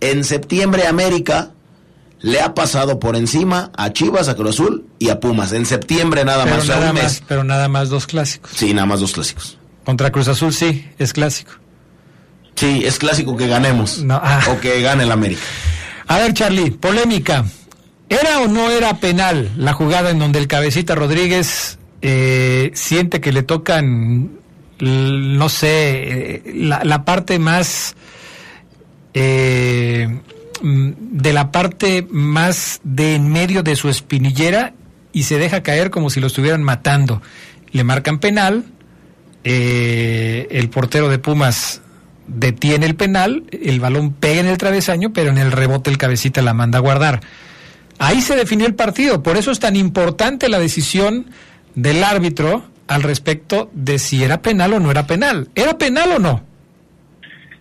en 0.00 0.24
septiembre 0.24 0.86
América 0.86 1.52
le 2.20 2.40
ha 2.40 2.54
pasado 2.54 2.98
por 2.98 3.16
encima 3.16 3.70
a 3.76 3.92
Chivas, 3.92 4.28
a 4.28 4.34
Cruz 4.34 4.56
Azul 4.56 4.86
y 4.98 5.08
a 5.08 5.20
Pumas. 5.20 5.52
En 5.52 5.66
septiembre 5.66 6.24
nada 6.24 6.44
más. 6.46 6.66
Nada 6.66 6.92
más 6.92 7.22
pero 7.26 7.44
nada 7.44 7.68
más 7.68 7.88
dos 7.88 8.06
clásicos. 8.06 8.50
Sí, 8.54 8.74
nada 8.74 8.86
más 8.86 9.00
dos 9.00 9.12
clásicos. 9.12 9.59
Contra 9.90 10.12
Cruz 10.12 10.28
Azul 10.28 10.52
sí, 10.52 10.88
es 11.00 11.12
clásico. 11.12 11.50
Sí, 12.54 12.82
es 12.84 13.00
clásico 13.00 13.36
que 13.36 13.48
ganemos. 13.48 14.04
Ah. 14.08 14.40
O 14.48 14.60
que 14.60 14.80
gane 14.82 15.02
el 15.02 15.10
América. 15.10 15.40
A 16.06 16.18
ver, 16.18 16.32
Charlie, 16.32 16.70
polémica. 16.70 17.44
¿Era 18.08 18.38
o 18.38 18.46
no 18.46 18.70
era 18.70 19.00
penal 19.00 19.50
la 19.56 19.72
jugada 19.72 20.10
en 20.10 20.20
donde 20.20 20.38
el 20.38 20.46
cabecita 20.46 20.94
Rodríguez 20.94 21.80
eh, 22.02 22.70
siente 22.72 23.20
que 23.20 23.32
le 23.32 23.42
tocan, 23.42 24.30
no 24.78 25.48
sé, 25.48 26.36
eh, 26.36 26.42
la, 26.54 27.04
parte 27.04 27.40
más... 27.40 27.96
Eh, 29.12 30.20
de 30.62 31.32
la 31.32 31.50
parte 31.50 32.06
más 32.08 32.80
de 32.84 33.16
en 33.16 33.28
medio 33.28 33.64
de 33.64 33.74
su 33.74 33.88
espinillera 33.88 34.72
y 35.12 35.24
se 35.24 35.38
deja 35.38 35.64
caer 35.64 35.90
como 35.90 36.10
si 36.10 36.20
lo 36.20 36.28
estuvieran 36.28 36.62
matando. 36.62 37.22
Le 37.72 37.82
marcan 37.82 38.20
penal, 38.20 38.66
eh, 39.44 40.48
el 40.50 40.68
portero 40.70 41.08
de 41.08 41.18
Pumas 41.18 41.82
detiene 42.26 42.86
el 42.86 42.94
penal, 42.94 43.44
el 43.50 43.80
balón 43.80 44.12
pega 44.12 44.40
en 44.40 44.46
el 44.46 44.58
travesaño, 44.58 45.12
pero 45.12 45.30
en 45.30 45.38
el 45.38 45.52
rebote 45.52 45.90
el 45.90 45.98
cabecita 45.98 46.42
la 46.42 46.54
manda 46.54 46.78
a 46.78 46.82
guardar. 46.82 47.20
Ahí 47.98 48.22
se 48.22 48.36
definió 48.36 48.66
el 48.66 48.74
partido, 48.74 49.22
por 49.22 49.36
eso 49.36 49.50
es 49.50 49.60
tan 49.60 49.76
importante 49.76 50.48
la 50.48 50.58
decisión 50.58 51.26
del 51.74 52.02
árbitro 52.04 52.64
al 52.88 53.02
respecto 53.02 53.70
de 53.72 53.98
si 53.98 54.24
era 54.24 54.42
penal 54.42 54.72
o 54.74 54.80
no 54.80 54.90
era 54.90 55.06
penal. 55.06 55.48
¿Era 55.54 55.76
penal 55.78 56.12
o 56.12 56.18
no? 56.18 56.44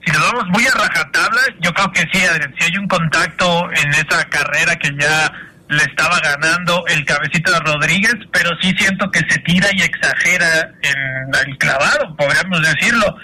Si 0.06 0.12
nos 0.12 0.22
vamos 0.32 0.46
muy 0.50 0.66
a 0.66 0.72
rajatabla, 0.72 1.42
yo 1.62 1.72
creo 1.74 1.92
que 1.92 2.02
sí, 2.12 2.26
Adrián, 2.26 2.54
si 2.58 2.66
hay 2.66 2.78
un 2.78 2.88
contacto 2.88 3.70
en 3.72 3.90
esa 3.92 4.24
carrera 4.30 4.76
que 4.78 4.90
ya 5.00 5.32
le 5.70 5.84
estaba 5.84 6.20
ganando 6.20 6.84
el 6.88 7.06
cabecito 7.06 7.52
de 7.52 7.60
Rodríguez, 7.60 8.16
pero 8.32 8.50
sí 8.60 8.74
siento 8.78 9.10
que 9.12 9.20
se 9.30 9.38
tira 9.40 9.68
y 9.74 9.82
exagera 9.82 10.72
en 10.82 11.48
el 11.48 11.58
clavado, 11.58 12.16
podríamos 12.18 12.62
decirlo. 12.62 13.16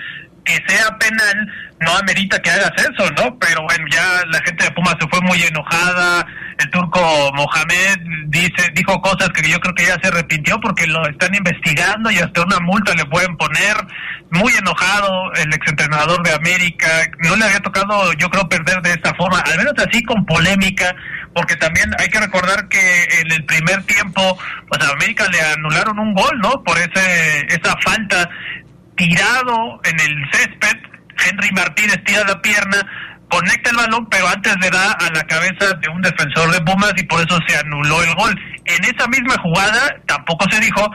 Que 0.43 0.63
sea 0.67 0.95
penal 0.99 1.51
no 1.79 1.91
amerita 1.97 2.39
que 2.39 2.49
hagas 2.49 2.71
eso, 2.77 3.09
¿no? 3.17 3.37
Pero 3.39 3.63
bueno, 3.63 3.85
ya 3.91 4.21
la 4.27 4.41
gente 4.43 4.63
de 4.63 4.71
Pumas 4.71 4.95
se 4.99 5.07
fue 5.09 5.19
muy 5.21 5.41
enojada, 5.41 6.25
el 6.57 6.69
turco 6.69 6.99
Mohamed 7.33 7.97
dice 8.27 8.71
dijo 8.73 9.01
cosas 9.01 9.29
que 9.29 9.49
yo 9.49 9.59
creo 9.59 9.75
que 9.75 9.85
ya 9.85 9.97
se 10.01 10.07
arrepintió 10.07 10.59
porque 10.61 10.87
lo 10.87 11.05
están 11.07 11.35
investigando 11.35 12.09
y 12.11 12.17
hasta 12.17 12.43
una 12.43 12.59
multa 12.61 12.93
le 12.95 13.05
pueden 13.05 13.35
poner. 13.37 13.75
Muy 14.31 14.51
enojado 14.53 15.33
el 15.35 15.53
exentrenador 15.53 16.23
de 16.23 16.33
América, 16.33 16.87
no 17.19 17.35
le 17.35 17.45
había 17.45 17.59
tocado 17.59 18.11
yo 18.13 18.29
creo 18.29 18.49
perder 18.49 18.81
de 18.81 18.93
esta 18.93 19.13
forma, 19.13 19.39
al 19.39 19.57
menos 19.57 19.73
así 19.77 20.03
con 20.03 20.25
polémica, 20.25 20.95
porque 21.33 21.55
también 21.57 21.91
hay 21.99 22.07
que 22.07 22.19
recordar 22.19 22.67
que 22.67 23.03
en 23.21 23.31
el 23.31 23.45
primer 23.45 23.83
tiempo, 23.83 24.37
pues 24.67 24.81
a 24.81 24.91
América 24.93 25.25
le 25.31 25.41
anularon 25.41 25.99
un 25.99 26.13
gol, 26.13 26.39
¿no? 26.39 26.63
Por 26.63 26.77
ese 26.77 27.45
esa 27.49 27.75
falta 27.83 28.29
tirado 28.97 29.79
en 29.83 29.99
el 29.99 30.15
césped, 30.31 30.77
Henry 31.23 31.51
Martínez 31.51 32.03
tira 32.05 32.23
la 32.25 32.41
pierna, 32.41 32.77
conecta 33.29 33.69
el 33.71 33.77
balón, 33.77 34.07
pero 34.09 34.27
antes 34.27 34.55
le 34.61 34.69
da 34.69 34.91
a 34.91 35.09
la 35.11 35.23
cabeza 35.23 35.73
de 35.81 35.89
un 35.89 36.01
defensor 36.01 36.51
de 36.51 36.61
Pumas 36.61 36.93
y 36.97 37.03
por 37.03 37.19
eso 37.21 37.37
se 37.47 37.57
anuló 37.57 38.03
el 38.03 38.13
gol. 38.15 38.39
En 38.65 38.83
esa 38.83 39.07
misma 39.07 39.35
jugada 39.41 39.95
tampoco 40.05 40.45
se 40.49 40.59
dijo 40.59 40.91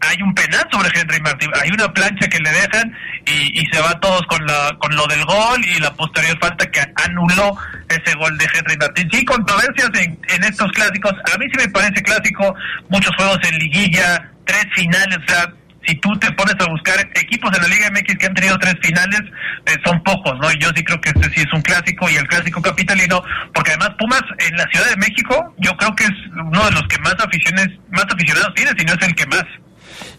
hay 0.00 0.22
un 0.22 0.32
penal 0.34 0.64
sobre 0.70 0.90
Henry 0.94 1.20
Martín, 1.20 1.50
hay 1.60 1.70
una 1.70 1.92
plancha 1.92 2.28
que 2.28 2.38
le 2.38 2.50
dejan 2.50 2.92
y, 3.26 3.66
se 3.66 3.80
va 3.80 3.98
todos 4.00 4.22
con 4.26 4.44
la 4.46 4.74
con 4.78 4.94
lo 4.94 5.06
del 5.06 5.24
gol 5.24 5.64
y 5.64 5.78
la 5.80 5.92
posterior 5.94 6.38
falta 6.40 6.64
que 6.70 6.80
anuló 7.04 7.56
ese 7.88 8.16
gol 8.16 8.36
de 8.38 8.46
Henry 8.54 8.76
Martín. 8.78 9.08
Sí, 9.12 9.24
controversias 9.24 9.90
en, 9.94 10.18
en 10.28 10.44
estos 10.44 10.70
clásicos, 10.72 11.12
a 11.34 11.38
mí 11.38 11.46
sí 11.50 11.58
me 11.58 11.68
parece 11.68 12.02
clásico, 12.02 12.54
muchos 12.88 13.14
juegos 13.16 13.38
en 13.50 13.58
liguilla, 13.58 14.30
tres 14.44 14.66
finales, 14.74 15.18
o 15.18 15.30
sea, 15.30 15.52
si 15.88 15.94
tú 15.96 16.10
te 16.18 16.30
pones 16.32 16.54
a 16.60 16.68
buscar 16.68 17.00
equipos 17.14 17.50
en 17.56 17.62
la 17.62 17.68
Liga 17.68 17.90
MX 17.90 18.18
que 18.18 18.26
han 18.26 18.34
tenido 18.34 18.58
tres 18.58 18.74
finales, 18.82 19.20
eh, 19.64 19.74
son 19.84 20.02
pocos, 20.02 20.38
¿no? 20.38 20.52
Y 20.52 20.58
yo 20.60 20.68
sí 20.76 20.84
creo 20.84 21.00
que 21.00 21.08
este 21.08 21.30
sí 21.30 21.40
es 21.40 21.52
un 21.54 21.62
clásico 21.62 22.10
y 22.10 22.16
el 22.16 22.28
clásico 22.28 22.60
capitalino, 22.60 23.22
porque 23.54 23.70
además 23.70 23.96
Pumas 23.98 24.22
en 24.38 24.56
la 24.56 24.66
Ciudad 24.68 24.90
de 24.90 24.96
México, 24.96 25.54
yo 25.56 25.74
creo 25.78 25.96
que 25.96 26.04
es 26.04 26.10
uno 26.36 26.62
de 26.62 26.72
los 26.72 26.82
que 26.88 26.98
más 26.98 27.14
aficiones, 27.18 27.68
más 27.90 28.04
aficionados 28.04 28.52
tiene, 28.54 28.70
si 28.78 28.84
no 28.84 28.92
es 28.92 29.08
el 29.08 29.14
que 29.14 29.26
más. 29.26 29.44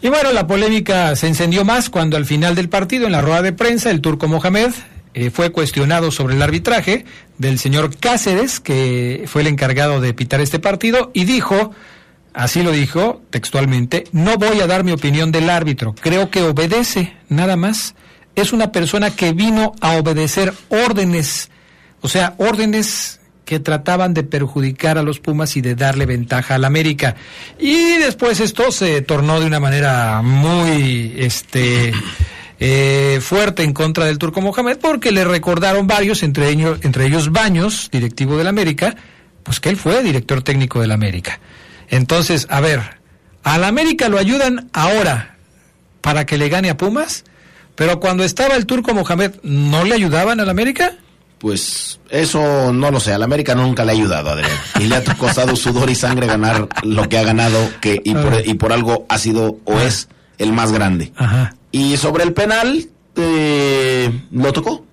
Y 0.02 0.08
bueno, 0.08 0.32
la 0.32 0.46
polémica 0.48 1.14
se 1.14 1.28
encendió 1.28 1.64
más 1.64 1.88
cuando 1.88 2.16
al 2.16 2.26
final 2.26 2.56
del 2.56 2.68
partido, 2.68 3.06
en 3.06 3.12
la 3.12 3.20
rueda 3.20 3.42
de 3.42 3.52
prensa, 3.52 3.92
el 3.92 4.00
turco 4.00 4.26
Mohamed 4.26 4.72
eh, 5.14 5.30
fue 5.30 5.52
cuestionado 5.52 6.10
sobre 6.10 6.34
el 6.34 6.42
arbitraje 6.42 7.04
del 7.38 7.60
señor 7.60 7.96
Cáceres, 7.96 8.58
que 8.58 9.24
fue 9.26 9.42
el 9.42 9.46
encargado 9.46 10.00
de 10.00 10.14
pitar 10.14 10.40
este 10.40 10.58
partido, 10.58 11.12
y 11.14 11.24
dijo, 11.26 11.72
así 12.34 12.62
lo 12.62 12.72
dijo 12.72 13.22
textualmente, 13.30 14.04
no 14.12 14.36
voy 14.36 14.60
a 14.60 14.66
dar 14.66 14.84
mi 14.84 14.92
opinión 14.92 15.32
del 15.32 15.50
árbitro, 15.50 15.94
creo 16.00 16.30
que 16.30 16.42
obedece, 16.42 17.16
nada 17.28 17.56
más. 17.56 17.94
Es 18.36 18.52
una 18.52 18.70
persona 18.72 19.10
que 19.10 19.32
vino 19.32 19.72
a 19.80 19.96
obedecer 19.96 20.54
órdenes, 20.68 21.50
o 22.00 22.08
sea, 22.08 22.34
órdenes 22.38 23.20
que 23.50 23.58
trataban 23.58 24.14
de 24.14 24.22
perjudicar 24.22 24.96
a 24.96 25.02
los 25.02 25.18
Pumas 25.18 25.56
y 25.56 25.60
de 25.60 25.74
darle 25.74 26.06
ventaja 26.06 26.54
al 26.54 26.64
América. 26.64 27.16
Y 27.58 27.96
después 27.98 28.38
esto 28.38 28.70
se 28.70 29.02
tornó 29.02 29.40
de 29.40 29.46
una 29.46 29.58
manera 29.58 30.22
muy 30.22 31.14
este 31.16 31.92
eh, 32.60 33.18
fuerte 33.20 33.64
en 33.64 33.72
contra 33.72 34.04
del 34.04 34.18
Turco 34.18 34.40
Mohamed 34.40 34.78
porque 34.78 35.10
le 35.10 35.24
recordaron 35.24 35.88
varios, 35.88 36.22
entre 36.22 36.48
ellos, 36.48 36.78
entre 36.82 37.06
ellos 37.06 37.32
Baños, 37.32 37.88
directivo 37.90 38.36
del 38.36 38.46
América, 38.46 38.94
pues 39.42 39.58
que 39.58 39.70
él 39.70 39.76
fue 39.76 40.00
director 40.04 40.42
técnico 40.42 40.80
del 40.80 40.92
América. 40.92 41.40
Entonces, 41.90 42.46
a 42.50 42.60
ver, 42.60 42.80
al 43.42 43.64
América 43.64 44.08
lo 44.08 44.18
ayudan 44.18 44.70
ahora 44.72 45.36
para 46.00 46.24
que 46.24 46.38
le 46.38 46.48
gane 46.48 46.70
a 46.70 46.76
Pumas, 46.76 47.24
pero 47.74 48.00
cuando 48.00 48.24
estaba 48.24 48.56
el 48.56 48.66
turco 48.66 48.94
Mohamed, 48.94 49.32
¿no 49.42 49.84
le 49.84 49.94
ayudaban 49.94 50.40
al 50.40 50.48
América? 50.48 50.96
Pues 51.38 52.00
eso 52.10 52.72
no 52.72 52.90
lo 52.90 53.00
sé, 53.00 53.14
al 53.14 53.22
América 53.22 53.54
nunca 53.54 53.84
le 53.84 53.92
ha 53.92 53.94
ayudado, 53.94 54.30
Adrián. 54.30 54.50
Y 54.78 54.84
le 54.84 54.96
ha 54.96 55.04
costado 55.16 55.56
sudor 55.56 55.88
y 55.88 55.94
sangre 55.94 56.26
ganar 56.26 56.68
lo 56.82 57.08
que 57.08 57.18
ha 57.18 57.22
ganado, 57.22 57.58
que 57.80 58.00
y 58.04 58.14
por, 58.14 58.46
y 58.46 58.54
por 58.54 58.72
algo 58.72 59.06
ha 59.08 59.18
sido 59.18 59.58
o 59.64 59.80
es 59.80 60.08
el 60.36 60.52
más 60.52 60.72
grande. 60.72 61.12
Ajá. 61.16 61.54
Y 61.72 61.96
sobre 61.96 62.24
el 62.24 62.34
penal, 62.34 62.88
eh, 63.16 64.20
lo 64.30 64.52
tocó. 64.52 64.84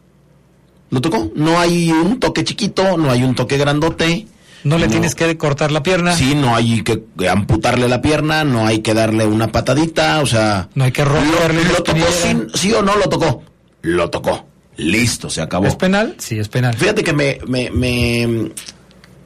Lo 0.90 1.02
tocó. 1.02 1.32
No 1.36 1.60
hay 1.60 1.92
un 1.92 2.20
toque 2.20 2.46
chiquito, 2.46 2.98
no 2.98 3.12
hay 3.12 3.24
un 3.24 3.36
toque 3.36 3.58
grandote. 3.58 4.28
No 4.64 4.78
le 4.78 4.88
tienes 4.88 5.16
que 5.16 5.38
cortar 5.38 5.72
la 5.72 5.84
pierna. 5.84 6.14
Sí, 6.14 6.36
no 6.36 6.56
hay 6.56 6.82
que 6.84 7.04
amputarle 7.30 7.88
la 7.88 8.02
pierna, 8.02 8.44
no 8.44 8.66
hay 8.68 8.80
que 8.80 8.94
darle 8.94 9.26
una 9.26 9.48
patadita, 9.52 10.20
o 10.22 10.26
sea... 10.26 10.68
No 10.76 10.84
hay 10.84 10.92
que 10.92 11.04
Lo, 11.04 11.12
romperle 11.12 11.64
la 11.64 11.70
lo 11.72 11.84
tocó, 11.84 12.00
sí, 12.12 12.38
sí 12.54 12.74
o 12.74 12.82
no 12.82 12.96
lo 12.98 13.08
tocó. 13.08 13.44
Lo 13.84 14.10
tocó. 14.10 14.46
Listo, 14.78 15.30
se 15.30 15.42
acabó. 15.42 15.68
¿Es 15.68 15.76
penal? 15.76 16.16
Sí, 16.20 16.38
es 16.38 16.50
penal. 16.50 16.76
Fíjate 16.76 17.04
que 17.04 17.14
me, 17.14 17.40
me, 17.48 17.70
me- 17.72 18.52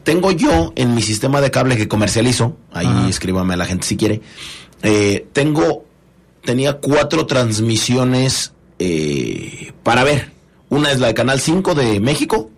tengo 0.03 0.31
yo 0.31 0.73
en 0.75 0.93
mi 0.95 1.01
sistema 1.01 1.41
de 1.41 1.51
cable 1.51 1.75
que 1.77 1.87
comercializo, 1.87 2.57
ahí 2.73 2.85
Ajá. 2.87 3.09
escríbame 3.09 3.53
a 3.53 3.57
la 3.57 3.65
gente 3.65 3.85
si 3.87 3.97
quiere, 3.97 4.21
eh, 4.83 5.27
tengo, 5.33 5.85
tenía 6.43 6.73
cuatro 6.77 7.25
transmisiones 7.25 8.53
eh, 8.79 9.73
para 9.83 10.03
ver. 10.03 10.31
Una 10.69 10.91
es 10.91 10.99
la 10.99 11.07
de 11.07 11.13
Canal 11.13 11.39
5 11.41 11.75
de 11.75 11.99
México, 11.99 12.49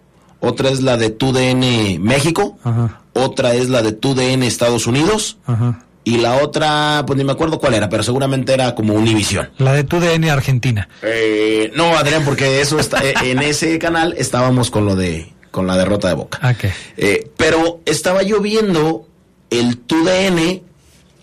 otra 0.46 0.70
es 0.70 0.82
la 0.82 0.98
de 0.98 1.10
TUDN 1.10 2.02
México, 2.04 2.58
Ajá. 2.64 3.02
otra 3.14 3.54
es 3.56 3.70
la 3.70 3.82
de 3.82 3.94
TUDN 3.94 4.44
Estados 4.44 4.88
Unidos, 4.88 5.38
Ajá. 5.46 5.86
y 6.04 6.18
la 6.18 6.44
otra, 6.44 7.04
pues 7.08 7.16
ni 7.18 7.24
me 7.24 7.32
acuerdo 7.32 7.60
cuál 7.60 7.76
era, 7.76 7.88
pero 7.88 8.04
seguramente 8.04 8.54
era 8.54 8.76
como 8.76 8.94
Univisión. 8.94 9.50
La 9.58 9.72
de 9.72 9.86
tu 9.86 10.02
DN 10.02 10.30
Argentina. 10.30 10.90
Eh, 11.02 11.72
no, 11.78 11.96
Adrián, 11.96 12.26
porque 12.26 12.60
eso 12.60 12.78
está 12.78 13.02
eh, 13.06 13.14
en 13.24 13.40
ese 13.40 13.80
canal 13.80 14.16
estábamos 14.18 14.70
con 14.70 14.86
lo 14.86 14.98
de 14.98 15.32
con 15.50 15.66
la 15.66 15.78
derrota 15.78 16.10
de 16.10 16.16
Boca. 16.16 16.40
Ah. 16.42 16.54
Eh, 16.98 17.30
pero 17.38 17.80
estaba 17.86 18.22
yo 18.24 18.42
viendo 18.42 19.08
el 19.50 19.78
TUDN 19.78 20.62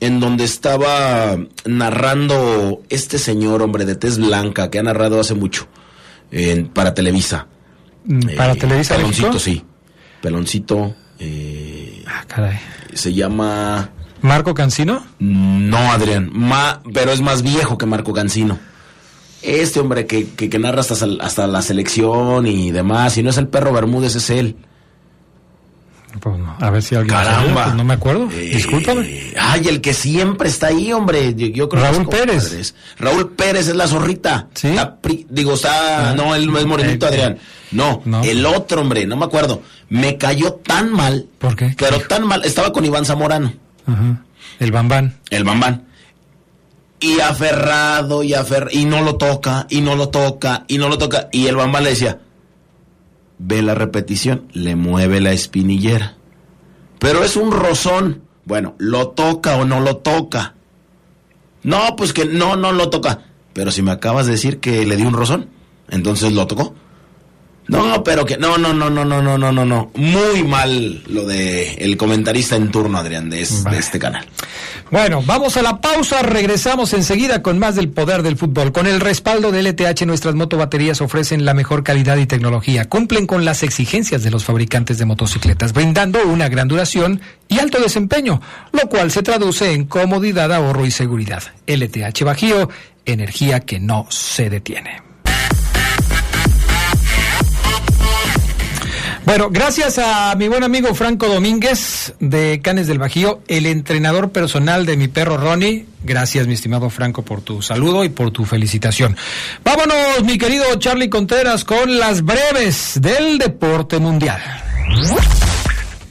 en 0.00 0.20
donde 0.20 0.44
estaba 0.44 1.36
narrando 1.66 2.80
este 2.88 3.18
señor, 3.18 3.60
hombre 3.60 3.84
de 3.84 3.96
tez 3.96 4.16
blanca, 4.16 4.70
que 4.70 4.78
ha 4.78 4.82
narrado 4.82 5.20
hace 5.20 5.34
mucho 5.34 5.66
para 6.72 6.94
Televisa. 6.94 7.48
Mm, 8.04 8.36
Para 8.36 8.52
Eh, 8.52 8.56
Televisa 8.56 8.96
Peloncito, 8.96 9.26
México. 9.28 9.38
sí. 9.38 9.64
Peloncito. 10.20 10.94
eh, 11.18 12.02
Ah, 12.06 12.24
caray. 12.26 12.58
se 12.94 13.12
llama... 13.12 13.90
Marco 14.22 14.52
Cancino. 14.54 15.02
No, 15.18 15.78
Adrián, 15.92 16.30
ma, 16.32 16.82
pero 16.92 17.10
es 17.12 17.20
más 17.22 17.42
viejo 17.42 17.78
que 17.78 17.86
Marco 17.86 18.12
Cancino. 18.12 18.58
Este 19.42 19.80
hombre 19.80 20.06
que, 20.06 20.28
que, 20.30 20.50
que 20.50 20.58
narra 20.58 20.80
hasta, 20.82 20.94
hasta 21.22 21.46
la 21.46 21.62
selección 21.62 22.46
y 22.46 22.70
demás, 22.70 23.16
y 23.16 23.22
no 23.22 23.30
es 23.30 23.38
el 23.38 23.48
perro 23.48 23.72
Bermúdez, 23.72 24.14
es 24.16 24.28
él. 24.28 24.56
Pues 26.18 26.38
no, 26.38 26.56
A 26.60 26.70
ver 26.70 26.82
si 26.82 26.96
alguien. 26.96 27.14
Caramba. 27.16 27.42
sabe, 27.44 27.54
pues 27.64 27.74
no 27.76 27.84
me 27.84 27.94
acuerdo. 27.94 28.28
Eh, 28.32 28.50
Discúlpame. 28.54 29.32
Ay, 29.38 29.68
el 29.68 29.80
que 29.80 29.94
siempre 29.94 30.48
está 30.48 30.66
ahí, 30.68 30.92
hombre. 30.92 31.34
Yo, 31.36 31.46
yo 31.46 31.68
creo 31.68 31.84
Raúl 31.84 32.08
que 32.08 32.16
Pérez. 32.16 32.74
Raúl 32.98 33.30
Pérez 33.32 33.68
es 33.68 33.76
la 33.76 33.86
zorrita. 33.86 34.48
¿Sí? 34.54 34.72
La 34.74 34.96
pri- 35.00 35.26
digo, 35.30 35.54
está. 35.54 36.10
Ah. 36.10 36.14
no, 36.14 36.34
él 36.34 36.46
no 36.50 36.58
es 36.58 36.66
morenito, 36.66 37.06
Eh, 37.06 37.08
Adrián. 37.10 37.38
No, 37.70 38.02
no. 38.04 38.22
el 38.24 38.44
otro, 38.44 38.80
hombre, 38.80 39.06
no 39.06 39.16
me 39.16 39.24
acuerdo. 39.26 39.62
Me 39.88 40.16
cayó 40.18 40.54
tan 40.54 40.92
mal. 40.92 41.26
¿Por 41.38 41.54
qué? 41.54 41.74
Pero 41.78 41.98
¿Qué 41.98 42.04
tan 42.06 42.26
mal. 42.26 42.44
Estaba 42.44 42.72
con 42.72 42.84
Iván 42.84 43.04
Zamorano. 43.04 43.52
Ajá. 43.86 44.22
El 44.58 44.72
Bambán. 44.72 45.16
El 45.30 45.44
bambán. 45.44 45.84
Y 46.98 47.18
aferrado, 47.20 48.22
y 48.22 48.34
aferrado, 48.34 48.70
y 48.72 48.84
no 48.84 49.00
lo 49.02 49.16
toca, 49.16 49.66
y 49.70 49.80
no 49.80 49.96
lo 49.96 50.10
toca, 50.10 50.64
y 50.68 50.76
no 50.76 50.88
lo 50.88 50.98
toca. 50.98 51.28
Y 51.32 51.46
el 51.46 51.56
bambán 51.56 51.84
le 51.84 51.90
decía, 51.90 52.18
ve 53.40 53.62
la 53.62 53.74
repetición, 53.74 54.46
le 54.52 54.76
mueve 54.76 55.20
la 55.20 55.32
espinillera. 55.32 56.16
Pero 56.98 57.24
es 57.24 57.36
un 57.36 57.50
rozón. 57.50 58.22
Bueno, 58.44 58.74
¿lo 58.78 59.08
toca 59.08 59.56
o 59.56 59.64
no 59.64 59.80
lo 59.80 59.96
toca? 59.96 60.54
No, 61.62 61.96
pues 61.96 62.12
que 62.12 62.26
no, 62.26 62.56
no 62.56 62.72
lo 62.72 62.90
toca. 62.90 63.20
Pero 63.54 63.70
si 63.70 63.82
me 63.82 63.90
acabas 63.90 64.26
de 64.26 64.32
decir 64.32 64.60
que 64.60 64.84
le 64.84 64.96
dio 64.96 65.08
un 65.08 65.14
rozón, 65.14 65.48
entonces 65.88 66.32
lo 66.32 66.46
tocó. 66.46 66.74
No, 67.70 68.02
pero 68.02 68.26
que 68.26 68.36
no, 68.36 68.58
no, 68.58 68.72
no, 68.74 68.90
no, 68.90 69.04
no, 69.04 69.22
no, 69.22 69.38
no, 69.38 69.52
no, 69.52 69.64
no. 69.64 69.90
Muy 69.94 70.42
mal 70.42 71.02
lo 71.06 71.24
de 71.24 71.74
el 71.74 71.96
comentarista 71.96 72.56
en 72.56 72.70
turno, 72.70 72.98
Adrián, 72.98 73.30
de, 73.30 73.42
es- 73.42 73.62
de 73.64 73.78
este 73.78 73.98
canal. 73.98 74.26
Bueno, 74.90 75.22
vamos 75.24 75.56
a 75.56 75.62
la 75.62 75.80
pausa, 75.80 76.20
regresamos 76.22 76.92
enseguida 76.94 77.42
con 77.42 77.60
más 77.60 77.76
del 77.76 77.88
poder 77.90 78.24
del 78.24 78.36
fútbol. 78.36 78.72
Con 78.72 78.88
el 78.88 78.98
respaldo 78.98 79.52
de 79.52 79.62
LTH, 79.62 80.04
nuestras 80.04 80.34
motobaterías 80.34 81.00
ofrecen 81.00 81.44
la 81.44 81.54
mejor 81.54 81.84
calidad 81.84 82.16
y 82.16 82.26
tecnología, 82.26 82.88
cumplen 82.88 83.28
con 83.28 83.44
las 83.44 83.62
exigencias 83.62 84.24
de 84.24 84.32
los 84.32 84.44
fabricantes 84.44 84.98
de 84.98 85.04
motocicletas, 85.06 85.72
brindando 85.72 86.18
una 86.26 86.48
gran 86.48 86.66
duración 86.66 87.20
y 87.46 87.60
alto 87.60 87.78
desempeño, 87.80 88.40
lo 88.72 88.88
cual 88.88 89.12
se 89.12 89.22
traduce 89.22 89.72
en 89.74 89.84
comodidad, 89.84 90.52
ahorro 90.52 90.86
y 90.86 90.90
seguridad. 90.90 91.44
LTH 91.68 92.24
Bajío, 92.24 92.68
energía 93.06 93.60
que 93.60 93.78
no 93.78 94.06
se 94.10 94.50
detiene. 94.50 95.02
Bueno, 99.26 99.48
gracias 99.50 99.98
a 99.98 100.34
mi 100.36 100.48
buen 100.48 100.64
amigo 100.64 100.94
Franco 100.94 101.28
Domínguez 101.28 102.14
de 102.20 102.60
Canes 102.62 102.86
del 102.86 102.98
Bajío, 102.98 103.42
el 103.48 103.66
entrenador 103.66 104.32
personal 104.32 104.86
de 104.86 104.96
mi 104.96 105.08
perro 105.08 105.36
Ronnie. 105.36 105.86
Gracias, 106.02 106.46
mi 106.46 106.54
estimado 106.54 106.88
Franco, 106.90 107.22
por 107.22 107.42
tu 107.42 107.60
saludo 107.62 108.04
y 108.04 108.08
por 108.08 108.30
tu 108.30 108.44
felicitación. 108.44 109.16
Vámonos, 109.62 110.24
mi 110.24 110.38
querido 110.38 110.64
Charlie 110.76 111.10
Contreras, 111.10 111.64
con 111.64 111.98
las 111.98 112.22
breves 112.22 112.98
del 113.00 113.38
deporte 113.38 113.98
mundial. 113.98 114.40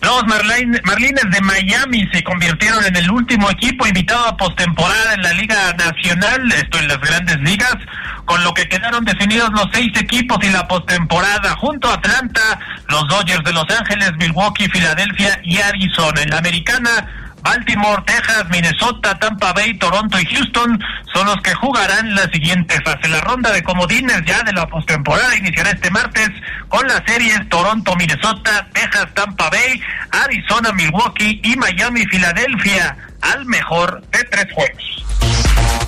Los 0.01 0.23
Marlin- 0.27 0.79
Marlines 0.85 1.25
de 1.29 1.41
Miami 1.41 2.07
se 2.13 2.23
convirtieron 2.23 2.83
en 2.85 2.95
el 2.95 3.11
último 3.11 3.49
equipo 3.51 3.85
invitado 3.85 4.27
a 4.27 4.37
postemporada 4.37 5.13
en 5.13 5.21
la 5.21 5.33
Liga 5.33 5.73
Nacional, 5.73 6.51
esto 6.53 6.79
en 6.79 6.87
las 6.87 6.99
grandes 7.01 7.37
ligas, 7.41 7.75
con 8.23 8.41
lo 8.43 8.53
que 8.53 8.67
quedaron 8.69 9.03
definidos 9.03 9.49
los 9.51 9.67
seis 9.73 9.91
equipos 9.99 10.37
y 10.41 10.49
la 10.49 10.67
postemporada, 10.67 11.55
junto 11.57 11.89
a 11.89 11.95
Atlanta, 11.95 12.59
los 12.87 13.07
Dodgers 13.09 13.43
de 13.43 13.51
Los 13.51 13.65
Ángeles, 13.77 14.13
Milwaukee, 14.17 14.69
Filadelfia 14.69 15.39
y 15.43 15.57
Arizona. 15.57 16.21
En 16.21 16.29
la 16.29 16.37
americana, 16.37 16.89
Baltimore, 17.41 18.01
Texas, 18.05 18.45
Minnesota, 18.49 19.17
Tampa 19.19 19.51
Bay, 19.53 19.73
Toronto 19.79 20.19
y 20.19 20.25
Houston 20.25 20.79
son 21.13 21.27
los 21.27 21.37
que 21.41 21.53
jugarán 21.55 22.13
la 22.15 22.23
siguiente 22.29 22.79
fase. 22.81 23.07
La 23.07 23.21
ronda 23.21 23.51
de 23.51 23.63
comodines 23.63 24.21
ya 24.25 24.43
de 24.43 24.53
la 24.53 24.67
postemporada 24.67 25.35
iniciará 25.35 25.71
este 25.71 25.89
martes 25.89 26.29
con 26.67 26.87
las 26.87 27.01
series 27.05 27.47
Toronto, 27.49 27.95
Minnesota, 27.95 28.67
Texas, 28.73 29.07
Tampa 29.13 29.49
Bay, 29.49 29.81
Arizona, 30.11 30.71
Milwaukee 30.73 31.39
y 31.43 31.55
Miami, 31.55 32.05
Filadelfia, 32.05 32.97
al 33.21 33.45
mejor 33.45 34.01
de 34.11 34.23
tres 34.25 34.47
juegos. 34.53 35.78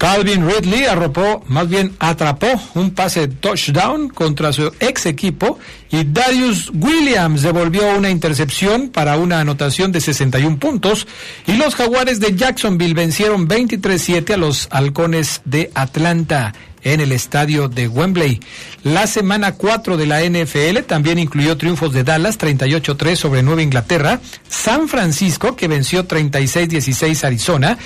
Calvin 0.00 0.48
Ridley 0.48 0.86
arropó, 0.86 1.44
más 1.48 1.68
bien 1.68 1.94
atrapó 1.98 2.48
un 2.74 2.92
pase 2.92 3.28
touchdown 3.28 4.08
contra 4.08 4.50
su 4.50 4.72
ex 4.80 5.04
equipo 5.04 5.58
y 5.90 6.04
Darius 6.04 6.72
Williams 6.72 7.42
devolvió 7.42 7.98
una 7.98 8.08
intercepción 8.08 8.88
para 8.88 9.18
una 9.18 9.40
anotación 9.40 9.92
de 9.92 10.00
61 10.00 10.58
puntos 10.58 11.06
y 11.46 11.52
los 11.52 11.74
jaguares 11.74 12.18
de 12.18 12.34
Jacksonville 12.34 12.94
vencieron 12.94 13.46
23-7 13.46 14.32
a 14.32 14.36
los 14.38 14.68
halcones 14.70 15.42
de 15.44 15.70
Atlanta 15.74 16.54
en 16.82 17.00
el 17.00 17.12
estadio 17.12 17.68
de 17.68 17.86
Wembley. 17.86 18.40
La 18.84 19.06
semana 19.06 19.52
4 19.52 19.98
de 19.98 20.06
la 20.06 20.22
NFL 20.22 20.78
también 20.86 21.18
incluyó 21.18 21.58
triunfos 21.58 21.92
de 21.92 22.04
Dallas 22.04 22.38
38-3 22.38 23.16
sobre 23.16 23.42
Nueva 23.42 23.60
Inglaterra, 23.60 24.18
San 24.48 24.88
Francisco 24.88 25.56
que 25.56 25.68
venció 25.68 26.08
36-16 26.08 27.22
a 27.22 27.26
Arizona, 27.26 27.78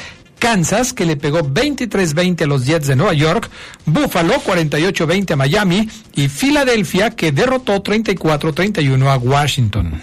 Kansas, 0.44 0.92
que 0.92 1.06
le 1.06 1.16
pegó 1.16 1.40
23-20 1.40 2.42
a 2.42 2.46
los 2.46 2.66
Jets 2.66 2.86
de 2.86 2.96
Nueva 2.96 3.14
York, 3.14 3.48
Buffalo 3.86 4.34
48-20 4.34 5.30
a 5.30 5.36
Miami 5.36 5.88
y 6.16 6.28
Filadelfia, 6.28 7.12
que 7.12 7.32
derrotó 7.32 7.82
34-31 7.82 9.10
a 9.10 9.16
Washington. 9.16 10.02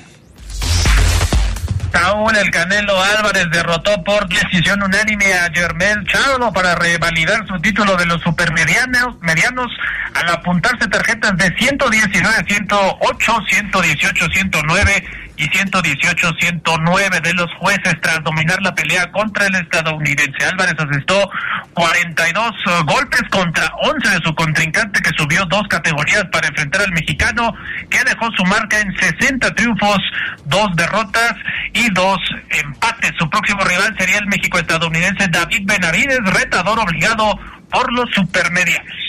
Saúl 1.91 2.35
El 2.35 2.49
Canelo 2.49 2.99
Álvarez 2.99 3.45
derrotó 3.51 4.03
por 4.03 4.27
decisión 4.29 4.81
unánime 4.81 5.31
a 5.31 5.51
Germán 5.53 6.03
Charlo 6.07 6.51
para 6.51 6.73
revalidar 6.73 7.45
su 7.47 7.59
título 7.61 7.95
de 7.95 8.07
los 8.07 8.19
supermedianos 8.23 9.19
medianos 9.21 9.67
al 10.15 10.27
apuntarse 10.29 10.87
tarjetas 10.87 11.37
de 11.37 11.55
119, 11.55 12.45
108, 12.47 13.33
118, 13.47 14.25
109 14.33 15.03
y 15.37 15.47
118-109 15.49 17.21
de 17.21 17.33
los 17.33 17.51
jueces 17.55 17.95
tras 18.01 18.23
dominar 18.23 18.61
la 18.61 18.73
pelea 18.73 19.11
contra 19.11 19.47
el 19.47 19.55
estadounidense. 19.55 20.45
Álvarez 20.45 20.75
asestó 20.77 21.29
42 21.73 22.49
uh, 22.49 22.85
golpes 22.85 23.23
contra 23.29 23.71
11 23.81 24.09
de 24.09 24.19
su 24.23 24.35
contrincante 24.35 25.01
que 25.01 25.11
subió 25.17 25.45
dos 25.45 25.67
categorías 25.67 26.25
para 26.31 26.47
enfrentar 26.47 26.81
al 26.81 26.91
mexicano 26.91 27.53
que 27.89 28.03
dejó 28.03 28.29
su 28.35 28.43
marca 28.45 28.79
en 28.79 28.95
60 28.95 29.53
triunfos, 29.55 29.97
dos 30.45 30.67
derrotas 30.75 31.33
y 31.73 31.89
dos 31.93 32.17
empates. 32.49 33.11
Su 33.17 33.29
próximo 33.29 33.63
rival 33.63 33.95
sería 33.97 34.17
el 34.17 34.27
México-estadounidense 34.27 35.27
David 35.29 35.63
Benavides, 35.65 36.19
retador 36.25 36.79
obligado 36.79 37.39
por 37.71 37.91
los 37.93 38.09
supermedianos. 38.13 39.00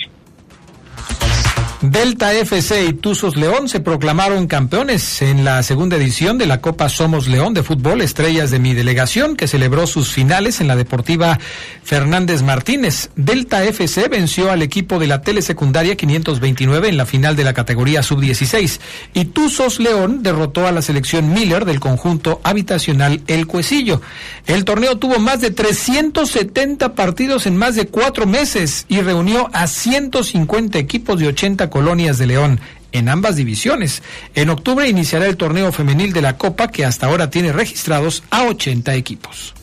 Delta 1.82 2.32
FC 2.32 2.84
y 2.84 2.92
Tuzos 2.92 3.36
León 3.36 3.68
se 3.68 3.80
proclamaron 3.80 4.46
campeones 4.46 5.20
en 5.20 5.44
la 5.44 5.64
segunda 5.64 5.96
edición 5.96 6.38
de 6.38 6.46
la 6.46 6.60
Copa 6.60 6.88
Somos 6.88 7.26
León 7.26 7.54
de 7.54 7.64
fútbol 7.64 8.02
Estrellas 8.02 8.52
de 8.52 8.60
mi 8.60 8.72
delegación 8.72 9.34
que 9.34 9.48
celebró 9.48 9.88
sus 9.88 10.12
finales 10.12 10.60
en 10.60 10.68
la 10.68 10.76
Deportiva 10.76 11.40
Fernández 11.82 12.42
Martínez. 12.42 13.10
Delta 13.16 13.64
FC 13.64 14.06
venció 14.06 14.52
al 14.52 14.62
equipo 14.62 15.00
de 15.00 15.08
la 15.08 15.22
telesecundaria 15.22 15.96
529 15.96 16.88
en 16.88 16.96
la 16.96 17.04
final 17.04 17.34
de 17.34 17.42
la 17.42 17.52
categoría 17.52 18.04
sub-16 18.04 18.78
y 19.12 19.24
Tuzos 19.24 19.80
León 19.80 20.22
derrotó 20.22 20.68
a 20.68 20.72
la 20.72 20.82
selección 20.82 21.32
Miller 21.32 21.64
del 21.64 21.80
conjunto 21.80 22.40
habitacional 22.44 23.22
El 23.26 23.48
Cuesillo. 23.48 24.00
El 24.46 24.64
torneo 24.64 24.98
tuvo 24.98 25.18
más 25.18 25.40
de 25.40 25.50
370 25.50 26.94
partidos 26.94 27.46
en 27.46 27.56
más 27.56 27.74
de 27.74 27.88
cuatro 27.88 28.24
meses 28.24 28.86
y 28.88 29.00
reunió 29.00 29.50
a 29.52 29.66
150 29.66 30.78
equipos 30.78 31.18
de 31.18 31.26
80 31.26 31.71
colonias 31.72 32.18
de 32.18 32.26
León 32.26 32.60
en 32.92 33.08
ambas 33.08 33.36
divisiones. 33.36 34.02
En 34.34 34.50
octubre 34.50 34.86
iniciará 34.86 35.24
el 35.24 35.38
torneo 35.38 35.72
femenil 35.72 36.12
de 36.12 36.20
la 36.20 36.36
Copa 36.36 36.68
que 36.68 36.84
hasta 36.84 37.06
ahora 37.06 37.30
tiene 37.30 37.50
registrados 37.50 38.22
a 38.30 38.42
80 38.42 38.92
equipos. 38.94 39.54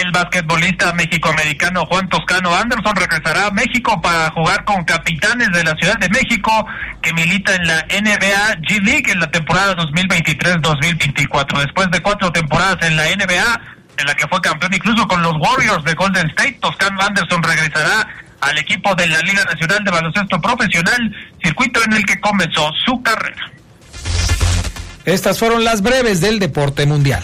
El 0.00 0.12
basquetbolista 0.12 0.92
mexicoamericano 0.92 1.84
Juan 1.86 2.08
Toscano 2.08 2.54
Anderson 2.54 2.94
regresará 2.94 3.46
a 3.46 3.50
México 3.50 4.00
para 4.00 4.30
jugar 4.30 4.64
con 4.64 4.84
capitanes 4.84 5.48
de 5.50 5.64
la 5.64 5.74
Ciudad 5.74 5.98
de 5.98 6.08
México 6.08 6.52
que 7.02 7.12
milita 7.14 7.56
en 7.56 7.66
la 7.66 7.84
NBA 7.90 8.60
G 8.68 8.80
League 8.84 9.10
en 9.10 9.18
la 9.18 9.28
temporada 9.28 9.74
2023-2024. 9.74 11.58
Después 11.64 11.90
de 11.90 12.00
cuatro 12.00 12.30
temporadas 12.30 12.78
en 12.82 12.96
la 12.96 13.06
NBA, 13.06 13.60
en 13.98 14.06
la 14.06 14.14
que 14.14 14.28
fue 14.28 14.40
campeón 14.40 14.72
incluso 14.72 15.08
con 15.08 15.20
los 15.20 15.34
Warriors 15.36 15.82
de 15.82 15.94
Golden 15.94 16.28
State, 16.28 16.58
Toscano 16.62 17.00
Anderson 17.00 17.42
regresará 17.42 18.06
al 18.40 18.58
equipo 18.58 18.94
de 18.94 19.06
la 19.06 19.20
Liga 19.20 19.44
Nacional 19.44 19.84
de 19.84 19.90
Baloncesto 19.90 20.40
Profesional, 20.40 21.16
circuito 21.42 21.80
en 21.84 21.92
el 21.94 22.04
que 22.04 22.20
comenzó 22.20 22.70
su 22.84 23.02
carrera. 23.02 23.50
Estas 25.04 25.38
fueron 25.38 25.64
las 25.64 25.82
breves 25.82 26.20
del 26.20 26.38
deporte 26.38 26.86
mundial. 26.86 27.22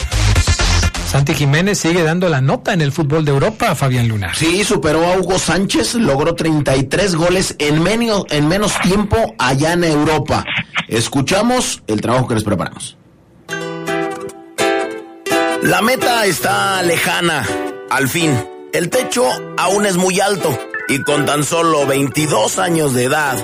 Santi 1.06 1.34
Jiménez 1.34 1.78
sigue 1.78 2.02
dando 2.02 2.28
la 2.28 2.40
nota 2.40 2.72
en 2.72 2.80
el 2.80 2.90
fútbol 2.90 3.24
de 3.24 3.30
Europa, 3.30 3.74
Fabián 3.74 4.08
Luna. 4.08 4.34
Sí, 4.34 4.64
superó 4.64 5.06
a 5.06 5.16
Hugo 5.16 5.38
Sánchez, 5.38 5.94
logró 5.94 6.34
33 6.34 7.14
goles 7.14 7.54
en 7.58 7.82
menos, 7.82 8.24
en 8.30 8.48
menos 8.48 8.78
tiempo 8.80 9.34
allá 9.38 9.74
en 9.74 9.84
Europa. 9.84 10.44
Escuchamos 10.88 11.82
el 11.86 12.00
trabajo 12.00 12.26
que 12.26 12.34
les 12.34 12.44
preparamos. 12.44 12.96
La 15.62 15.80
meta 15.80 16.26
está 16.26 16.82
lejana, 16.82 17.46
al 17.90 18.08
fin. 18.08 18.36
El 18.72 18.90
techo 18.90 19.24
aún 19.56 19.86
es 19.86 19.96
muy 19.96 20.20
alto 20.20 20.58
y 20.88 21.02
con 21.02 21.26
tan 21.26 21.44
solo 21.44 21.86
22 21.86 22.58
años 22.58 22.94
de 22.94 23.04
edad, 23.04 23.36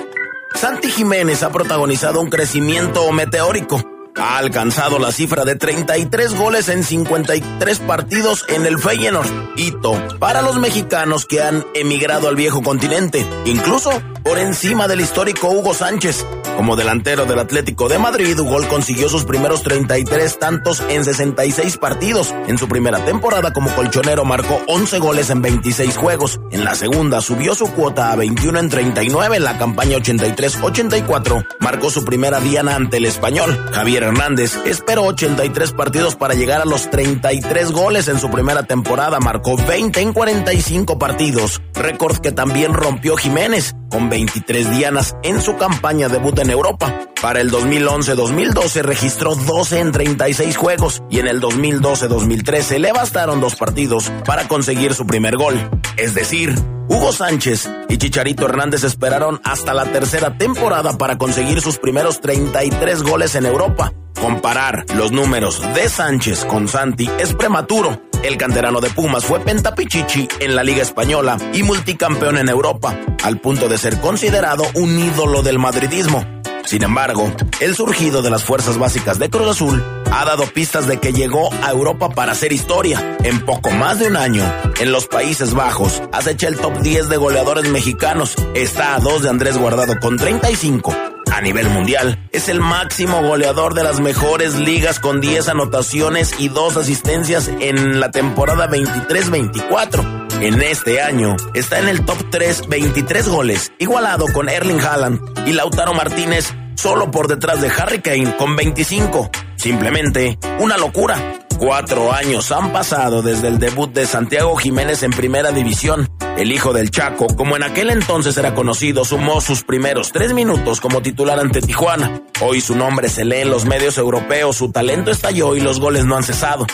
Santi 0.55 0.91
Jiménez 0.91 1.43
ha 1.43 1.51
protagonizado 1.51 2.21
un 2.21 2.29
crecimiento 2.29 3.11
meteórico 3.11 3.83
ha 4.15 4.37
alcanzado 4.37 4.99
la 4.99 5.11
cifra 5.11 5.43
de 5.45 5.55
33 5.55 6.35
goles 6.35 6.69
en 6.69 6.83
53 6.83 7.79
partidos 7.79 8.45
en 8.47 8.65
el 8.65 8.77
Feyenoord, 8.79 9.27
hito 9.55 9.93
para 10.19 10.41
los 10.41 10.59
mexicanos 10.59 11.25
que 11.25 11.41
han 11.41 11.65
emigrado 11.73 12.27
al 12.27 12.35
viejo 12.35 12.61
continente, 12.61 13.25
incluso 13.45 13.91
por 14.23 14.37
encima 14.37 14.87
del 14.87 15.01
histórico 15.01 15.49
Hugo 15.49 15.73
Sánchez. 15.73 16.25
Como 16.55 16.75
delantero 16.75 17.25
del 17.25 17.39
Atlético 17.39 17.89
de 17.89 17.97
Madrid, 17.97 18.39
Hugo 18.39 18.67
consiguió 18.69 19.09
sus 19.09 19.25
primeros 19.25 19.63
33 19.63 20.39
tantos 20.39 20.83
en 20.89 21.03
66 21.03 21.77
partidos. 21.77 22.33
En 22.47 22.57
su 22.57 22.67
primera 22.67 23.03
temporada 23.03 23.51
como 23.51 23.73
colchonero 23.75 24.23
marcó 24.23 24.61
11 24.67 24.99
goles 24.99 25.29
en 25.29 25.41
26 25.41 25.97
juegos. 25.97 26.39
En 26.51 26.63
la 26.63 26.75
segunda 26.75 27.21
subió 27.21 27.55
su 27.55 27.71
cuota 27.71 28.11
a 28.11 28.15
21 28.15 28.59
en 28.59 28.69
39 28.69 29.37
en 29.37 29.43
la 29.43 29.57
campaña 29.57 29.97
83-84. 29.97 31.45
Marcó 31.59 31.89
su 31.89 32.05
primera 32.05 32.39
diana 32.39 32.75
ante 32.75 32.97
el 32.97 33.05
español. 33.05 33.59
Javier 33.71 34.03
Hernández 34.03 34.57
esperó 34.65 35.03
83 35.03 35.71
partidos 35.71 36.15
para 36.15 36.35
llegar 36.35 36.61
a 36.61 36.65
los 36.65 36.89
33 36.89 37.71
goles 37.71 38.07
en 38.07 38.19
su 38.19 38.29
primera 38.29 38.63
temporada, 38.63 39.19
marcó 39.19 39.57
20 39.57 40.01
en 40.01 40.13
45 40.13 40.99
partidos, 40.99 41.61
récord 41.73 42.17
que 42.17 42.31
también 42.31 42.73
rompió 42.73 43.17
Jiménez, 43.17 43.75
con 43.93 44.09
23 44.09 44.75
dianas 44.75 45.15
en 45.21 45.39
su 45.39 45.55
campaña 45.55 46.09
debut 46.09 46.37
en 46.39 46.49
Europa. 46.49 47.07
Para 47.21 47.41
el 47.41 47.51
2011-2012 47.51 48.81
registró 48.81 49.35
12 49.35 49.79
en 49.79 49.91
36 49.91 50.57
juegos 50.57 51.03
y 51.11 51.19
en 51.19 51.27
el 51.27 51.39
2012-2013 51.39 52.79
le 52.79 52.91
bastaron 52.91 53.39
dos 53.39 53.55
partidos 53.55 54.11
para 54.25 54.47
conseguir 54.47 54.95
su 54.95 55.05
primer 55.05 55.37
gol. 55.37 55.69
Es 55.95 56.15
decir, 56.15 56.55
Hugo 56.89 57.11
Sánchez 57.11 57.69
y 57.87 57.97
Chicharito 57.97 58.45
Hernández 58.45 58.83
esperaron 58.83 59.39
hasta 59.43 59.75
la 59.75 59.85
tercera 59.85 60.39
temporada 60.39 60.97
para 60.97 61.19
conseguir 61.19 61.61
sus 61.61 61.77
primeros 61.77 62.19
33 62.19 63.03
goles 63.03 63.35
en 63.35 63.45
Europa. 63.45 63.93
Comparar 64.19 64.85
los 64.95 65.11
números 65.11 65.61
de 65.75 65.87
Sánchez 65.87 66.45
con 66.45 66.67
Santi 66.67 67.07
es 67.19 67.35
prematuro. 67.35 68.01
El 68.23 68.37
canterano 68.37 68.79
de 68.79 68.89
Pumas 68.89 69.25
fue 69.25 69.41
pentapichichi 69.41 70.29
en 70.39 70.55
la 70.55 70.63
Liga 70.63 70.81
Española 70.81 71.37
y 71.53 71.61
multicampeón 71.61 72.37
en 72.37 72.47
Europa, 72.47 72.97
al 73.21 73.37
punto 73.37 73.67
de 73.67 73.77
ser 73.77 73.99
considerado 73.99 74.63
un 74.75 74.97
ídolo 74.97 75.43
del 75.43 75.59
madridismo. 75.59 76.25
Sin 76.63 76.83
embargo, 76.83 77.29
el 77.59 77.75
surgido 77.75 78.21
de 78.21 78.29
las 78.29 78.45
fuerzas 78.45 78.77
básicas 78.77 79.19
de 79.19 79.29
Cruz 79.29 79.49
Azul 79.49 79.83
ha 80.09 80.23
dado 80.23 80.45
pistas 80.45 80.87
de 80.87 80.99
que 80.99 81.11
llegó 81.11 81.49
a 81.61 81.71
Europa 81.71 82.09
para 82.09 82.31
hacer 82.31 82.53
historia. 82.53 83.17
En 83.23 83.45
poco 83.45 83.71
más 83.71 83.99
de 83.99 84.07
un 84.07 84.15
año, 84.15 84.43
en 84.79 84.93
los 84.93 85.07
Países 85.07 85.53
Bajos, 85.53 86.01
acecha 86.13 86.47
el 86.47 86.57
top 86.57 86.79
10 86.79 87.09
de 87.09 87.17
goleadores 87.17 87.69
mexicanos. 87.69 88.35
Está 88.55 88.95
a 88.95 88.99
dos 88.99 89.23
de 89.23 89.29
Andrés 89.29 89.57
Guardado 89.57 89.99
con 89.99 90.15
35. 90.15 91.12
A 91.33 91.41
nivel 91.41 91.67
mundial, 91.71 92.29
es 92.31 92.47
el 92.47 92.59
máximo 92.59 93.23
goleador 93.23 93.73
de 93.73 93.83
las 93.83 93.99
mejores 93.99 94.53
ligas 94.53 94.99
con 94.99 95.19
10 95.19 95.49
anotaciones 95.49 96.35
y 96.37 96.47
2 96.47 96.77
asistencias 96.77 97.49
en 97.59 97.99
la 97.99 98.11
temporada 98.11 98.69
23-24. 98.69 100.27
En 100.41 100.61
este 100.61 101.01
año 101.01 101.35
está 101.55 101.79
en 101.79 101.89
el 101.89 102.05
top 102.05 102.17
3 102.29 102.67
23 102.67 103.27
goles, 103.29 103.71
igualado 103.79 104.27
con 104.31 104.47
Erling 104.47 104.79
Haaland 104.79 105.47
y 105.47 105.53
Lautaro 105.53 105.95
Martínez 105.95 106.53
solo 106.75 107.09
por 107.09 107.27
detrás 107.27 107.61
de 107.61 107.69
Harry 107.69 108.01
Kane 108.01 108.37
con 108.37 108.55
25. 108.55 109.31
Simplemente 109.55 110.37
una 110.59 110.77
locura. 110.77 111.17
Cuatro 111.57 112.13
años 112.13 112.51
han 112.51 112.71
pasado 112.71 113.23
desde 113.23 113.47
el 113.47 113.57
debut 113.57 113.91
de 113.91 114.05
Santiago 114.05 114.55
Jiménez 114.55 115.01
en 115.01 115.09
Primera 115.09 115.51
División. 115.51 116.07
El 116.37 116.51
hijo 116.51 116.73
del 116.73 116.89
Chaco, 116.89 117.27
como 117.35 117.55
en 117.55 117.63
aquel 117.63 117.91
entonces 117.91 118.35
era 118.37 118.55
conocido, 118.55 119.05
sumó 119.05 119.39
sus 119.39 119.63
primeros 119.63 120.11
tres 120.11 120.33
minutos 120.33 120.81
como 120.81 121.01
titular 121.01 121.39
ante 121.39 121.61
Tijuana. 121.61 122.23
Hoy 122.41 122.59
su 122.59 122.75
nombre 122.75 123.07
se 123.07 123.23
lee 123.23 123.41
en 123.41 123.51
los 123.51 123.65
medios 123.65 123.99
europeos, 123.99 124.57
su 124.57 124.71
talento 124.71 125.11
estalló 125.11 125.55
y 125.55 125.61
los 125.61 125.79
goles 125.79 126.05
no 126.05 126.17
han 126.17 126.23
cesado. 126.23 126.65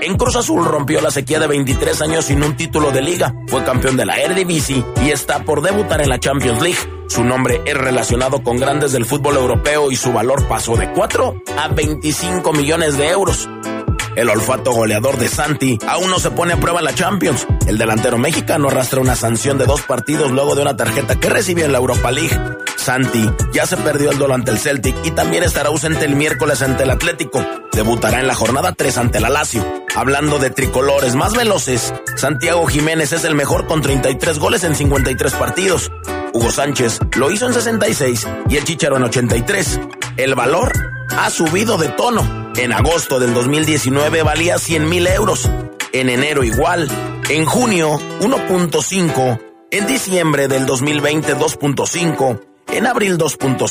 En 0.00 0.16
Cruz 0.16 0.36
Azul 0.36 0.64
rompió 0.64 1.00
la 1.00 1.10
sequía 1.10 1.40
de 1.40 1.48
23 1.48 2.00
años 2.02 2.26
sin 2.26 2.44
un 2.44 2.56
título 2.56 2.92
de 2.92 3.02
liga, 3.02 3.34
fue 3.48 3.64
campeón 3.64 3.96
de 3.96 4.06
la 4.06 4.18
Eredivisie 4.18 4.84
y 5.04 5.10
está 5.10 5.44
por 5.44 5.62
debutar 5.62 6.00
en 6.00 6.10
la 6.10 6.20
Champions 6.20 6.62
League. 6.62 6.78
Su 7.08 7.24
nombre 7.24 7.60
es 7.66 7.76
relacionado 7.76 8.44
con 8.44 8.58
grandes 8.58 8.92
del 8.92 9.04
fútbol 9.04 9.36
europeo 9.36 9.90
y 9.90 9.96
su 9.96 10.12
valor 10.12 10.46
pasó 10.46 10.76
de 10.76 10.92
4 10.92 11.42
a 11.56 11.68
25 11.68 12.52
millones 12.52 12.96
de 12.96 13.08
euros. 13.08 13.48
El 14.18 14.30
olfato 14.30 14.72
goleador 14.72 15.16
de 15.16 15.28
Santi 15.28 15.78
aún 15.86 16.10
no 16.10 16.18
se 16.18 16.32
pone 16.32 16.52
a 16.52 16.56
prueba 16.56 16.80
en 16.80 16.86
la 16.86 16.92
Champions. 16.92 17.46
El 17.68 17.78
delantero 17.78 18.18
mexicano 18.18 18.66
arrastra 18.66 19.00
una 19.00 19.14
sanción 19.14 19.58
de 19.58 19.64
dos 19.64 19.82
partidos 19.82 20.32
luego 20.32 20.56
de 20.56 20.62
una 20.62 20.76
tarjeta 20.76 21.14
que 21.20 21.30
recibió 21.30 21.64
en 21.64 21.70
la 21.70 21.78
Europa 21.78 22.10
League. 22.10 22.36
Santi 22.76 23.30
ya 23.52 23.64
se 23.64 23.76
perdió 23.76 24.10
el 24.10 24.18
duelo 24.18 24.34
ante 24.34 24.50
el 24.50 24.58
Celtic 24.58 24.96
y 25.04 25.12
también 25.12 25.44
estará 25.44 25.68
ausente 25.68 26.04
el 26.04 26.16
miércoles 26.16 26.62
ante 26.62 26.82
el 26.82 26.90
Atlético. 26.90 27.46
Debutará 27.70 28.18
en 28.18 28.26
la 28.26 28.34
jornada 28.34 28.72
3 28.72 28.98
ante 28.98 29.20
la 29.20 29.28
Lazio. 29.28 29.64
Hablando 29.94 30.40
de 30.40 30.50
tricolores 30.50 31.14
más 31.14 31.34
veloces, 31.34 31.94
Santiago 32.16 32.66
Jiménez 32.66 33.12
es 33.12 33.22
el 33.22 33.36
mejor 33.36 33.68
con 33.68 33.82
33 33.82 34.40
goles 34.40 34.64
en 34.64 34.74
53 34.74 35.32
partidos. 35.34 35.92
Hugo 36.32 36.50
Sánchez 36.50 36.98
lo 37.16 37.30
hizo 37.30 37.46
en 37.46 37.54
66 37.54 38.26
y 38.48 38.56
el 38.56 38.64
Chicharo 38.64 38.96
en 38.96 39.04
83. 39.04 39.78
El 40.16 40.34
valor 40.34 40.72
ha 41.16 41.30
subido 41.30 41.78
de 41.78 41.88
tono 41.90 42.47
En 42.58 42.72
agosto 42.72 43.20
del 43.20 43.34
2019 43.34 44.24
valía 44.24 44.58
100 44.58 44.88
mil 44.88 45.06
euros. 45.06 45.48
En 45.92 46.08
enero 46.08 46.42
igual. 46.42 46.88
En 47.30 47.46
junio 47.46 48.00
1.5. 48.20 49.40
En 49.70 49.86
diciembre 49.86 50.48
del 50.48 50.66
2020 50.66 51.36
2.5. 51.36 52.40
En 52.72 52.88
abril 52.88 53.16
2.5 53.16 53.68